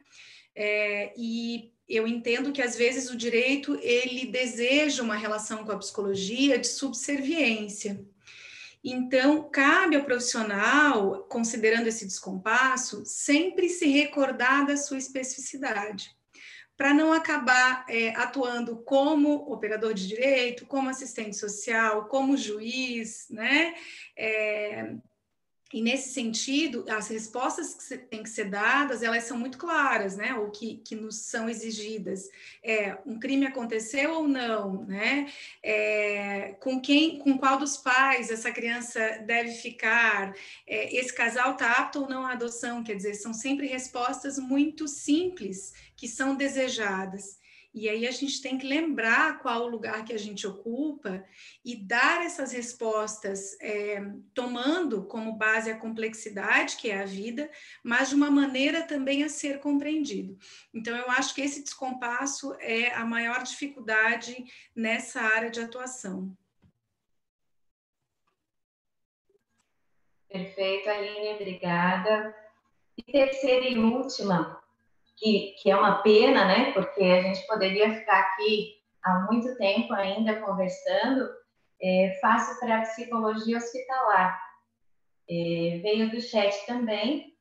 [0.53, 5.79] É, e eu entendo que às vezes o direito ele deseja uma relação com a
[5.79, 8.05] psicologia de subserviência.
[8.82, 16.11] Então, cabe ao profissional, considerando esse descompasso, sempre se recordar da sua especificidade,
[16.77, 23.74] para não acabar é, atuando como operador de direito, como assistente social, como juiz, né?
[24.16, 24.94] É,
[25.73, 30.35] e nesse sentido, as respostas que têm que ser dadas, elas são muito claras, né?
[30.35, 32.29] O que, que nos são exigidas
[32.63, 35.31] é um crime aconteceu ou não, né?
[35.63, 40.35] É, com quem, com qual dos pais essa criança deve ficar?
[40.67, 42.83] É, esse casal está apto ou não à adoção?
[42.83, 47.40] Quer dizer, são sempre respostas muito simples que são desejadas.
[47.73, 51.25] E aí a gente tem que lembrar qual o lugar que a gente ocupa
[51.65, 54.03] e dar essas respostas, é,
[54.35, 57.49] tomando como base a complexidade que é a vida,
[57.83, 60.37] mas de uma maneira também a ser compreendido.
[60.75, 64.45] Então, eu acho que esse descompasso é a maior dificuldade
[64.75, 66.37] nessa área de atuação.
[70.29, 72.35] Perfeito, Aline, obrigada.
[72.97, 74.60] E terceira e última,
[75.21, 76.73] que, que é uma pena, né?
[76.73, 78.75] Porque a gente poderia ficar aqui
[79.05, 81.29] há muito tempo ainda conversando.
[81.83, 84.41] É, faço para psicologia hospitalar.
[85.29, 87.37] É, veio do chat também.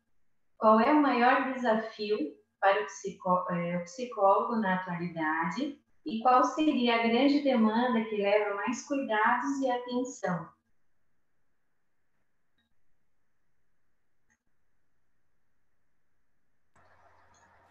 [0.58, 2.18] Qual é o maior desafio
[2.60, 5.80] para o, psicó é, o psicólogo na atualidade?
[6.06, 10.50] E qual seria a grande demanda que leva mais cuidados e atenção?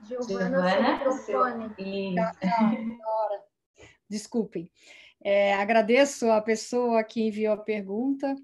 [0.02, 1.74] Giovana, microfone.
[4.08, 4.70] Desculpem.
[5.22, 8.34] É, agradeço a pessoa que enviou a pergunta.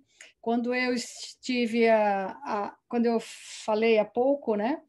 [0.40, 3.18] Quando eu estive a, a, quando eu
[3.64, 4.82] falei há pouco, né,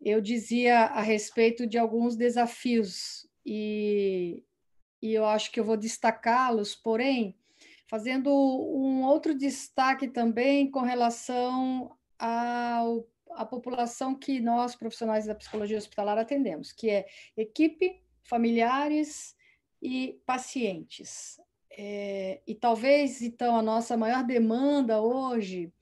[0.00, 4.42] eu dizia a respeito de alguns desafios e,
[5.00, 7.36] e eu acho que eu vou destacá-los, porém,
[7.88, 13.06] fazendo um outro destaque também com relação ao
[13.36, 17.06] a população que nós, profissionais da psicologia hospitalar, atendemos, que é
[17.36, 19.36] equipe, familiares
[19.80, 21.40] e pacientes.
[21.70, 25.72] É, e talvez, então, a nossa maior demanda hoje,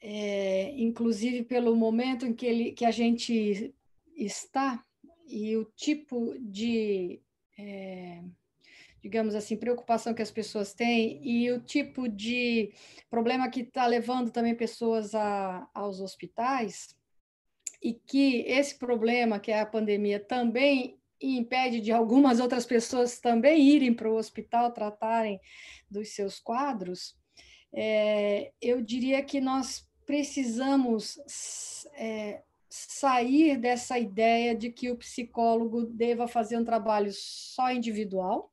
[0.00, 3.74] é, inclusive pelo momento em que, ele, que a gente
[4.16, 4.82] está
[5.26, 7.20] e o tipo de
[7.58, 8.22] é,
[9.02, 12.72] digamos assim, preocupação que as pessoas têm e o tipo de
[13.08, 16.96] problema que está levando também pessoas a, aos hospitais,
[17.82, 23.62] e que esse problema, que é a pandemia, também impede de algumas outras pessoas também
[23.62, 25.40] irem para o hospital tratarem
[25.90, 27.16] dos seus quadros,
[27.72, 31.18] é, eu diria que nós precisamos
[31.94, 38.52] é, sair dessa ideia de que o psicólogo deva fazer um trabalho só individual,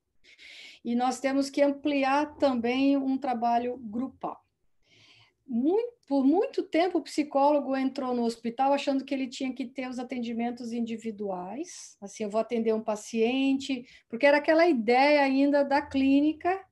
[0.85, 4.39] e nós temos que ampliar também um trabalho grupal.
[5.47, 9.89] Muito, por muito tempo, o psicólogo entrou no hospital achando que ele tinha que ter
[9.89, 11.97] os atendimentos individuais.
[11.99, 16.63] Assim, eu vou atender um paciente, porque era aquela ideia ainda da clínica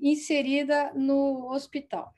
[0.00, 2.14] inserida no hospital.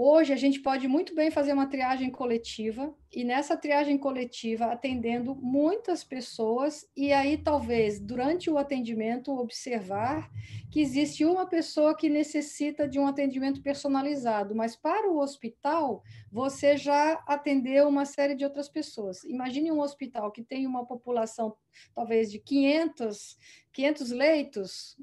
[0.00, 5.34] Hoje a gente pode muito bem fazer uma triagem coletiva e nessa triagem coletiva atendendo
[5.34, 10.30] muitas pessoas e aí talvez durante o atendimento observar
[10.70, 16.76] que existe uma pessoa que necessita de um atendimento personalizado, mas para o hospital você
[16.76, 19.24] já atendeu uma série de outras pessoas.
[19.24, 21.56] Imagine um hospital que tem uma população
[21.92, 23.36] talvez de 500
[23.78, 24.96] 500 leitos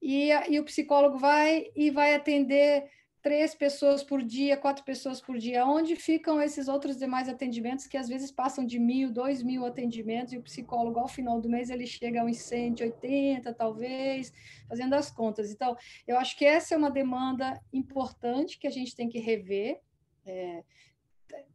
[0.00, 2.84] e, e o psicólogo vai e vai atender
[3.22, 7.96] três pessoas por dia, quatro pessoas por dia, onde ficam esses outros demais atendimentos que
[7.96, 11.70] às vezes passam de mil, dois mil atendimentos e o psicólogo ao final do mês
[11.70, 14.32] ele chega a uns 180 talvez,
[14.68, 15.50] fazendo as contas.
[15.50, 15.76] Então,
[16.06, 19.80] eu acho que essa é uma demanda importante que a gente tem que rever,
[20.24, 20.62] é,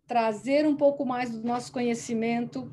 [0.06, 2.70] trazer um pouco mais do nosso conhecimento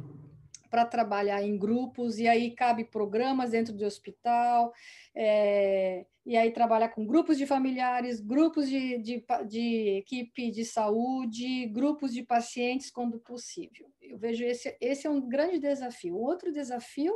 [0.70, 4.72] para trabalhar em grupos, e aí cabe programas dentro do hospital,
[5.14, 11.66] é, e aí trabalhar com grupos de familiares, grupos de, de, de, equipe de saúde,
[11.66, 13.90] grupos de pacientes, quando possível.
[14.00, 16.16] Eu vejo esse, esse é um grande desafio.
[16.16, 17.14] Outro desafio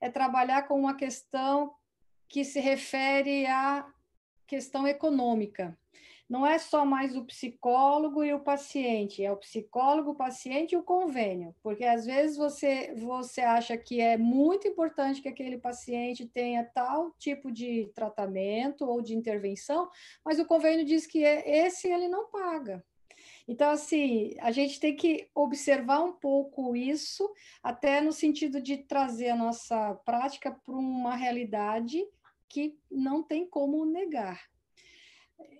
[0.00, 1.74] é trabalhar com uma questão
[2.28, 3.86] que se refere à
[4.46, 5.76] questão econômica
[6.28, 10.76] não é só mais o psicólogo e o paciente, é o psicólogo, o paciente e
[10.76, 16.26] o convênio, porque às vezes você, você acha que é muito importante que aquele paciente
[16.26, 19.88] tenha tal tipo de tratamento ou de intervenção,
[20.24, 22.84] mas o convênio diz que é, esse ele não paga.
[23.48, 27.32] Então, assim, a gente tem que observar um pouco isso,
[27.62, 32.04] até no sentido de trazer a nossa prática para uma realidade
[32.48, 34.40] que não tem como negar.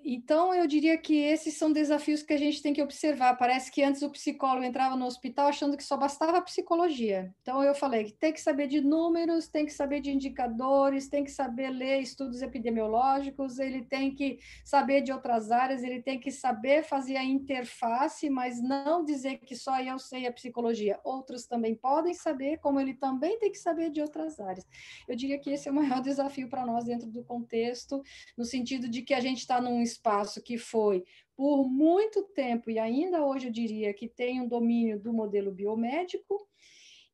[0.08, 3.36] Então, eu diria que esses são desafios que a gente tem que observar.
[3.36, 7.34] Parece que antes o psicólogo entrava no hospital achando que só bastava a psicologia.
[7.42, 11.24] Então, eu falei que tem que saber de números, tem que saber de indicadores, tem
[11.24, 16.30] que saber ler estudos epidemiológicos, ele tem que saber de outras áreas, ele tem que
[16.30, 21.00] saber fazer a interface, mas não dizer que só eu sei a psicologia.
[21.02, 24.64] Outros também podem saber, como ele também tem que saber de outras áreas.
[25.08, 28.00] Eu diria que esse é o maior desafio para nós dentro do contexto,
[28.38, 31.04] no sentido de que a gente está num espaço que foi
[31.36, 36.48] por muito tempo, e ainda hoje eu diria que tem um domínio do modelo biomédico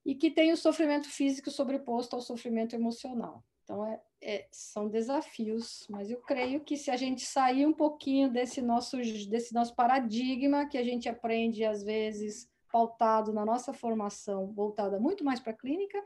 [0.07, 3.43] e que tem o sofrimento físico sobreposto ao sofrimento emocional.
[3.65, 8.31] Então, é, é, são desafios, mas eu creio que se a gente sair um pouquinho
[8.31, 14.53] desse nosso, desse nosso paradigma que a gente aprende, às vezes, pautado na nossa formação,
[14.53, 16.03] voltada muito mais para a clínica,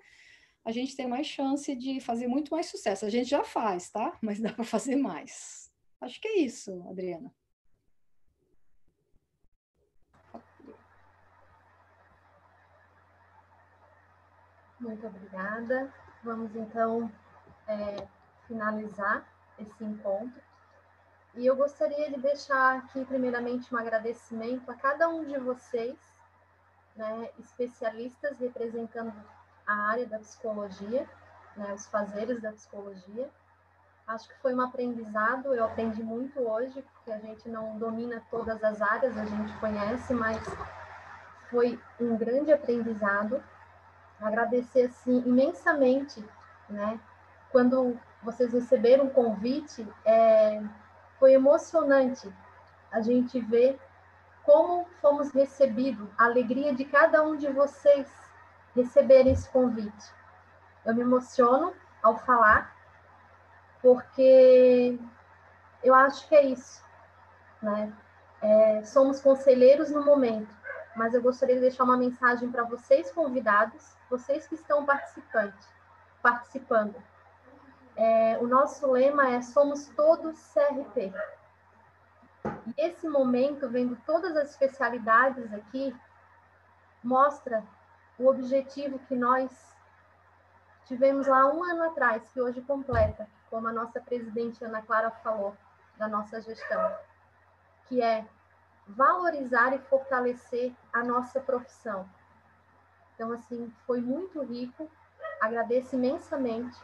[0.64, 3.06] a gente tem mais chance de fazer muito mais sucesso.
[3.06, 4.18] A gente já faz, tá?
[4.20, 5.65] Mas dá para fazer mais.
[6.00, 7.32] Acho que é isso, Adriana.
[14.78, 15.92] Muito obrigada.
[16.22, 17.10] Vamos então
[17.66, 18.06] é,
[18.46, 19.26] finalizar
[19.58, 20.40] esse encontro.
[21.34, 25.98] E eu gostaria de deixar aqui, primeiramente, um agradecimento a cada um de vocês,
[26.94, 29.12] né, especialistas representando
[29.66, 31.08] a área da psicologia,
[31.56, 33.30] né, os fazeres da psicologia,
[34.06, 38.62] Acho que foi um aprendizado, eu aprendi muito hoje, porque a gente não domina todas
[38.62, 40.38] as áreas, a gente conhece, mas
[41.50, 43.42] foi um grande aprendizado.
[44.20, 46.24] Agradecer assim imensamente,
[46.68, 47.00] né?
[47.50, 50.62] Quando vocês receberam o convite, é,
[51.18, 52.32] foi emocionante
[52.92, 53.78] a gente ver
[54.44, 58.08] como fomos recebidos, a alegria de cada um de vocês
[58.74, 60.14] receberem esse convite.
[60.84, 62.75] Eu me emociono ao falar,
[63.86, 64.98] porque
[65.80, 66.82] eu acho que é isso,
[67.62, 67.92] né?
[68.42, 70.52] É, somos conselheiros no momento,
[70.96, 74.84] mas eu gostaria de deixar uma mensagem para vocês convidados, vocês que estão
[76.20, 76.96] participando.
[77.94, 81.14] É, o nosso lema é somos todos CRP.
[82.66, 85.94] E esse momento, vendo todas as especialidades aqui,
[87.04, 87.62] mostra
[88.18, 89.75] o objetivo que nós
[90.86, 95.54] tivemos lá um ano atrás, que hoje completa, como a nossa presidente Ana Clara falou,
[95.98, 96.94] da nossa gestão,
[97.86, 98.26] que é
[98.86, 102.08] valorizar e fortalecer a nossa profissão.
[103.14, 104.90] Então, assim, foi muito rico,
[105.40, 106.78] agradeço imensamente,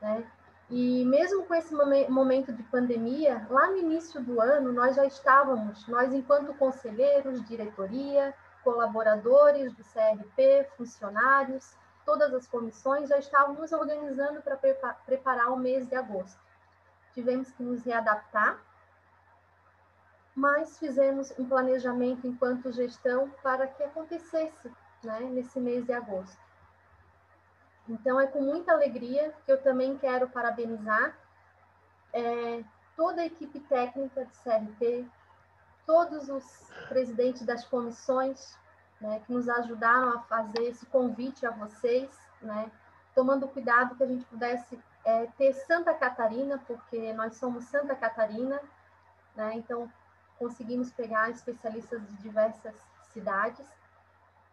[0.00, 0.26] né?
[0.68, 5.86] E mesmo com esse momento de pandemia, lá no início do ano, nós já estávamos,
[5.88, 8.32] nós enquanto conselheiros, diretoria,
[8.62, 11.74] colaboradores do CRP, funcionários,
[12.04, 14.56] todas as comissões já estávamos organizando para
[15.04, 16.40] preparar o mês de agosto.
[17.12, 18.58] Tivemos que nos readaptar,
[20.34, 24.72] mas fizemos um planejamento enquanto gestão para que acontecesse
[25.02, 26.38] né, nesse mês de agosto.
[27.88, 31.16] Então, é com muita alegria que eu também quero parabenizar
[32.12, 32.62] é,
[32.96, 35.06] toda a equipe técnica de CRP,
[35.86, 36.44] todos os
[36.88, 38.56] presidentes das comissões
[39.00, 42.10] né, que nos ajudaram a fazer esse convite a vocês,
[42.42, 42.70] né,
[43.14, 48.60] tomando cuidado que a gente pudesse é, ter Santa Catarina, porque nós somos Santa Catarina,
[49.34, 49.90] né, então
[50.38, 52.74] conseguimos pegar especialistas de diversas
[53.12, 53.66] cidades.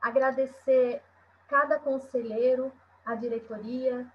[0.02, 1.02] Agradecer
[1.48, 2.72] cada conselheiro,
[3.06, 4.06] a diretoria.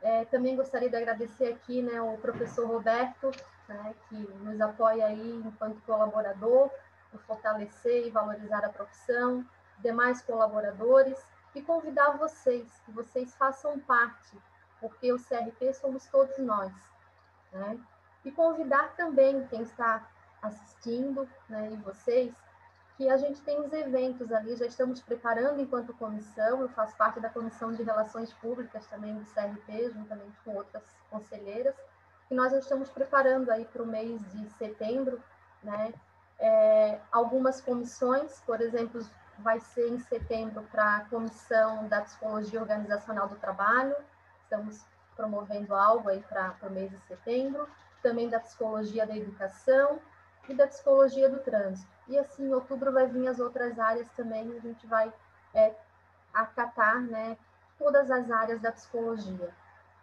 [0.00, 3.30] É, também gostaria de agradecer aqui né, o professor Roberto,
[3.68, 6.70] né, que nos apoia aí enquanto colaborador,
[7.12, 9.46] por fortalecer e valorizar a profissão,
[9.78, 11.22] demais colaboradores,
[11.54, 14.36] e convidar vocês, que vocês façam parte,
[14.80, 16.72] porque o CRP somos todos nós.
[17.52, 17.78] Né?
[18.24, 20.08] E convidar também quem está
[20.40, 22.34] assistindo, né, e vocês,
[22.96, 27.20] que a gente tem os eventos ali, já estamos preparando enquanto comissão, eu faço parte
[27.20, 31.74] da Comissão de Relações Públicas também do CRP, juntamente com outras conselheiras,
[32.28, 35.22] que nós estamos preparando aí para o mês de setembro,
[35.62, 35.92] né,
[36.42, 39.00] é, algumas comissões, por exemplo,
[39.38, 43.96] vai ser em setembro para a Comissão da Psicologia Organizacional do Trabalho,
[44.42, 44.84] estamos
[45.16, 47.66] promovendo algo aí para o mês de setembro,
[48.02, 50.00] também da Psicologia da Educação,
[50.48, 51.90] e da psicologia do trânsito.
[52.08, 55.12] E assim, em outubro vai vir as outras áreas também, a gente vai
[55.54, 55.74] é,
[56.34, 57.36] acatar né,
[57.78, 59.50] todas as áreas da psicologia.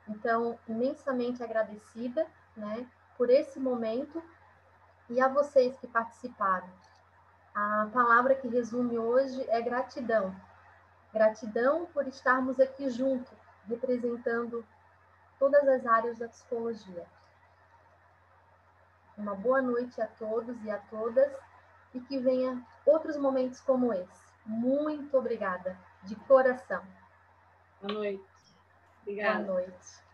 [0.07, 2.25] Então, imensamente agradecida
[2.55, 2.87] né,
[3.17, 4.23] por esse momento
[5.09, 6.69] e a vocês que participaram.
[7.53, 10.35] A palavra que resume hoje é gratidão.
[11.11, 13.37] Gratidão por estarmos aqui juntos,
[13.67, 14.65] representando
[15.39, 17.05] todas as áreas da psicologia.
[19.17, 21.31] Uma boa noite a todos e a todas
[21.93, 24.29] e que venha outros momentos como esse.
[24.45, 26.83] Muito obrigada, de coração.
[27.81, 28.23] Boa noite.
[29.01, 29.43] Obrigada.
[29.43, 30.08] Boa noite.